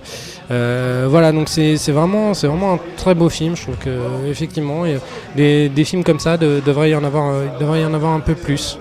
Euh, 0.51 1.07
voilà, 1.09 1.33
donc 1.33 1.49
c'est 1.49 1.77
vraiment, 1.93 2.35
c'est 2.35 2.47
vraiment 2.47 2.75
un 2.75 2.79
très 2.97 3.15
beau 3.15 3.29
film. 3.29 3.57
Je 3.57 3.63
trouve 3.63 3.77
que 3.77 3.91
effectivement, 4.29 4.83
des, 5.37 5.69
des 5.69 5.85
films 5.85 6.05
comme 6.05 6.19
ça 6.21 6.37
de- 6.37 6.61
devrait 6.65 6.91
y 6.91 6.95
en 6.95 7.05
avoir, 7.05 7.31
euh, 7.31 7.45
devrait 7.61 7.81
y 7.83 7.85
en 7.85 7.95
avoir 7.95 8.13
un 8.13 8.21
peu 8.21 8.35
plus. 8.35 8.79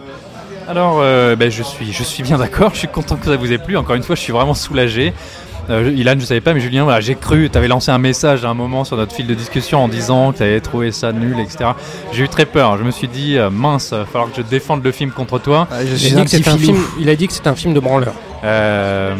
Alors, 0.68 0.99
euh, 1.01 1.36
ben, 1.36 1.51
je, 1.51 1.64
suis, 1.64 1.91
je 1.91 2.03
suis 2.03 2.24
bien 2.24 2.38
d'accord, 2.38 2.72
je 2.74 2.80
suis 2.80 2.88
content 2.88 3.16
que 3.16 3.26
ça 3.26 3.36
vous 3.36 3.51
ait 3.51 3.57
plu. 3.57 3.78
Encore 3.78 3.95
une 3.95 4.03
fois, 4.03 4.16
je 4.16 4.22
suis 4.22 4.34
vraiment 4.34 4.53
soulagé. 4.53 5.14
Euh, 5.70 5.93
Ilan, 5.95 6.16
je 6.20 6.26
savais 6.26 6.41
pas, 6.41 6.53
mais 6.53 6.59
Julien, 6.59 6.84
voilà, 6.84 6.99
j'ai 6.99 7.16
cru, 7.16 7.49
tu 7.49 7.57
avais 7.57 7.70
lancé 7.70 7.89
un 7.89 7.97
message 7.97 8.43
à 8.43 8.49
un 8.49 8.53
moment 8.53 8.84
sur 8.84 8.97
notre 8.97 9.16
fil 9.16 9.28
de 9.28 9.34
discussion 9.34 9.82
en 9.82 9.88
disant 9.88 10.34
que 10.34 10.38
tu 10.38 10.43
avais 10.43 10.59
trouvé 10.59 10.91
ça 10.91 11.14
nul, 11.14 11.39
etc. 11.39 11.72
J'ai 12.11 12.24
eu 12.24 12.30
très 12.30 12.45
peur, 12.45 12.78
je 12.78 12.84
me 12.84 12.91
suis 12.91 13.07
dit, 13.07 13.38
euh, 13.38 13.49
mince, 13.49 13.89
il 13.93 13.99
va 13.99 14.05
falloir 14.05 14.30
que 14.30 14.38
je 14.38 14.41
défende 14.41 14.84
le 14.84 14.91
film 14.91 15.11
contre 15.11 15.39
toi. 15.39 15.68
Ah, 15.72 15.86
je 15.86 15.93
Il 15.93 15.99
suis 15.99 16.18
a, 16.18 16.24
dit 16.26 16.41
que 16.41 16.49
un 16.49 16.57
film, 16.57 16.78
il 16.99 17.09
a 17.09 17.16
dit 17.16 17.28
que 17.28 17.34
c'est 17.34 17.47
un 17.47 17.55
film 17.55 17.74
de 17.74 17.80
branleur. 17.80 18.14
Euh, 18.43 19.16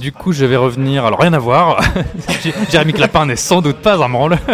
du 0.00 0.12
coup, 0.12 0.32
je 0.32 0.44
vais 0.44 0.56
revenir. 0.56 1.04
Alors, 1.04 1.20
rien 1.20 1.32
à 1.32 1.38
voir. 1.38 1.80
Jérémy 2.70 2.92
Clapin 2.92 3.26
n'est 3.26 3.36
sans 3.36 3.60
doute 3.62 3.76
pas 3.78 3.96
un 4.02 4.08
branleur. 4.08 4.38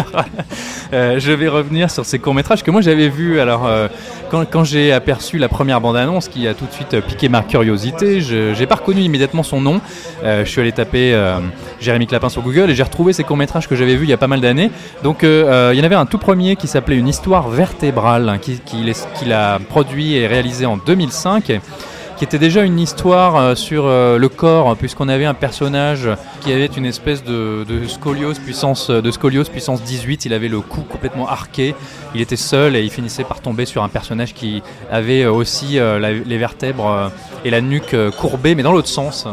Euh, 0.95 1.19
je 1.19 1.33
vais 1.33 1.49
revenir 1.49 1.91
sur 1.91 2.05
ces 2.05 2.19
courts-métrages 2.19 2.63
que 2.63 2.71
moi 2.71 2.83
j'avais 2.83 3.09
vus. 3.09 3.41
Alors, 3.41 3.67
euh, 3.67 3.89
quand, 4.31 4.63
j'ai 4.63 4.93
aperçu 4.93 5.39
la 5.39 5.49
première 5.49 5.81
bande-annonce 5.81 6.29
qui 6.29 6.47
a 6.47 6.53
tout 6.53 6.67
de 6.67 6.71
suite 6.71 6.93
euh, 6.93 7.01
piqué 7.01 7.31
ma 7.31 7.41
curiosité, 7.41 8.21
je 8.21 8.55
n'ai 8.59 8.67
pas 8.67 8.75
reconnu 8.75 9.01
immédiatement 9.01 9.43
son 9.43 9.63
nom. 9.63 9.81
Je 10.23 10.45
suis 10.45 10.61
allé 10.61 10.71
taper 10.71 11.19
Jérémy 11.81 12.07
Clapin 12.07 12.29
sur 12.29 12.43
Google 12.43 12.69
et 12.69 12.75
j'ai 12.75 12.83
retrouvé 12.83 13.15
ces 13.15 13.25
courts-métrages 13.25 13.69
que 13.69 13.75
j'avais 13.75 13.97
vus 13.97 14.05
il 14.05 14.11
y 14.11 14.13
a 14.13 14.19
pas 14.19 14.27
mal 14.27 14.43
d'années. 14.43 14.71
Donc, 15.03 15.21
il 15.23 15.29
y 15.79 15.81
en 15.81 15.85
avait 15.85 15.95
un 15.95 16.05
tout 16.05 16.19
premier 16.19 16.57
qui 16.57 16.67
s'appelait 16.67 16.97
Une 16.97 17.09
histoire 17.09 17.49
vertébrale, 17.49 18.29
hein, 18.29 18.37
qui- 18.37 18.61
qu'il 18.61 18.93
qu'il 19.19 19.33
a 19.33 19.61
produit 19.61 20.17
et 20.17 20.27
réalisé 20.27 20.67
en 20.67 20.77
2005 20.77 21.59
qui 22.23 22.27
était 22.27 22.39
déjà 22.39 22.63
une 22.63 22.79
histoire 22.79 23.35
euh, 23.35 23.55
sur 23.57 23.85
euh, 23.85 24.17
le 24.17 24.29
corps, 24.29 24.77
puisqu'on 24.77 25.09
avait 25.09 25.25
un 25.25 25.35
personnage 25.35 26.09
qui 26.41 26.53
avait 26.53 26.67
une 26.67 26.87
espèce 26.87 27.25
de, 27.25 27.65
de 27.69 27.89
scoliose 27.89 28.39
puissance 28.39 28.91
de 28.91 29.11
scoliose 29.11 29.49
puissance 29.49 29.83
18. 29.83 30.27
Il 30.27 30.33
avait 30.33 30.47
le 30.47 30.61
cou 30.61 30.83
complètement 30.83 31.27
arqué. 31.27 31.75
Il 32.15 32.21
était 32.21 32.37
seul 32.37 32.77
et 32.77 32.85
il 32.85 32.93
finissait 32.93 33.25
par 33.25 33.41
tomber 33.41 33.67
sur 33.67 33.83
un 33.83 33.89
personnage 33.89 34.35
qui 34.35 34.63
avait 34.89 35.23
euh, 35.25 35.33
aussi 35.33 35.81
les 35.81 36.39
vertèbres 36.39 37.11
et 37.45 37.51
la 37.51 37.61
nuque 37.61 37.95
euh, 37.95 38.11
courbée, 38.11 38.55
mais 38.55 38.63
dans 38.63 38.73
l'autre 38.73 38.89
sens. 38.89 39.27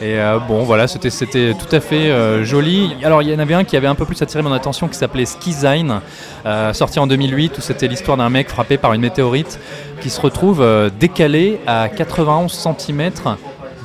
Et 0.00 0.20
euh, 0.20 0.38
bon, 0.38 0.62
voilà, 0.64 0.86
c'était 0.88 1.08
tout 1.54 1.74
à 1.74 1.80
fait 1.80 2.10
euh, 2.10 2.44
joli. 2.44 2.94
Alors, 3.02 3.22
il 3.22 3.30
y 3.30 3.34
en 3.34 3.38
avait 3.38 3.54
un 3.54 3.64
qui 3.64 3.76
avait 3.76 3.86
un 3.86 3.94
peu 3.94 4.04
plus 4.04 4.20
attiré 4.20 4.42
mon 4.42 4.52
attention, 4.52 4.88
qui 4.88 4.94
s'appelait 4.94 5.24
Skizine, 5.24 6.00
euh, 6.44 6.72
sorti 6.74 6.98
en 6.98 7.06
2008, 7.06 7.56
où 7.56 7.60
c'était 7.62 7.88
l'histoire 7.88 8.18
d'un 8.18 8.28
mec 8.28 8.48
frappé 8.50 8.76
par 8.76 8.92
une 8.92 9.00
météorite 9.00 9.58
qui 10.02 10.10
se 10.10 10.20
retrouve 10.20 10.60
euh, 10.60 10.90
décalé 11.00 11.60
à 11.66 11.88
91 11.88 12.52
cm 12.52 13.10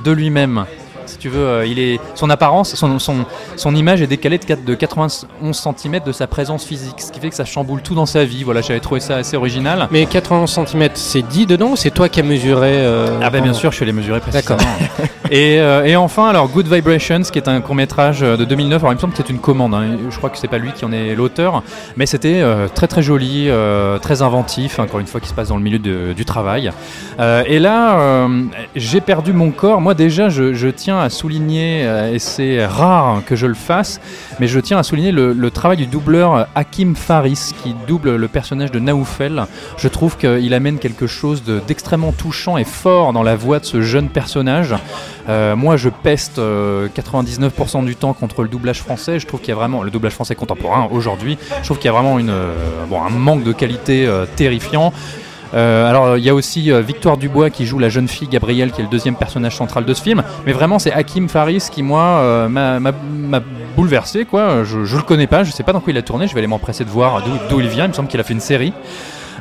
de 0.03 0.11
lui-même. 0.11 0.65
Si 1.11 1.17
tu 1.17 1.29
veux, 1.29 1.39
euh, 1.45 1.65
il 1.65 1.79
est, 1.79 1.99
son 2.15 2.29
apparence, 2.29 2.75
son, 2.75 2.97
son, 2.99 3.25
son 3.55 3.75
image 3.75 4.01
est 4.01 4.07
décalée 4.07 4.37
de, 4.37 4.45
quatre- 4.45 4.63
de 4.65 4.75
91 4.75 5.27
cm 5.53 5.99
de 6.05 6.11
sa 6.11 6.27
présence 6.27 6.65
physique, 6.65 7.01
ce 7.01 7.11
qui 7.11 7.19
fait 7.19 7.29
que 7.29 7.35
ça 7.35 7.45
chamboule 7.45 7.81
tout 7.81 7.95
dans 7.95 8.05
sa 8.05 8.23
vie. 8.25 8.43
Voilà, 8.43 8.61
j'avais 8.61 8.79
trouvé 8.79 8.99
ça 8.99 9.17
assez 9.17 9.37
original. 9.37 9.87
Mais 9.91 10.05
91 10.05 10.49
cm, 10.49 10.89
c'est 10.95 11.21
dit 11.21 11.45
dedans 11.45 11.71
ou 11.71 11.75
c'est 11.75 11.91
toi 11.91 12.09
qui 12.09 12.19
as 12.19 12.23
mesuré 12.23 12.71
euh, 12.73 13.19
Ah 13.21 13.29
bah 13.29 13.41
bien 13.41 13.53
sûr, 13.53 13.71
je 13.71 13.75
suis 13.77 13.83
allé 13.83 13.93
mesurer 13.93 14.19
précisément. 14.19 14.57
D'accord. 14.57 15.07
et, 15.31 15.59
euh, 15.59 15.83
et 15.85 15.95
enfin, 15.95 16.27
alors 16.29 16.47
Good 16.49 16.67
Vibrations, 16.67 17.21
qui 17.21 17.37
est 17.39 17.47
un 17.47 17.61
court 17.61 17.75
métrage 17.75 18.21
de 18.21 18.43
2009. 18.45 18.81
Alors 18.81 18.93
il 18.93 18.95
me 18.95 18.99
semble 19.01 19.13
que 19.13 19.17
c'est 19.17 19.29
une 19.29 19.39
commande. 19.39 19.73
hein. 19.73 19.97
Je 20.09 20.17
crois 20.17 20.29
que 20.29 20.37
c'est 20.37 20.47
pas 20.47 20.57
lui 20.57 20.71
qui 20.71 20.85
en 20.85 20.91
est 20.91 21.13
l'auteur, 21.15 21.63
mais 21.97 22.05
c'était 22.05 22.41
euh, 22.41 22.67
très 22.73 22.87
très 22.87 23.01
joli, 23.03 23.49
très 24.01 24.21
inventif. 24.21 24.79
Encore 24.79 24.99
une 24.99 25.07
fois, 25.07 25.19
qui 25.19 25.27
se 25.27 25.33
passe 25.33 25.49
dans 25.49 25.57
le 25.57 25.63
milieu 25.63 25.79
de- 25.79 26.13
du 26.13 26.25
travail. 26.25 26.71
Et 27.19 27.59
là, 27.59 28.27
j'ai 28.75 29.01
perdu 29.01 29.33
mon 29.33 29.51
corps. 29.51 29.81
Moi 29.81 29.93
déjà, 29.93 30.29
je, 30.29 30.53
je 30.53 30.67
tiens 30.67 30.99
à 31.01 31.09
souligner, 31.09 31.83
euh, 31.85 32.13
et 32.13 32.19
c'est 32.19 32.65
rare 32.65 33.21
que 33.25 33.35
je 33.35 33.45
le 33.45 33.53
fasse, 33.53 33.99
mais 34.39 34.47
je 34.47 34.59
tiens 34.59 34.77
à 34.77 34.83
souligner 34.83 35.11
le, 35.11 35.51
travail 35.51 35.77
du 35.77 35.85
doubleur 35.85 36.35
euh, 36.35 36.43
Hakim 36.55 36.95
Faris, 36.95 37.51
qui 37.61 37.75
double 37.87 38.15
le 38.15 38.27
personnage 38.27 38.71
de 38.71 38.79
Naoufel. 38.79 39.45
Je 39.77 39.87
trouve 39.87 40.17
qu'il 40.17 40.53
amène 40.53 40.79
quelque 40.79 41.07
chose 41.07 41.43
de- 41.43 41.59
d'extrêmement 41.67 42.11
touchant 42.11 42.57
et 42.57 42.63
fort 42.63 43.13
dans 43.13 43.23
la 43.23 43.35
voix 43.35 43.59
de 43.59 43.65
ce 43.65 43.81
jeune 43.81 44.09
personnage. 44.09 44.75
Euh, 45.29 45.55
moi, 45.55 45.77
je 45.77 45.89
peste 45.89 46.39
euh, 46.39 46.87
99% 46.95 47.83
du 47.85 47.95
temps 47.95 48.13
contre 48.13 48.43
le 48.43 48.47
doublage 48.47 48.81
français. 48.81 49.19
Je 49.19 49.27
trouve 49.27 49.39
qu'il 49.39 49.49
y 49.49 49.53
a 49.53 49.55
vraiment 49.55 49.83
le 49.83 49.91
doublage 49.91 50.13
français 50.13 50.35
contemporain 50.35 50.87
aujourd'hui. 50.91 51.37
Je 51.59 51.65
trouve 51.65 51.77
qu'il 51.77 51.91
y 51.91 51.95
a 51.95 51.99
vraiment 51.99 52.17
un 52.17 53.09
manque 53.09 53.43
de 53.43 53.51
qualité 53.51 54.09
terrifiant. 54.35 54.93
Euh, 55.53 55.89
alors 55.89 56.17
il 56.17 56.23
y 56.23 56.29
a 56.29 56.33
aussi 56.33 56.71
euh, 56.71 56.81
Victoire 56.81 57.17
Dubois 57.17 57.49
qui 57.49 57.65
joue 57.65 57.77
la 57.77 57.89
jeune 57.89 58.07
fille 58.07 58.29
Gabrielle 58.29 58.71
qui 58.71 58.79
est 58.79 58.85
le 58.85 58.89
deuxième 58.89 59.15
personnage 59.15 59.57
central 59.57 59.83
de 59.83 59.93
ce 59.93 60.01
film 60.01 60.23
mais 60.45 60.53
vraiment 60.53 60.79
c'est 60.79 60.93
Hakim 60.93 61.27
Faris 61.27 61.67
qui 61.69 61.83
moi 61.83 62.03
euh, 62.03 62.47
m'a- 62.47 63.41
bouleversé 63.75 64.23
quoi 64.23 64.63
je, 64.63 64.85
je 64.85 64.95
le 64.95 65.01
connais 65.03 65.27
pas 65.27 65.43
je 65.43 65.51
sais 65.51 65.63
pas 65.63 65.73
dans 65.73 65.81
quoi 65.81 65.91
il 65.91 65.97
a 65.97 66.01
tourné 66.03 66.27
je 66.27 66.33
vais 66.33 66.39
aller 66.39 66.47
m'empresser 66.47 66.85
de 66.85 66.89
voir 66.89 67.21
d'où 67.49 67.59
il 67.59 67.67
vient 67.67 67.83
il 67.85 67.89
me 67.89 67.93
semble 67.93 68.07
qu'il 68.07 68.19
a 68.19 68.23
fait 68.23 68.33
une 68.33 68.39
série 68.39 68.71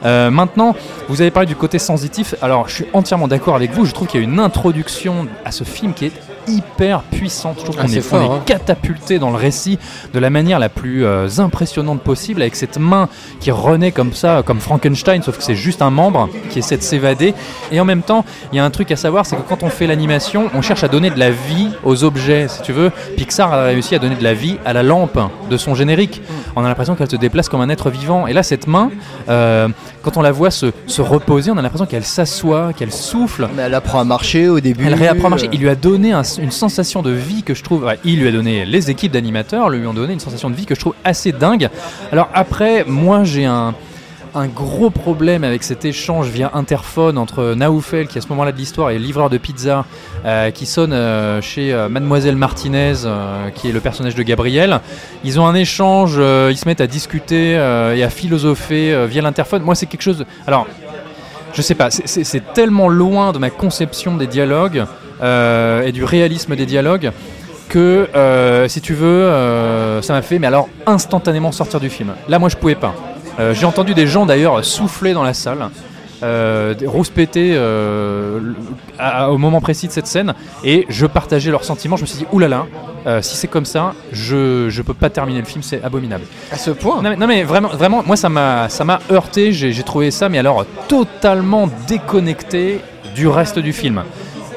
maintenant, 0.03 0.75
vous 1.09 1.21
avez 1.21 1.31
parlé 1.31 1.47
du 1.47 1.57
côté 1.57 1.79
sensitif. 1.79 2.35
Alors, 2.41 2.69
je 2.71 2.75
suis 2.77 2.87
entièrement 2.95 3.29
d'accord 3.29 3.55
avec 3.55 3.73
vous. 3.73 3.85
Je 3.85 3.93
trouve 3.93 4.09
qu'il 4.09 4.19
y 4.19 4.25
a 4.25 4.27
une 4.27 4.41
introduction 4.41 5.27
à 5.45 5.53
ce 5.53 5.63
film 5.63 5.93
qui 5.93 6.07
est 6.07 6.13
hyper 6.49 7.03
puissante. 7.03 7.57
Je 7.59 7.65
trouve 7.65 7.77
Ah, 7.79 7.83
qu'on 7.83 7.89
est, 7.93 8.01
fort, 8.01 8.21
on 8.31 8.35
est 8.35 8.39
hein. 8.39 8.43
catapulté 8.47 9.19
dans 9.19 9.31
le 9.31 9.37
récit 9.37 9.79
de 10.13 10.19
la 10.19 10.31
manière 10.31 10.59
la 10.59 10.69
plus 10.69 11.05
euh, 11.05 11.29
impressionnante 11.39 12.01
possible, 12.03 12.43
avec 12.43 12.57
cette 12.57 12.79
main 12.79 13.09
qui 13.41 13.51
renaît 13.51 13.93
comme 13.93 14.13
ça, 14.13 14.43
comme 14.45 14.61
Frankenstein, 14.61 15.23
sauf 15.23 15.39
que 15.39 15.43
c'est 15.45 15.55
juste 15.55 15.83
un 15.83 15.91
membre 15.91 16.29
qui 16.51 16.59
essaie 16.59 16.77
de 16.77 16.83
s'évader. 16.83 17.35
Et 17.73 17.81
en 17.81 17.85
même 17.85 18.03
temps, 18.03 18.25
il 18.53 18.57
y 18.57 18.59
a 18.59 18.65
un 18.65 18.71
truc 18.71 18.91
à 18.91 18.97
savoir, 18.97 19.27
c'est 19.27 19.37
que 19.37 19.43
quand 19.49 19.63
on 19.63 19.69
fait 19.71 19.87
l'animation, 19.87 20.51
on 20.55 20.63
cherche 20.63 20.85
à 20.85 20.89
donner 20.89 21.11
de 21.11 21.19
la 21.19 21.31
vie 21.31 21.69
aux 21.85 22.05
objets, 22.05 22.49
si 22.49 22.63
tu 22.63 22.73
veux. 22.73 22.91
Pixar 23.17 23.53
a 23.53 23.65
réussi 23.65 23.95
à 23.95 23.99
donner 23.99 24.17
de 24.17 24.25
la 24.25 24.35
vie 24.35 24.57
à 24.65 24.73
la 24.73 24.83
lampe 24.83 25.19
de 25.51 25.57
son 25.57 25.75
générique. 25.75 26.23
On 26.57 26.65
a 26.65 26.69
l'impression 26.69 26.95
qu'elle 26.95 27.11
se 27.11 27.17
déplace 27.17 27.49
comme 27.49 27.61
un 27.61 27.69
être 27.69 27.91
vivant. 27.91 28.27
Et 28.27 28.33
là, 28.33 28.43
cette 28.43 28.67
main, 28.67 28.91
euh, 29.29 29.69
quand 30.03 30.17
on 30.17 30.23
la 30.23 30.33
voit 30.33 30.51
se, 30.51 30.67
se 30.87 31.03
reposer, 31.03 31.51
on 31.51 31.57
a 31.59 31.63
l'impression 31.63 31.87
qu'elle 31.87 32.05
s'assoit, 32.05 32.73
qu'elle 32.73 32.93
souffle. 32.93 33.49
Mais 33.57 33.63
elle 33.63 33.75
apprend 33.75 34.01
à 34.01 34.05
marcher 34.05 34.49
au 34.49 34.61
début. 34.61 34.85
Elle 34.87 34.95
réapprend 34.95 35.27
à 35.27 35.31
marcher. 35.31 35.49
Il 35.53 35.61
lui 35.61 35.69
a 35.69 35.75
donné 35.75 36.13
un- 36.13 36.23
une 36.39 36.51
sensation 36.51 37.03
de 37.03 37.11
vie 37.11 37.43
que 37.43 37.55
je 37.55 37.63
trouve. 37.63 37.87
il 38.05 38.21
lui 38.21 38.29
a 38.29 38.33
donné, 38.33 38.65
les 38.65 38.91
équipes 38.91 39.13
d'animateurs 39.13 39.69
lui 39.71 39.87
ont 39.87 39.95
donné 39.95 40.13
une 40.13 40.21
sensation 40.21 40.51
de 40.51 40.55
vie 40.55 40.67
que 40.67 40.75
je 40.75 40.81
trouve 40.81 40.95
assez 41.05 41.33
dingue. 41.33 41.69
Alors 42.13 42.29
après, 42.35 42.85
moi 42.87 43.25
j'ai 43.25 43.45
un, 43.47 43.75
un 44.35 44.47
gros 44.47 44.91
problème 44.91 45.43
avec 45.45 45.63
cet 45.65 45.85
échange 45.85 46.29
via 46.29 46.51
interphone 46.55 47.19
entre 47.19 47.55
Naoufel, 47.55 48.07
qui 48.07 48.19
à 48.19 48.21
ce 48.21 48.29
moment-là 48.29 48.53
de 48.53 48.57
l'histoire 48.59 48.91
est 48.91 48.99
livreur 48.99 49.29
de 49.31 49.39
pizza, 49.39 49.85
euh, 50.25 50.51
qui 50.51 50.67
sonne 50.67 50.93
euh, 50.93 51.41
chez 51.41 51.73
euh, 51.73 51.89
Mademoiselle 51.89 52.37
Martinez, 52.37 52.95
qui 53.55 53.69
est 53.69 53.73
le 53.73 53.81
personnage 53.81 54.15
de 54.15 54.23
Gabriel. 54.23 54.81
Ils 55.25 55.41
ont 55.41 55.47
un 55.47 55.55
échange, 55.55 56.17
ils 56.17 56.57
se 56.57 56.67
mettent 56.69 56.81
à 56.81 56.87
discuter 56.87 57.53
et 57.53 58.03
à 58.05 58.11
philosopher 58.11 59.07
via 59.09 59.23
l'interphone. 59.23 59.63
Moi 59.63 59.75
c'est 59.75 59.87
quelque 59.87 60.03
chose. 60.03 60.25
Alors 60.47 60.67
je 61.53 61.63
sais 61.63 61.75
pas, 61.75 61.91
c'est- 61.91 62.53
tellement 62.55 62.89
loin 62.89 63.33
de 63.33 63.39
ma 63.39 63.51
conception 63.51 64.17
des 64.17 64.29
dialogues 64.29 64.85
et 65.23 65.93
du 65.93 66.05
réalisme 66.05 66.57
des 66.57 66.67
dialogues 66.67 67.13
que, 67.71 68.09
euh, 68.15 68.69
si 68.69 68.83
tu 68.83 68.93
veux, 68.95 69.07
euh, 69.07 70.03
ça 70.03 70.13
m'a 70.13 70.23
fait, 70.23 70.39
mais 70.39 70.49
alors 70.49 70.69
instantanément 70.87 71.53
sortir 71.53 71.81
du 71.81 71.89
film. 71.89 72.13
Là, 72.29 72.39
moi, 72.39 72.51
je 72.51 72.57
pouvais 72.57 72.75
pas. 72.75 72.95
Euh, 73.39 73.55
J'ai 73.55 73.65
entendu 73.65 73.95
des 73.95 74.07
gens 74.07 74.27
d'ailleurs 74.27 74.63
souffler 74.65 75.15
dans 75.15 75.23
la 75.23 75.33
salle. 75.33 75.71
Euh, 76.23 76.75
euh, 76.85 78.41
au 79.31 79.39
moment 79.39 79.63
précis 79.63 79.87
de 79.87 79.93
cette 79.93 80.07
scène 80.07 80.35
et 80.63 80.85
je 80.91 81.07
partageais 81.07 81.51
leurs 81.51 81.65
sentiments 81.65 81.97
je 81.97 82.03
me 82.03 82.07
suis 82.07 82.19
dit 82.19 82.27
oulala 82.31 82.67
euh, 83.07 83.23
si 83.23 83.37
c'est 83.37 83.49
comme 83.49 83.65
ça 83.65 83.95
je, 84.13 84.69
je 84.69 84.83
peux 84.83 84.93
pas 84.93 85.09
terminer 85.09 85.39
le 85.39 85.47
film 85.47 85.63
c'est 85.63 85.83
abominable 85.83 86.25
À 86.53 86.59
ce 86.59 86.73
point. 86.73 86.97
non 87.01 87.09
mais, 87.09 87.17
non, 87.17 87.27
mais 87.27 87.43
vraiment, 87.43 87.69
vraiment, 87.69 88.03
moi 88.07 88.17
ça 88.17 88.29
m'a, 88.29 88.69
heurté. 89.11 89.55
J'ai 89.55 89.83
trouvé 89.83 90.11
ça, 90.11 90.29
mais 90.29 90.37
alors 90.37 90.67
totalement 90.89 91.71
déconnecté 91.89 92.81
du 93.15 93.27
reste 93.27 93.59
du 93.59 93.73
film. 93.73 94.03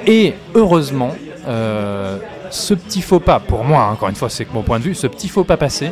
Et 0.05 0.33
heureusement, 0.53 1.15
euh, 1.47 2.17
ce 2.49 2.73
petit 2.73 3.01
faux 3.01 3.19
pas, 3.19 3.39
pour 3.39 3.63
moi, 3.63 3.83
hein, 3.83 3.91
encore 3.93 4.09
une 4.09 4.15
fois, 4.15 4.29
c'est 4.29 4.45
que 4.45 4.53
mon 4.53 4.63
point 4.63 4.79
de 4.79 4.83
vue, 4.83 4.95
ce 4.95 5.07
petit 5.07 5.29
faux 5.29 5.43
pas 5.43 5.57
passé. 5.57 5.91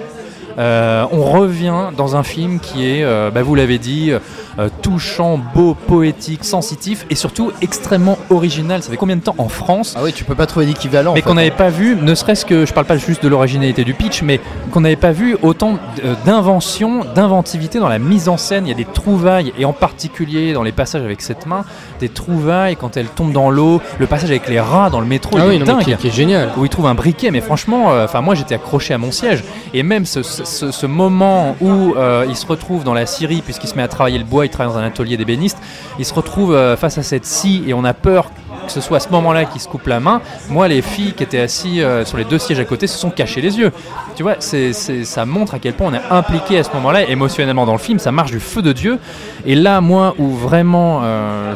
Euh, 0.58 1.06
on 1.12 1.24
revient 1.24 1.90
dans 1.96 2.16
un 2.16 2.24
film 2.24 2.60
qui 2.60 2.86
est, 2.86 3.04
euh, 3.04 3.32
bah, 3.32 3.42
vous 3.44 3.56
l'avez 3.56 3.78
dit, 3.78 4.12
euh, 4.60 4.70
touchant, 4.82 5.40
beau, 5.54 5.74
poétique, 5.76 6.44
sensitif 6.44 7.06
et 7.10 7.16
surtout 7.16 7.52
extrêmement 7.62 8.18
original. 8.30 8.84
Ça 8.84 8.90
fait 8.92 8.98
combien 8.98 9.16
de 9.16 9.22
temps 9.22 9.36
en 9.38 9.50
France 9.50 9.96
Ah 9.98 10.02
oui, 10.04 10.14
tu 10.14 10.24
peux 10.24 10.36
pas 10.36 10.46
trouver 10.46 10.66
d'équivalent. 10.66 11.12
en 11.12 11.14
mais 11.14 11.22
fait. 11.22 11.28
qu'on 11.28 11.36
n'avait 11.36 11.52
pas 11.52 11.70
vu, 11.70 11.96
ne 11.96 12.16
serait-ce 12.16 12.46
que, 12.46 12.66
je 12.66 12.74
parle 12.74 12.86
pas 12.86 12.98
juste 12.98 13.24
de 13.24 13.28
l'originalité 13.30 13.84
du 13.84 13.94
pitch, 13.94 14.22
mais 14.22 14.40
qu'on 14.72 14.82
n'avait 14.82 14.96
pas 14.96 15.12
vu 15.12 15.38
autant 15.42 15.78
d'invention, 16.26 17.06
d'inventivité 17.16 17.80
dans 17.80 17.88
la 17.90 18.00
mise 18.00 18.30
en 18.30 18.38
scène. 18.38 18.66
Il 18.66 18.70
y 18.70 18.74
a 18.74 18.76
des 18.78 18.86
trouvailles, 18.86 19.54
et 19.58 19.66
en 19.66 19.74
particulier 19.74 20.54
dans 20.54 20.64
les 20.64 20.72
passages 20.72 21.04
avec 21.04 21.22
cette 21.22 21.46
main, 21.46 21.64
des 22.00 22.10
trouvailles 22.10 22.76
quand 22.76 22.98
elle 22.98 23.08
tombe 23.08 23.32
dans 23.32 23.50
l'eau, 23.50 23.82
le 24.00 24.08
passage 24.08 24.30
avec 24.30 24.48
les 24.48 24.60
rats 24.60 24.90
dans 24.90 25.00
le 25.00 25.06
métro, 25.08 25.38
Ah 25.40 25.44
il 25.46 25.50
oui, 25.50 25.56
est 25.56 25.60
non, 25.60 25.66
mais 25.66 25.72
dingue. 25.74 25.84
qui, 25.84 25.96
qui 25.96 26.08
est 26.08 26.12
génial. 26.16 26.50
Où 26.58 26.66
il 26.66 26.70
trouve 26.70 26.86
un 26.88 26.96
briquet, 26.96 27.32
mais 27.32 27.42
franchement, 27.42 27.92
euh, 27.92 28.06
enfin 28.06 28.22
moi 28.22 28.36
j'étais 28.36 28.56
accroché 28.56 28.94
à 28.94 28.98
mon 28.98 29.12
siège. 29.12 29.44
Et 29.74 29.84
même 29.84 30.06
ce, 30.06 30.22
ce- 30.44 30.86
moment 30.86 31.56
où 31.62 31.94
euh, 31.96 32.26
il 32.28 32.36
se 32.36 32.46
retrouve 32.46 32.84
dans 32.84 32.94
la 32.94 33.06
Syrie, 33.06 33.42
puisqu'il 33.44 33.68
se 33.68 33.76
met 33.76 33.84
à 33.84 33.88
travailler 33.88 34.18
le 34.18 34.24
bois, 34.26 34.46
il 34.46 34.50
travaille 34.50 34.74
dans 34.74 34.80
un 34.80 34.86
atelier 34.86 35.18
d'ébéniste, 35.18 35.58
il 36.00 36.06
se 36.06 36.14
retrouve 36.14 36.54
euh, 36.54 36.76
face 36.78 36.98
à 36.98 37.04
cette 37.04 37.26
scie 37.26 37.64
et 37.68 37.74
on 37.74 37.84
a 37.84 37.94
peur 37.94 38.32
que 38.66 38.72
ce 38.72 38.80
soit 38.82 38.98
à 38.98 39.00
ce 39.00 39.10
moment-là 39.10 39.46
qu'il 39.46 39.60
se 39.60 39.68
coupe 39.68 39.88
la 39.88 40.00
main. 40.00 40.22
Moi, 40.50 40.68
les 40.68 40.82
filles 40.84 41.14
qui 41.14 41.24
étaient 41.24 41.40
assises 41.40 41.82
euh, 41.84 42.06
sur 42.06 42.18
les 42.18 42.24
deux 42.26 42.38
sièges 42.38 42.60
à 42.60 42.66
côté 42.66 42.86
se 42.88 42.98
sont 42.98 43.10
cachées 43.10 43.42
les 43.42 43.58
yeux. 43.58 43.72
Tu 44.16 44.22
vois, 44.24 44.36
ça 44.40 45.26
montre 45.26 45.56
à 45.56 45.60
quel 45.60 45.74
point 45.74 45.88
on 45.90 45.94
est 45.94 46.12
impliqué 46.16 46.60
à 46.60 46.64
ce 46.64 46.70
moment-là, 46.74 47.10
émotionnellement 47.10 47.66
dans 47.66 47.72
le 47.74 47.80
film, 47.80 47.98
ça 47.98 48.12
marche 48.12 48.32
du 48.32 48.40
feu 48.40 48.62
de 48.62 48.72
Dieu. 48.72 49.00
Et 49.46 49.56
là, 49.56 49.82
moi, 49.82 50.14
où 50.20 50.30
vraiment 50.30 51.02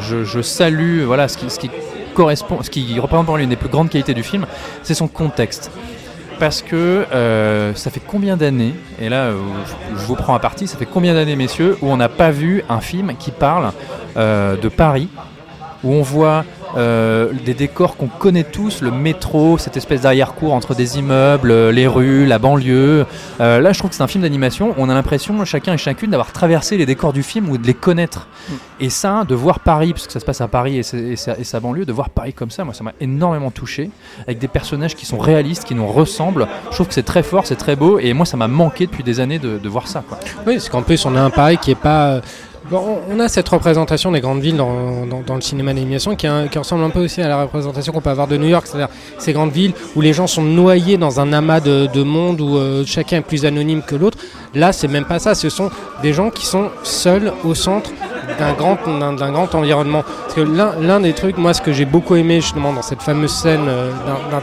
je, 0.00 0.42
salue 0.42 1.02
voilà, 1.04 1.28
ce 1.28 1.36
qui, 1.38 1.70
correspond, 2.14 2.58
ce 2.62 2.70
qui 2.70 2.98
représente 2.98 3.26
pour 3.26 3.34
moi 3.34 3.38
l'une 3.40 3.50
des 3.50 3.56
plus 3.56 3.68
grandes 3.68 3.90
qualités 3.90 4.14
du 4.14 4.22
film, 4.22 4.46
c'est 4.82 4.94
son 4.94 5.06
contexte. 5.06 5.70
Parce 6.38 6.60
que 6.60 7.06
euh, 7.12 7.74
ça 7.74 7.90
fait 7.90 8.02
combien 8.06 8.36
d'années, 8.36 8.74
et 9.00 9.08
là 9.08 9.24
euh, 9.24 9.38
je, 9.96 10.04
vous 10.04 10.16
prends 10.16 10.34
à 10.34 10.38
partie, 10.38 10.66
ça 10.66 10.76
fait 10.76 10.86
combien 10.86 11.14
d'années 11.14 11.36
messieurs, 11.36 11.78
où 11.80 11.90
on 11.90 11.96
n'a 11.96 12.10
pas 12.10 12.30
vu 12.30 12.62
un 12.68 12.80
film 12.80 13.14
qui 13.18 13.30
parle 13.30 13.72
euh, 14.16 14.56
de 14.56 14.68
Paris, 14.68 15.08
où 15.82 15.92
on 15.94 16.02
voit 16.02 16.44
euh, 16.76 17.32
des 17.44 17.54
décors 17.54 17.96
qu'on 17.96 18.06
connaît 18.06 18.44
tous, 18.44 18.82
le 18.82 18.90
métro, 18.90 19.58
cette 19.58 19.76
espèce 19.76 20.02
d'arrière-cour 20.02 20.52
entre 20.52 20.74
des 20.74 20.98
immeubles, 20.98 21.50
euh, 21.50 21.72
les 21.72 21.86
rues, 21.86 22.26
la 22.26 22.38
banlieue. 22.38 23.06
Euh, 23.40 23.60
là, 23.60 23.72
je 23.72 23.78
trouve 23.78 23.90
que 23.90 23.96
c'est 23.96 24.02
un 24.02 24.08
film 24.08 24.22
d'animation. 24.22 24.74
On 24.76 24.88
a 24.88 24.94
l'impression, 24.94 25.44
chacun 25.44 25.74
et 25.74 25.78
chacune, 25.78 26.10
d'avoir 26.10 26.32
traversé 26.32 26.76
les 26.76 26.86
décors 26.86 27.12
du 27.12 27.22
film 27.22 27.48
ou 27.48 27.58
de 27.58 27.66
les 27.66 27.74
connaître. 27.74 28.28
Et 28.78 28.90
ça, 28.90 29.24
de 29.26 29.34
voir 29.34 29.60
Paris, 29.60 29.92
parce 29.92 30.06
que 30.06 30.12
ça 30.12 30.20
se 30.20 30.24
passe 30.24 30.40
à 30.40 30.48
Paris 30.48 30.78
et, 30.78 30.82
sa, 30.82 31.38
et 31.38 31.44
sa 31.44 31.60
banlieue, 31.60 31.84
de 31.84 31.92
voir 31.92 32.10
Paris 32.10 32.32
comme 32.32 32.50
ça, 32.50 32.64
moi, 32.64 32.74
ça 32.74 32.84
m'a 32.84 32.92
énormément 33.00 33.50
touché. 33.50 33.90
Avec 34.26 34.38
des 34.38 34.48
personnages 34.48 34.94
qui 34.94 35.06
sont 35.06 35.18
réalistes, 35.18 35.64
qui 35.64 35.74
nous 35.74 35.86
ressemblent. 35.86 36.46
Je 36.70 36.74
trouve 36.74 36.88
que 36.88 36.94
c'est 36.94 37.02
très 37.02 37.22
fort, 37.22 37.46
c'est 37.46 37.56
très 37.56 37.76
beau. 37.76 37.98
Et 37.98 38.12
moi, 38.12 38.26
ça 38.26 38.36
m'a 38.36 38.48
manqué 38.48 38.86
depuis 38.86 39.02
des 39.02 39.20
années 39.20 39.38
de, 39.38 39.58
de 39.58 39.68
voir 39.68 39.88
ça. 39.88 40.04
Quoi. 40.06 40.18
Oui, 40.46 40.60
c'est 40.60 40.70
qu'en 40.70 40.82
plus, 40.82 41.04
on 41.06 41.16
a 41.16 41.20
un 41.20 41.30
Paris 41.30 41.58
qui 41.58 41.70
est 41.70 41.74
pas. 41.74 42.20
On 42.72 43.20
a 43.20 43.28
cette 43.28 43.48
représentation 43.48 44.10
des 44.10 44.20
grandes 44.20 44.40
villes 44.40 44.56
dans, 44.56 45.04
le 45.34 45.40
cinéma 45.40 45.72
d'animation 45.72 46.16
qui, 46.16 46.26
un- 46.26 46.48
qui 46.48 46.58
ressemble 46.58 46.82
un 46.82 46.90
peu 46.90 47.00
aussi 47.04 47.22
à 47.22 47.28
la 47.28 47.42
représentation 47.42 47.92
qu'on 47.92 48.00
peut 48.00 48.10
avoir 48.10 48.26
de 48.26 48.36
New 48.36 48.48
York, 48.48 48.66
c'est-à-dire 48.66 48.88
ces 49.18 49.32
grandes 49.32 49.52
villes 49.52 49.72
où 49.94 50.00
les 50.00 50.12
gens 50.12 50.26
sont 50.26 50.42
noyés 50.42 50.96
dans 50.98 51.20
un 51.20 51.32
amas 51.32 51.60
de, 51.60 51.86
de 51.86 52.02
monde 52.02 52.40
où 52.40 52.56
euh, 52.56 52.82
chacun 52.84 53.18
est 53.18 53.20
plus 53.22 53.44
anonyme 53.44 53.82
que 53.86 53.94
l'autre. 53.94 54.18
Là, 54.54 54.72
c'est 54.72 54.88
même 54.88 55.04
pas 55.04 55.20
ça. 55.20 55.34
Ce 55.36 55.48
sont 55.48 55.70
des 56.02 56.12
gens 56.12 56.30
qui 56.30 56.44
sont 56.46 56.70
seuls 56.82 57.32
au 57.44 57.54
centre 57.54 57.90
d'un 58.38 58.52
grand, 58.54 58.76
environnement. 59.54 60.02
Parce 60.22 60.34
que 60.34 60.40
l'un, 60.40 60.98
des 61.00 61.12
trucs, 61.12 61.38
moi, 61.38 61.54
ce 61.54 61.62
que 61.62 61.72
j'ai 61.72 61.84
beaucoup 61.84 62.16
aimé 62.16 62.40
justement 62.40 62.72
dans 62.72 62.82
cette 62.82 63.02
fameuse 63.02 63.30
scène 63.32 63.66
euh, 63.68 63.92
d'in- 63.92 64.40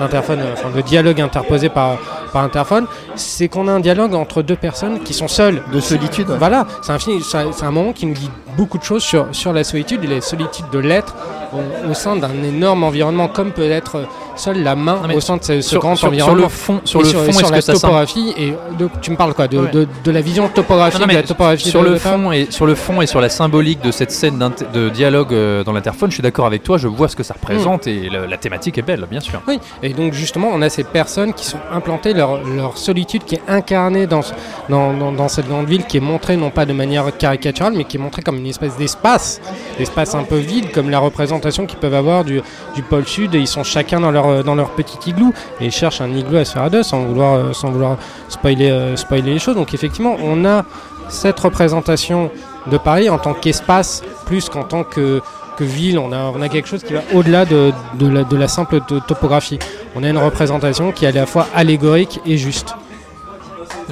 euh, 0.00 0.52
enfin, 0.52 0.70
de 0.74 0.80
dialogue 0.82 1.20
interposé 1.20 1.68
par, 1.68 1.96
par 2.32 2.42
interphone, 2.44 2.86
c'est 3.14 3.48
qu'on 3.48 3.68
a 3.68 3.72
un 3.72 3.80
dialogue 3.80 4.14
entre 4.14 4.42
deux 4.42 4.56
personnes 4.56 5.00
qui 5.02 5.12
sont 5.14 5.28
seules. 5.28 5.62
De 5.72 5.80
solitude. 5.80 6.28
ouais. 6.30 6.36
Voilà, 6.38 6.66
c'est 6.82 6.92
un, 6.92 6.98
film- 6.98 7.20
c'est 7.22 7.38
un- 7.38 7.52
c'est 7.52 7.64
un 7.64 7.70
moment 7.70 7.92
qui 7.92 8.06
nous 8.06 8.14
dit 8.14 8.30
beaucoup 8.56 8.78
de 8.78 8.84
choses 8.84 9.02
sur, 9.02 9.26
sur 9.32 9.52
la 9.52 9.64
solitude 9.64 10.04
et 10.04 10.06
la 10.06 10.20
solitude 10.20 10.66
de 10.72 10.78
l'être 10.78 11.14
au, 11.52 11.90
au 11.90 11.94
sein 11.94 12.16
d'un 12.16 12.30
énorme 12.44 12.84
environnement, 12.84 13.28
comme 13.28 13.52
peut 13.52 13.70
être 13.70 13.96
euh, 13.96 14.04
seule 14.38 14.62
la 14.62 14.74
main 14.76 15.00
Non, 15.08 15.14
au 15.14 15.20
sein 15.20 15.36
de 15.36 15.42
ce, 15.44 15.60
sur, 15.60 15.80
grand 15.80 15.94
sur- 15.96 16.00
sur 16.00 16.08
environnement. 16.08 16.42
le 16.44 16.48
fond, 16.48 16.80
sur 16.84 17.00
Et 17.00 17.04
le 17.04 17.08
fond, 17.10 17.32
sur 17.32 17.50
la 17.50 17.62
topographie 17.62 18.32
et 18.36 18.54
de- 18.78 18.88
tu 19.02 19.10
me 19.10 19.16
parles 19.16 19.34
quoi 19.34 19.48
de, 19.48 19.58
Ouais. 19.58 19.70
de, 19.70 19.86
de 20.04 20.10
la 20.10 20.20
vision 20.20 20.48
topographique 20.48 21.00
Non, 21.00 21.06
non, 21.06 21.12
de 21.12 21.18
la 21.18 21.22
topographie 21.24 21.68
sur 21.68 21.82
le 21.82 21.96
fond 21.96 22.32
et 22.32 22.46
sur 22.50 22.66
le 22.66 22.74
fond 22.74 23.00
et 23.02 23.06
sur 23.06 23.20
la 23.20 23.28
symbolique 23.28 23.82
de 23.82 23.90
cette 23.90 24.10
scène 24.10 24.38
de 24.72 24.88
dialogue 24.88 25.32
euh, 25.32 25.64
dans 25.64 25.72
l'interphone, 25.72 26.10
je 26.10 26.14
suis 26.14 26.22
d'accord 26.22 26.46
avec 26.46 26.62
toi. 26.62 26.78
Je 26.78 26.88
vois 26.88 27.08
ce 27.08 27.16
que 27.16 27.22
ça 27.22 27.34
représente 27.34 27.86
Mm. 27.86 27.90
et 27.90 28.10
la 28.10 28.36
thématique 28.36 28.78
est 28.78 28.82
belle, 28.82 29.06
bien 29.10 29.20
sûr. 29.20 29.40
Oui, 29.48 29.58
et 29.82 29.92
donc 29.92 30.12
justement, 30.12 30.48
on 30.52 30.62
a 30.62 30.68
ces 30.68 30.84
personnes 30.84 31.32
qui 31.34 31.44
sont 31.44 31.58
implantées, 31.72 32.12
leur, 32.14 32.42
leur 32.44 32.76
solitude 32.78 33.24
qui 33.24 33.34
est 33.36 33.42
incarnée 33.48 34.06
dans, 34.06 34.22
ce- 34.22 34.32
dans, 34.68 34.92
dans- 34.92 35.12
dans 35.12 35.28
cette 35.28 35.48
grande 35.48 35.66
ville, 35.68 35.84
qui 35.84 35.96
est 35.96 36.00
montrée 36.00 36.36
non 36.36 36.50
pas 36.50 36.64
de 36.66 36.72
manière 36.72 37.16
caricaturale, 37.16 37.72
mais 37.76 37.84
qui 37.84 37.96
est 37.96 38.00
montrée 38.00 38.22
comme 38.22 38.36
une 38.38 38.46
espèce 38.46 38.76
d'espace, 38.76 39.40
d'espace 39.78 40.14
un 40.14 40.22
peu 40.24 40.36
vide, 40.36 40.70
comme 40.72 40.90
la 40.90 40.98
représentation 40.98 41.66
qu'ils 41.66 41.78
peuvent 41.78 41.94
avoir 41.94 42.24
du, 42.24 42.40
du 42.74 42.82
pôle 42.82 43.06
sud, 43.06 43.34
et 43.34 43.38
ils 43.38 43.46
sont 43.46 43.64
chacun 43.64 44.00
dans 44.00 44.10
leur, 44.10 44.27
dans 44.42 44.54
leur 44.54 44.70
petit 44.70 44.98
igloo, 45.10 45.32
et 45.60 45.66
ils 45.66 45.72
cherchent 45.72 46.00
un 46.00 46.12
igloo 46.14 46.38
à 46.38 46.44
se 46.44 46.52
faire 46.52 46.62
à 46.62 46.70
deux, 46.70 46.82
sans 46.82 47.02
vouloir, 47.04 47.34
euh, 47.34 47.52
sans 47.52 47.70
vouloir 47.70 47.96
spoiler, 48.28 48.70
euh, 48.70 48.96
spoiler 48.96 49.32
les 49.34 49.38
choses. 49.38 49.56
Donc 49.56 49.74
effectivement, 49.74 50.16
on 50.22 50.44
a 50.44 50.64
cette 51.08 51.40
représentation 51.40 52.30
de 52.70 52.76
Paris 52.78 53.08
en 53.08 53.18
tant 53.18 53.34
qu'espace, 53.34 54.02
plus 54.26 54.48
qu'en 54.48 54.64
tant 54.64 54.84
que 54.84 55.20
que 55.56 55.64
ville, 55.64 55.98
on 55.98 56.12
a, 56.12 56.30
on 56.32 56.40
a 56.40 56.48
quelque 56.48 56.68
chose 56.68 56.84
qui 56.84 56.92
va 56.92 57.00
au-delà 57.12 57.44
de, 57.44 57.72
de 57.98 58.36
la, 58.36 58.46
simple 58.46 58.80
to- 58.86 59.00
topographie. 59.00 59.58
On 59.96 60.04
a 60.04 60.08
une 60.08 60.16
représentation 60.18 60.92
qui 60.92 61.04
est 61.04 61.08
à 61.08 61.10
la 61.12 61.26
fois 61.26 61.48
allégorique 61.52 62.20
et 62.24 62.36
juste. 62.36 62.74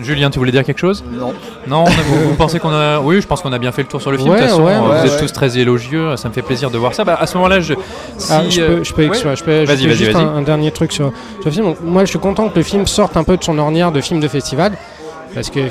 Julien, 0.02 0.30
tu 0.30 0.38
voulais 0.38 0.52
dire 0.52 0.64
quelque 0.64 0.78
chose? 0.78 1.02
Non. 1.12 1.32
Non, 1.66 1.84
on 1.84 1.86
a- 1.86 1.90
vous, 1.90 2.28
vous 2.30 2.34
pensez 2.34 2.58
qu'on 2.58 2.70
a. 2.70 3.00
Oui, 3.00 3.20
je 3.20 3.26
pense 3.26 3.40
qu'on 3.42 3.52
a 3.52 3.58
bien 3.58 3.72
fait 3.72 3.82
le 3.82 3.88
tour 3.88 4.00
sur 4.00 4.10
le 4.10 4.18
film. 4.18 4.30
Ouais, 4.30 4.36
de 4.36 4.42
toute 4.42 4.50
façon, 4.50 4.62
ouais, 4.64 4.72
euh, 4.74 4.80
ouais, 4.80 5.00
vous 5.00 5.06
êtes 5.06 5.12
ouais. 5.12 5.20
tous 5.26 5.32
très 5.32 5.58
élogieux. 5.58 6.16
Ça 6.16 6.28
me 6.28 6.34
fait 6.34 6.42
plaisir 6.42 6.70
de 6.70 6.78
voir 6.78 6.94
ça. 6.94 7.04
Bah, 7.04 7.16
à 7.20 7.26
ce 7.26 7.36
moment-là, 7.36 7.60
je. 7.60 7.74
Si, 8.18 8.32
Ah, 8.32 8.42
je, 8.48 8.60
euh, 8.60 8.66
peux, 8.78 8.84
je 8.84 8.92
peux, 8.94 9.08
ouais. 9.08 9.14
je 9.18 9.22
peux- 9.22 9.34
je 9.36 9.44
peux 9.44 9.64
Vas-y, 9.64 9.70
ajouter 9.72 9.86
vas-y, 9.88 9.96
juste 9.96 10.12
vas-y. 10.12 10.22
un, 10.24 10.36
un 10.36 10.42
dernier 10.42 10.70
truc 10.70 10.92
sur, 10.92 11.06
sur 11.40 11.44
le 11.46 11.50
film. 11.50 11.64
Donc, 11.66 11.76
moi, 11.82 12.04
je 12.04 12.10
suis 12.10 12.18
content 12.18 12.48
que 12.48 12.56
le 12.56 12.62
film 12.64 12.86
sorte 12.86 13.16
un 13.16 13.24
peu 13.24 13.36
de 13.36 13.44
son 13.44 13.58
ornière 13.58 13.92
de 13.92 14.00
film 14.00 14.20
de 14.20 14.28
festival. 14.28 14.72
Parce 15.34 15.50
que 15.50 15.60
euh, 15.60 15.66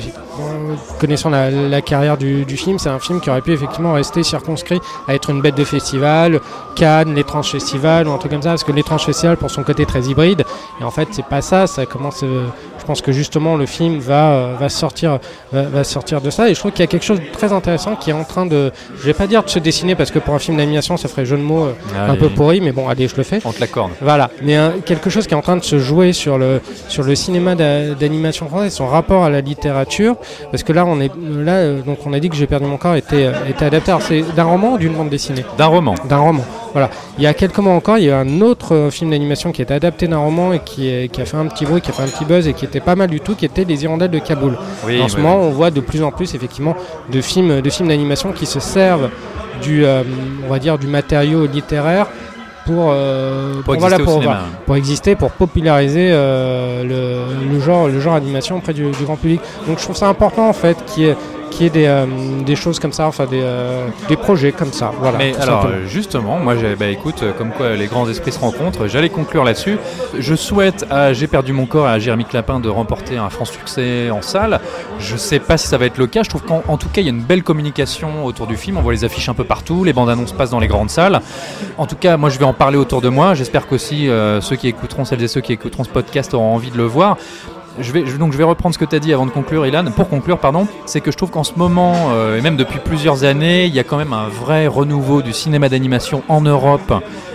connaissant 0.99 1.29
la, 1.31 1.49
la 1.49 1.81
carrière 1.81 2.17
du, 2.17 2.45
du 2.45 2.55
film, 2.55 2.77
c'est 2.77 2.89
un 2.89 2.99
film 2.99 3.19
qui 3.19 3.31
aurait 3.31 3.41
pu 3.41 3.51
effectivement 3.51 3.93
rester 3.93 4.21
circonscrit 4.21 4.79
à 5.07 5.15
être 5.15 5.31
une 5.31 5.41
bête 5.41 5.55
de 5.55 5.63
festival, 5.63 6.39
Cannes, 6.75 7.15
l'étrange 7.15 7.49
festival 7.51 8.07
ou 8.07 8.11
un 8.11 8.17
truc 8.19 8.31
comme 8.31 8.43
ça, 8.43 8.49
parce 8.49 8.63
que 8.63 8.71
l'étrange 8.71 9.05
festival 9.05 9.37
pour 9.37 9.49
son 9.49 9.63
côté 9.63 9.87
très 9.87 10.01
hybride, 10.03 10.43
et 10.79 10.83
en 10.83 10.91
fait 10.91 11.07
c'est 11.11 11.25
pas 11.25 11.41
ça, 11.41 11.65
ça 11.65 11.87
commence, 11.87 12.21
euh, 12.21 12.45
je 12.85 12.87
pense 12.87 13.01
que 13.01 13.11
justement 13.11 13.55
le 13.55 13.65
film 13.65 13.97
va, 13.97 14.29
euh, 14.31 14.53
va, 14.59 14.69
sortir, 14.69 15.17
va, 15.51 15.63
va 15.63 15.83
sortir 15.83 16.21
de 16.21 16.29
ça, 16.29 16.49
et 16.49 16.53
je 16.53 16.59
trouve 16.59 16.71
qu'il 16.71 16.81
y 16.81 16.83
a 16.83 16.87
quelque 16.87 17.03
chose 17.03 17.19
de 17.19 17.25
très 17.33 17.51
intéressant 17.51 17.95
qui 17.95 18.11
est 18.11 18.13
en 18.13 18.23
train 18.23 18.45
de, 18.45 18.71
je 18.99 19.05
vais 19.07 19.15
pas 19.15 19.25
dire 19.25 19.43
de 19.43 19.49
se 19.49 19.57
dessiner, 19.57 19.95
parce 19.95 20.11
que 20.11 20.19
pour 20.19 20.35
un 20.35 20.39
film 20.39 20.57
d'animation 20.57 20.95
ça 20.95 21.07
ferait 21.07 21.25
jeu 21.25 21.35
de 21.35 21.41
mots 21.41 21.65
euh, 21.65 21.73
un 22.11 22.15
peu 22.15 22.29
pourri, 22.29 22.61
mais 22.61 22.71
bon 22.71 22.87
allez 22.87 23.07
je 23.07 23.15
le 23.17 23.23
fais. 23.23 23.39
On 23.43 23.51
te 23.51 23.59
l'accorde. 23.59 23.89
Voilà, 24.01 24.29
mais 24.43 24.55
euh, 24.55 24.69
quelque 24.85 25.09
chose 25.09 25.25
qui 25.25 25.33
est 25.33 25.37
en 25.37 25.41
train 25.41 25.57
de 25.57 25.63
se 25.63 25.79
jouer 25.79 26.13
sur 26.13 26.37
le, 26.37 26.61
sur 26.89 27.01
le 27.01 27.15
cinéma 27.15 27.55
d'a- 27.55 27.95
d'animation 27.95 28.47
français, 28.47 28.69
son 28.69 28.85
rapport 28.85 29.23
à 29.23 29.31
la 29.31 29.41
littérature, 29.41 30.15
parce 30.51 30.61
que 30.61 30.71
là 30.71 30.85
on 30.85 30.99
est 31.01 31.11
là 31.15 31.53
euh, 31.53 31.81
donc 31.81 31.97
on 32.05 32.13
a 32.13 32.19
dit 32.19 32.29
que 32.29 32.35
j'ai 32.35 32.45
perdu 32.45 32.67
mon 32.67 32.77
corps 32.77 32.93
était, 32.95 33.31
était 33.49 33.65
adapté. 33.65 33.89
Alors 33.89 34.03
c'est 34.03 34.21
d'un 34.35 34.43
roman 34.43 34.73
ou 34.73 34.77
d'une 34.77 34.93
bande 34.93 35.09
dessinée? 35.09 35.43
D'un 35.57 35.65
roman. 35.65 35.95
D'un 36.07 36.17
roman. 36.17 36.43
Voilà. 36.75 36.89
Il 37.17 37.23
y 37.23 37.27
a 37.27 37.33
quelques 37.33 37.57
mois 37.59 37.73
encore, 37.73 37.97
il 37.97 38.03
y 38.03 38.11
a 38.11 38.19
un 38.19 38.41
autre 38.41 38.75
euh, 38.75 38.91
film 38.91 39.09
d'animation 39.11 39.51
qui 39.53 39.61
est 39.61 39.71
adapté 39.71 40.07
d'un 40.07 40.17
roman 40.17 40.51
et 40.51 40.59
qui, 40.59 40.89
est- 40.89 41.07
qui 41.11 41.21
a 41.21 41.25
fait 41.25 41.37
un 41.37 41.45
petit 41.47 41.65
bruit, 41.65 41.79
qui 41.81 41.89
a 41.89 41.93
fait 41.93 42.03
un 42.03 42.07
petit 42.07 42.25
buzz 42.25 42.47
et 42.49 42.53
qui 42.53 42.65
était 42.65 42.81
pas 42.81 42.95
mal 42.95 43.09
du 43.09 43.21
tout, 43.21 43.33
qui 43.33 43.45
était 43.45 43.63
Les 43.63 43.83
Hirondelles 43.83 44.11
de 44.11 44.19
Kaboul. 44.19 44.57
Oui, 44.85 45.01
en 45.01 45.07
ce 45.07 45.15
oui, 45.15 45.21
moment, 45.23 45.37
on 45.37 45.49
voit 45.51 45.71
de 45.71 45.79
plus 45.79 46.03
en 46.03 46.11
plus 46.11 46.35
effectivement 46.35 46.75
de 47.11 47.21
films, 47.21 47.61
de 47.61 47.69
films 47.69 47.87
d'animation 47.87 48.33
qui 48.33 48.45
se 48.45 48.59
servent 48.59 49.09
du, 49.63 49.85
euh, 49.85 50.03
on 50.45 50.49
va 50.51 50.59
dire, 50.59 50.77
du 50.77 50.87
matériau 50.87 51.45
littéraire 51.47 52.07
pour, 52.65 52.89
euh, 52.91 53.61
Pour 53.63 53.75
exister 53.75 54.03
pour, 54.03 54.13
cinéma. 54.13 54.23
voilà, 54.25 54.45
pour 54.65 54.75
exister, 54.75 55.15
pour 55.15 55.31
populariser 55.31 56.09
euh, 56.11 56.83
le, 56.83 57.53
le 57.53 57.59
genre, 57.61 57.87
le 57.87 57.99
genre 58.01 58.15
animation 58.15 58.57
auprès 58.57 58.73
du, 58.73 58.89
du 58.91 59.03
grand 59.05 59.15
public. 59.15 59.39
Donc 59.67 59.77
je 59.79 59.83
trouve 59.83 59.95
ça 59.95 60.07
important 60.09 60.49
en 60.49 60.53
fait 60.53 60.75
qu'il 60.87 61.03
y 61.03 61.07
ait, 61.07 61.15
qu'il 61.55 61.63
y 61.63 61.67
ait 61.67 61.69
des, 61.69 61.85
euh, 61.85 62.05
des 62.45 62.55
choses 62.55 62.79
comme 62.79 62.91
ça, 62.91 63.07
enfin 63.07 63.25
des, 63.25 63.41
euh, 63.41 63.87
des 64.09 64.17
projets 64.17 64.51
comme 64.51 64.73
ça. 64.73 64.91
Voilà. 64.99 65.17
Mais 65.17 65.33
alors 65.37 65.61
simplement. 65.61 65.83
euh, 65.83 65.87
justement, 65.87 66.37
moi 66.39 66.55
j'ai 66.57 66.75
bah 66.75 66.87
écoute, 66.87 67.23
comme 67.37 67.51
quoi 67.51 67.75
les 67.75 67.87
grands 67.87 68.07
esprits 68.09 68.31
se 68.33 68.39
rencontrent, 68.39 68.87
j'allais 68.87 69.09
conclure 69.09 69.43
là-dessus. 69.43 69.77
Je 70.17 70.35
souhaite 70.35 70.85
à 70.89 71.13
J'ai 71.13 71.27
perdu 71.27 71.53
mon 71.53 71.65
corps 71.65 71.87
et 71.87 71.91
à 71.91 71.99
Jérémy 71.99 72.25
Clapin 72.25 72.59
de 72.59 72.69
remporter 72.69 73.17
un 73.17 73.29
franc 73.29 73.45
succès 73.45 74.09
en 74.11 74.21
salle. 74.21 74.59
Je 74.99 75.15
sais 75.15 75.39
pas 75.39 75.57
si 75.57 75.67
ça 75.67 75.77
va 75.77 75.85
être 75.85 75.97
le 75.97 76.07
cas, 76.07 76.23
je 76.23 76.29
trouve 76.29 76.43
qu'en 76.43 76.61
en 76.67 76.77
tout 76.77 76.89
cas 76.89 77.01
il 77.01 77.05
y 77.05 77.07
a 77.07 77.11
une 77.11 77.23
belle 77.23 77.43
communication 77.43 78.25
autour 78.25 78.47
du 78.47 78.57
film, 78.57 78.77
on 78.77 78.81
voit 78.81 78.93
les 78.93 79.05
affiches 79.05 79.29
un 79.29 79.33
peu 79.33 79.45
partout, 79.45 79.83
les 79.83 79.93
bandes 79.93 80.09
annonces 80.09 80.33
passent 80.33 80.49
dans 80.51 80.59
les 80.59 80.67
grandes 80.67 80.89
salles. 80.89 81.21
En 81.77 81.85
tout 81.85 81.95
cas, 81.95 82.17
moi 82.17 82.29
je 82.29 82.37
vais 82.37 82.45
en 82.45 82.53
parler 82.53 82.77
autour 82.77 83.01
de 83.01 83.09
moi, 83.09 83.33
j'espère 83.33 83.67
qu'aussi 83.67 84.09
euh, 84.09 84.41
ceux 84.41 84.55
qui 84.57 84.67
écouteront, 84.67 85.05
celles 85.05 85.23
et 85.23 85.27
ceux 85.27 85.41
qui 85.41 85.53
écouteront 85.53 85.83
ce 85.83 85.89
podcast 85.89 86.33
auront 86.33 86.53
envie 86.53 86.71
de 86.71 86.77
le 86.77 86.85
voir. 86.85 87.17
Je 87.79 87.91
vais, 87.91 88.03
donc 88.03 88.31
je 88.31 88.37
vais 88.37 88.43
reprendre 88.43 88.73
ce 88.73 88.79
que 88.79 88.85
tu 88.85 88.95
as 88.95 88.99
dit 88.99 89.13
avant 89.13 89.25
de 89.25 89.31
conclure, 89.31 89.65
Ilan. 89.65 89.83
Pour 89.91 90.07
conclure, 90.07 90.37
pardon, 90.37 90.67
c'est 90.85 91.01
que 91.01 91.11
je 91.11 91.17
trouve 91.17 91.29
qu'en 91.29 91.43
ce 91.43 91.53
moment, 91.57 92.11
euh, 92.11 92.37
et 92.37 92.41
même 92.41 92.55
depuis 92.55 92.79
plusieurs 92.79 93.25
années, 93.25 93.65
il 93.65 93.73
y 93.75 93.79
a 93.79 93.83
quand 93.83 93.97
même 93.97 94.13
un 94.13 94.29
vrai 94.29 94.67
renouveau 94.67 95.21
du 95.21 95.33
cinéma 95.33 95.67
d'animation 95.67 96.23
en 96.29 96.41
Europe 96.41 96.93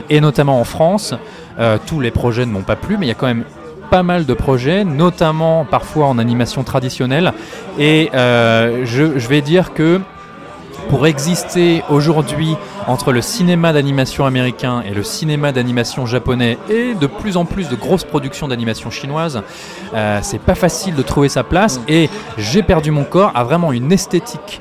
et 0.09 0.21
notamment 0.21 0.59
en 0.59 0.65
France. 0.65 1.15
Euh, 1.59 1.77
tous 1.85 2.01
les 2.01 2.11
projets 2.11 2.47
ne 2.47 2.53
m'ont 2.53 2.63
pas 2.63 2.77
plu, 2.77 2.97
mais 2.97 3.05
il 3.05 3.09
y 3.09 3.13
a 3.13 3.17
quand 3.17 3.27
même 3.27 3.45
pas 3.91 4.03
mal 4.03 4.25
de 4.25 4.33
projets, 4.33 4.85
notamment 4.85 5.67
parfois 5.67 6.07
en 6.07 6.17
animation 6.17 6.63
traditionnelle. 6.63 7.33
Et 7.79 8.11
euh, 8.15 8.87
je 8.87 9.29
vais 9.29 9.43
dire 9.43 9.75
que 9.75 10.01
pour 10.91 11.07
exister 11.07 11.85
aujourd'hui 11.89 12.57
entre 12.89 13.13
le 13.13 13.23
cinéma 13.23 13.73
d'animation 13.73 14.27
américain 14.27 14.83
et 14.85 14.93
le 14.93 15.05
cinéma 15.05 15.53
d'animation 15.53 16.05
japonais 16.05 16.59
et 16.69 16.95
de 16.95 17.07
plus 17.07 17.37
en 17.37 17.45
plus 17.45 17.69
de 17.69 17.77
grosses 17.77 18.03
productions 18.03 18.49
d'animation 18.49 18.91
chinoise, 18.91 19.41
euh, 19.95 20.19
c'est 20.23 20.41
pas 20.41 20.57
facile 20.57 20.97
de 20.97 21.03
trouver 21.03 21.29
sa 21.29 21.45
place 21.45 21.81
et 21.87 22.11
J'ai 22.39 22.65
perdu 22.65 22.91
mon 22.91 23.05
corps 23.05 23.31
a 23.37 23.45
vraiment 23.45 23.73
une 23.73 23.93
esthétique 23.93 24.61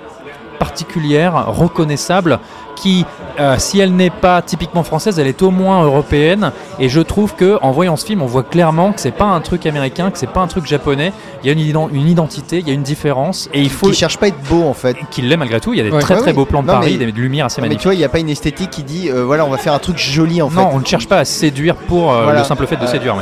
particulière, 0.60 1.48
reconnaissable, 1.48 2.40
qui, 2.82 3.06
euh, 3.40 3.56
si 3.58 3.80
elle 3.80 3.94
n'est 3.96 4.10
pas 4.10 4.42
typiquement 4.42 4.84
française, 4.84 5.20
elle 5.20 5.28
est 5.28 5.42
au 5.42 5.52
moins 5.52 5.84
européenne. 5.84 6.52
Et 6.80 6.90
je 6.90 7.02
trouve 7.02 7.36
que 7.36 7.58
en 7.62 7.72
voyant 7.72 7.96
ce 7.96 8.06
film, 8.06 8.22
on 8.22 8.26
voit 8.26 8.44
clairement 8.44 8.92
que 8.92 9.00
c'est 9.02 9.12
pas 9.12 9.26
un 9.26 9.42
truc 9.42 9.66
américain, 9.66 10.12
que 10.12 10.18
c'est 10.18 10.28
pas 10.32 10.40
un 10.42 10.48
truc 10.48 10.66
japonais. 10.66 11.12
Il 11.44 11.48
y 11.48 11.50
a 11.50 11.54
une, 11.54 11.60
ident- 11.60 11.90
une 11.94 12.08
identité, 12.08 12.60
il 12.60 12.68
y 12.68 12.72
a 12.72 12.74
une 12.74 12.84
différence, 12.84 13.50
et 13.54 13.62
il 13.62 13.70
faut 13.70 13.88
Qui 13.88 13.96
cherche 13.96 14.18
pas 14.18 14.26
à 14.28 14.30
être 14.30 14.42
beau 14.50 14.64
en 14.64 14.74
fait. 14.74 14.96
qu'il 15.12 15.28
l'ait 15.30 15.38
malgré 15.38 15.60
tout. 15.60 15.74
Il 15.74 15.78
y 15.78 15.82
a 15.82 15.84
des 15.84 15.92
Ouais. 15.92 16.00
très 16.02 16.16
Ouais, 16.16 16.22
très 16.22 16.32
oui. 16.32 16.36
beaux 16.36 16.46
plans 16.46 16.62
de 16.62 16.68
Non, 16.68 16.74
Paris, 16.74 16.98
mais- 17.00 17.06
des 17.06 17.12
lumières 17.12 17.46
assez 17.48 17.62
Mais 17.62 17.68
tu 17.68 17.70
magnifiques. 17.70 17.84
vois, 17.86 17.94
il 17.96 17.98
n'y 18.00 18.04
a 18.04 18.10
pas 18.10 18.20
une 18.20 18.30
esthétique 18.30 18.70
qui 18.70 18.84
dit 18.84 19.10
euh, 19.10 19.24
voilà, 19.26 19.46
on 19.46 19.50
va 19.50 19.58
faire 19.58 19.74
un 19.74 19.80
truc 19.80 19.98
joli 19.98 20.42
en 20.42 20.50
fait. 20.50 20.56
Non, 20.56 20.70
on 20.74 20.80
ne 20.80 20.86
cherche 20.86 21.08
pas 21.08 21.18
à 21.20 21.26
séduire 21.26 21.76
pour 21.76 22.12
euh, 22.14 22.24
Voilà. 22.24 22.40
le 22.40 22.46
simple 22.46 22.66
fait 22.68 22.78
de 22.78 22.86
séduire. 22.86 23.16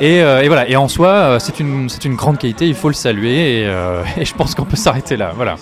Et, 0.00 0.16
et 0.18 0.46
voilà. 0.48 0.68
Et 0.68 0.76
en 0.76 0.88
soi, 0.88 1.36
c'est 1.40 1.60
une, 1.60 1.88
c'est 1.88 2.04
une 2.04 2.14
grande 2.16 2.38
qualité. 2.38 2.66
Il 2.66 2.74
faut 2.74 2.88
le 2.88 2.94
saluer. 2.94 3.60
Et, 3.60 3.64
et 4.20 4.24
je 4.24 4.34
pense 4.34 4.54
qu'on 4.54 4.64
peut 4.64 4.76
s'arrêter 4.76 5.16
là. 5.16 5.32
Voilà. 5.36 5.54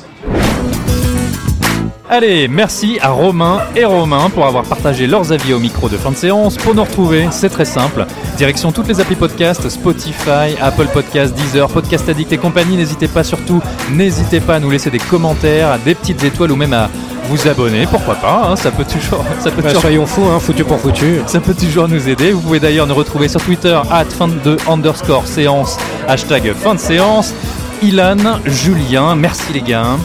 Allez, 2.14 2.46
merci 2.46 2.98
à 3.00 3.08
Romain 3.08 3.62
et 3.74 3.86
Romain 3.86 4.28
pour 4.28 4.44
avoir 4.44 4.64
partagé 4.64 5.06
leurs 5.06 5.32
avis 5.32 5.54
au 5.54 5.58
micro 5.58 5.88
de 5.88 5.96
fin 5.96 6.10
de 6.10 6.16
séance. 6.16 6.58
Pour 6.58 6.74
nous 6.74 6.84
retrouver, 6.84 7.28
c'est 7.30 7.48
très 7.48 7.64
simple. 7.64 8.04
Direction 8.36 8.70
toutes 8.70 8.88
les 8.88 9.00
applis 9.00 9.16
podcast, 9.16 9.66
Spotify, 9.70 10.54
Apple 10.60 10.88
Podcast, 10.92 11.34
Deezer, 11.34 11.70
Podcast 11.70 12.06
Addict 12.10 12.30
et 12.30 12.36
compagnie. 12.36 12.76
N'hésitez 12.76 13.08
pas 13.08 13.24
surtout, 13.24 13.62
n'hésitez 13.90 14.40
pas 14.40 14.56
à 14.56 14.60
nous 14.60 14.68
laisser 14.68 14.90
des 14.90 14.98
commentaires, 14.98 15.78
des 15.86 15.94
petites 15.94 16.22
étoiles 16.22 16.52
ou 16.52 16.56
même 16.56 16.74
à 16.74 16.90
vous 17.30 17.48
abonner. 17.48 17.86
Pourquoi 17.86 18.16
pas 18.16 18.50
hein, 18.50 18.56
Ça 18.56 18.70
peut 18.72 18.84
toujours, 18.84 19.24
ça 19.40 19.50
peut 19.50 19.62
Bah, 19.62 19.68
toujours 19.68 19.80
soyons 19.80 20.04
fous, 20.04 20.26
hein, 20.26 20.38
foutu 20.38 20.64
pour 20.64 20.80
foutu. 20.80 21.22
ça 21.26 21.40
peut 21.40 21.54
toujours 21.54 21.88
nous 21.88 22.10
aider. 22.10 22.32
Vous 22.32 22.42
pouvez 22.42 22.60
d'ailleurs 22.60 22.86
nous 22.86 22.94
retrouver 22.94 23.28
sur 23.28 23.40
Twitter, 23.40 23.80
at 23.90 24.04
fin 24.04 24.28
de 24.28 24.58
underscore 24.68 25.26
séance, 25.26 25.78
hashtag 26.06 26.52
fin 26.52 26.74
de 26.74 26.80
séance. 26.80 27.32
Ilan, 27.80 28.38
Julien, 28.44 29.16
merci 29.16 29.50
les 29.54 29.62
gars. 29.62 29.96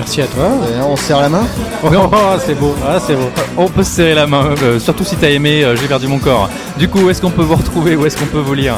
Merci 0.00 0.22
à 0.22 0.26
toi. 0.26 0.48
On 0.88 0.96
se 0.96 1.04
serre 1.04 1.20
la 1.20 1.28
main 1.28 1.46
Oh, 1.84 1.88
c'est 2.44 2.54
beau, 2.58 2.74
ah, 2.86 2.98
c'est 3.06 3.14
beau. 3.14 3.30
On 3.56 3.68
peut 3.68 3.82
se 3.82 3.90
serrer 3.90 4.14
la 4.14 4.26
main, 4.26 4.46
euh, 4.62 4.78
surtout 4.78 5.04
si 5.04 5.16
t'as 5.16 5.28
aimé 5.28 5.62
euh, 5.62 5.76
J'ai 5.76 5.86
perdu 5.86 6.08
mon 6.08 6.18
corps. 6.18 6.48
Du 6.78 6.88
coup, 6.88 7.00
où 7.00 7.10
est-ce 7.10 7.20
qu'on 7.20 7.30
peut 7.30 7.42
vous 7.42 7.56
retrouver 7.56 7.96
Où 7.96 8.06
est-ce 8.06 8.16
qu'on 8.16 8.24
peut 8.26 8.38
vous 8.38 8.54
lire? 8.54 8.74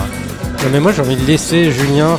Non, 0.64 0.68
mais 0.72 0.78
moi 0.78 0.92
j'ai 0.94 1.00
envie 1.02 1.16
de 1.16 1.26
laisser 1.26 1.72
Julien 1.72 2.18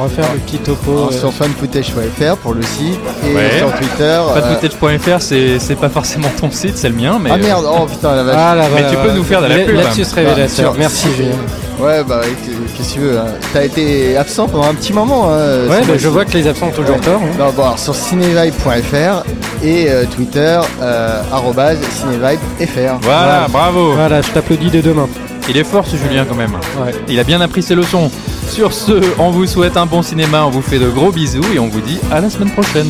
refaire 0.00 0.24
le 0.32 0.40
petit 0.40 0.58
topo. 0.58 0.90
Alors, 0.92 1.08
euh, 1.12 1.18
Sur 1.18 1.32
fanfootage.fr 1.32 2.36
pour 2.42 2.54
le 2.54 2.62
site 2.62 2.98
et 3.28 3.32
Ouais. 3.34 3.58
sur 3.58 3.72
Twitter. 3.74 4.02
euh, 4.02 5.18
c'est 5.20 5.58
c'est 5.60 5.76
pas 5.76 5.88
forcément 5.88 6.28
ton 6.40 6.50
site, 6.50 6.76
c'est 6.76 6.88
le 6.88 6.96
mien, 6.96 7.18
mais. 7.22 7.30
Ah 7.32 7.36
merde, 7.36 7.64
oh 7.68 7.86
putain 7.86 8.16
la 8.16 8.24
vache. 8.24 8.34
Ah, 8.36 8.54
là, 8.56 8.62
Mais 8.64 8.68
voilà, 8.70 8.88
tu 8.88 8.94
peux 8.96 9.02
voilà. 9.02 9.14
nous 9.14 9.24
faire 9.24 9.40
de 9.42 9.46
la 9.46 9.56
La- 9.58 9.64
pub. 9.64 9.76
Lapsus 9.76 10.06
révélateur. 10.14 10.72
Bah, 10.72 10.78
Merci 10.80 11.06
Julien. 11.16 11.30
Ouais, 11.78 12.02
bah 12.04 12.20
ouais, 12.20 12.32
qu'est-ce 12.74 12.88
que 12.88 12.94
tu 12.94 13.00
veux 13.00 13.18
hein. 13.18 13.26
T'as 13.52 13.64
été 13.64 14.16
absent 14.16 14.48
pendant 14.48 14.64
un 14.68 14.74
petit 14.74 14.92
moment. 14.94 15.28
Hein, 15.30 15.66
Ouais, 15.68 15.82
bah, 15.86 15.94
je 15.98 16.08
vois 16.08 16.24
que 16.24 16.32
les 16.32 16.46
absents 16.46 16.68
ont 16.68 16.70
toujours 16.70 17.00
tort. 17.00 17.20
hein. 17.22 17.36
Non, 17.38 17.50
bon, 17.52 17.62
alors, 17.64 17.78
sur 17.78 17.94
cinevibe.fr 17.94 19.24
et 19.62 19.86
euh, 19.90 20.04
Twitter, 20.06 20.58
euh, 20.80 21.22
arrobase 21.32 21.78
cinevibefr. 22.00 22.98
Voilà, 23.02 23.46
bravo. 23.50 23.92
Voilà, 23.92 24.22
je 24.22 24.30
t'applaudis 24.30 24.70
de 24.70 24.80
demain. 24.80 25.06
Il 25.48 25.56
est 25.58 25.64
fort 25.64 25.84
ce 25.86 25.96
Julien 25.96 26.24
quand 26.28 26.34
même. 26.34 26.52
Ouais. 26.84 26.92
Il 27.08 27.20
a 27.20 27.24
bien 27.24 27.40
appris 27.42 27.62
ses 27.62 27.74
leçons. 27.74 28.10
Sur 28.48 28.72
ce, 28.72 28.92
on 29.18 29.30
vous 29.30 29.46
souhaite 29.46 29.76
un 29.76 29.86
bon 29.86 30.02
cinéma, 30.02 30.44
on 30.46 30.50
vous 30.50 30.62
fait 30.62 30.78
de 30.78 30.88
gros 30.88 31.12
bisous 31.12 31.44
et 31.54 31.58
on 31.58 31.68
vous 31.68 31.80
dit 31.80 31.98
à 32.10 32.20
la 32.20 32.30
semaine 32.30 32.50
prochaine. 32.50 32.86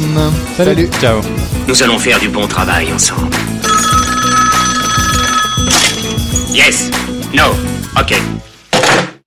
Salut. 0.56 0.88
Ciao. 1.00 1.20
Nous 1.66 1.82
allons 1.82 1.98
faire 1.98 2.18
du 2.20 2.28
bon 2.28 2.46
travail 2.46 2.86
ensemble. 2.94 3.28
Yes. 6.54 6.90
No. 7.34 7.44
Ok. 7.98 8.14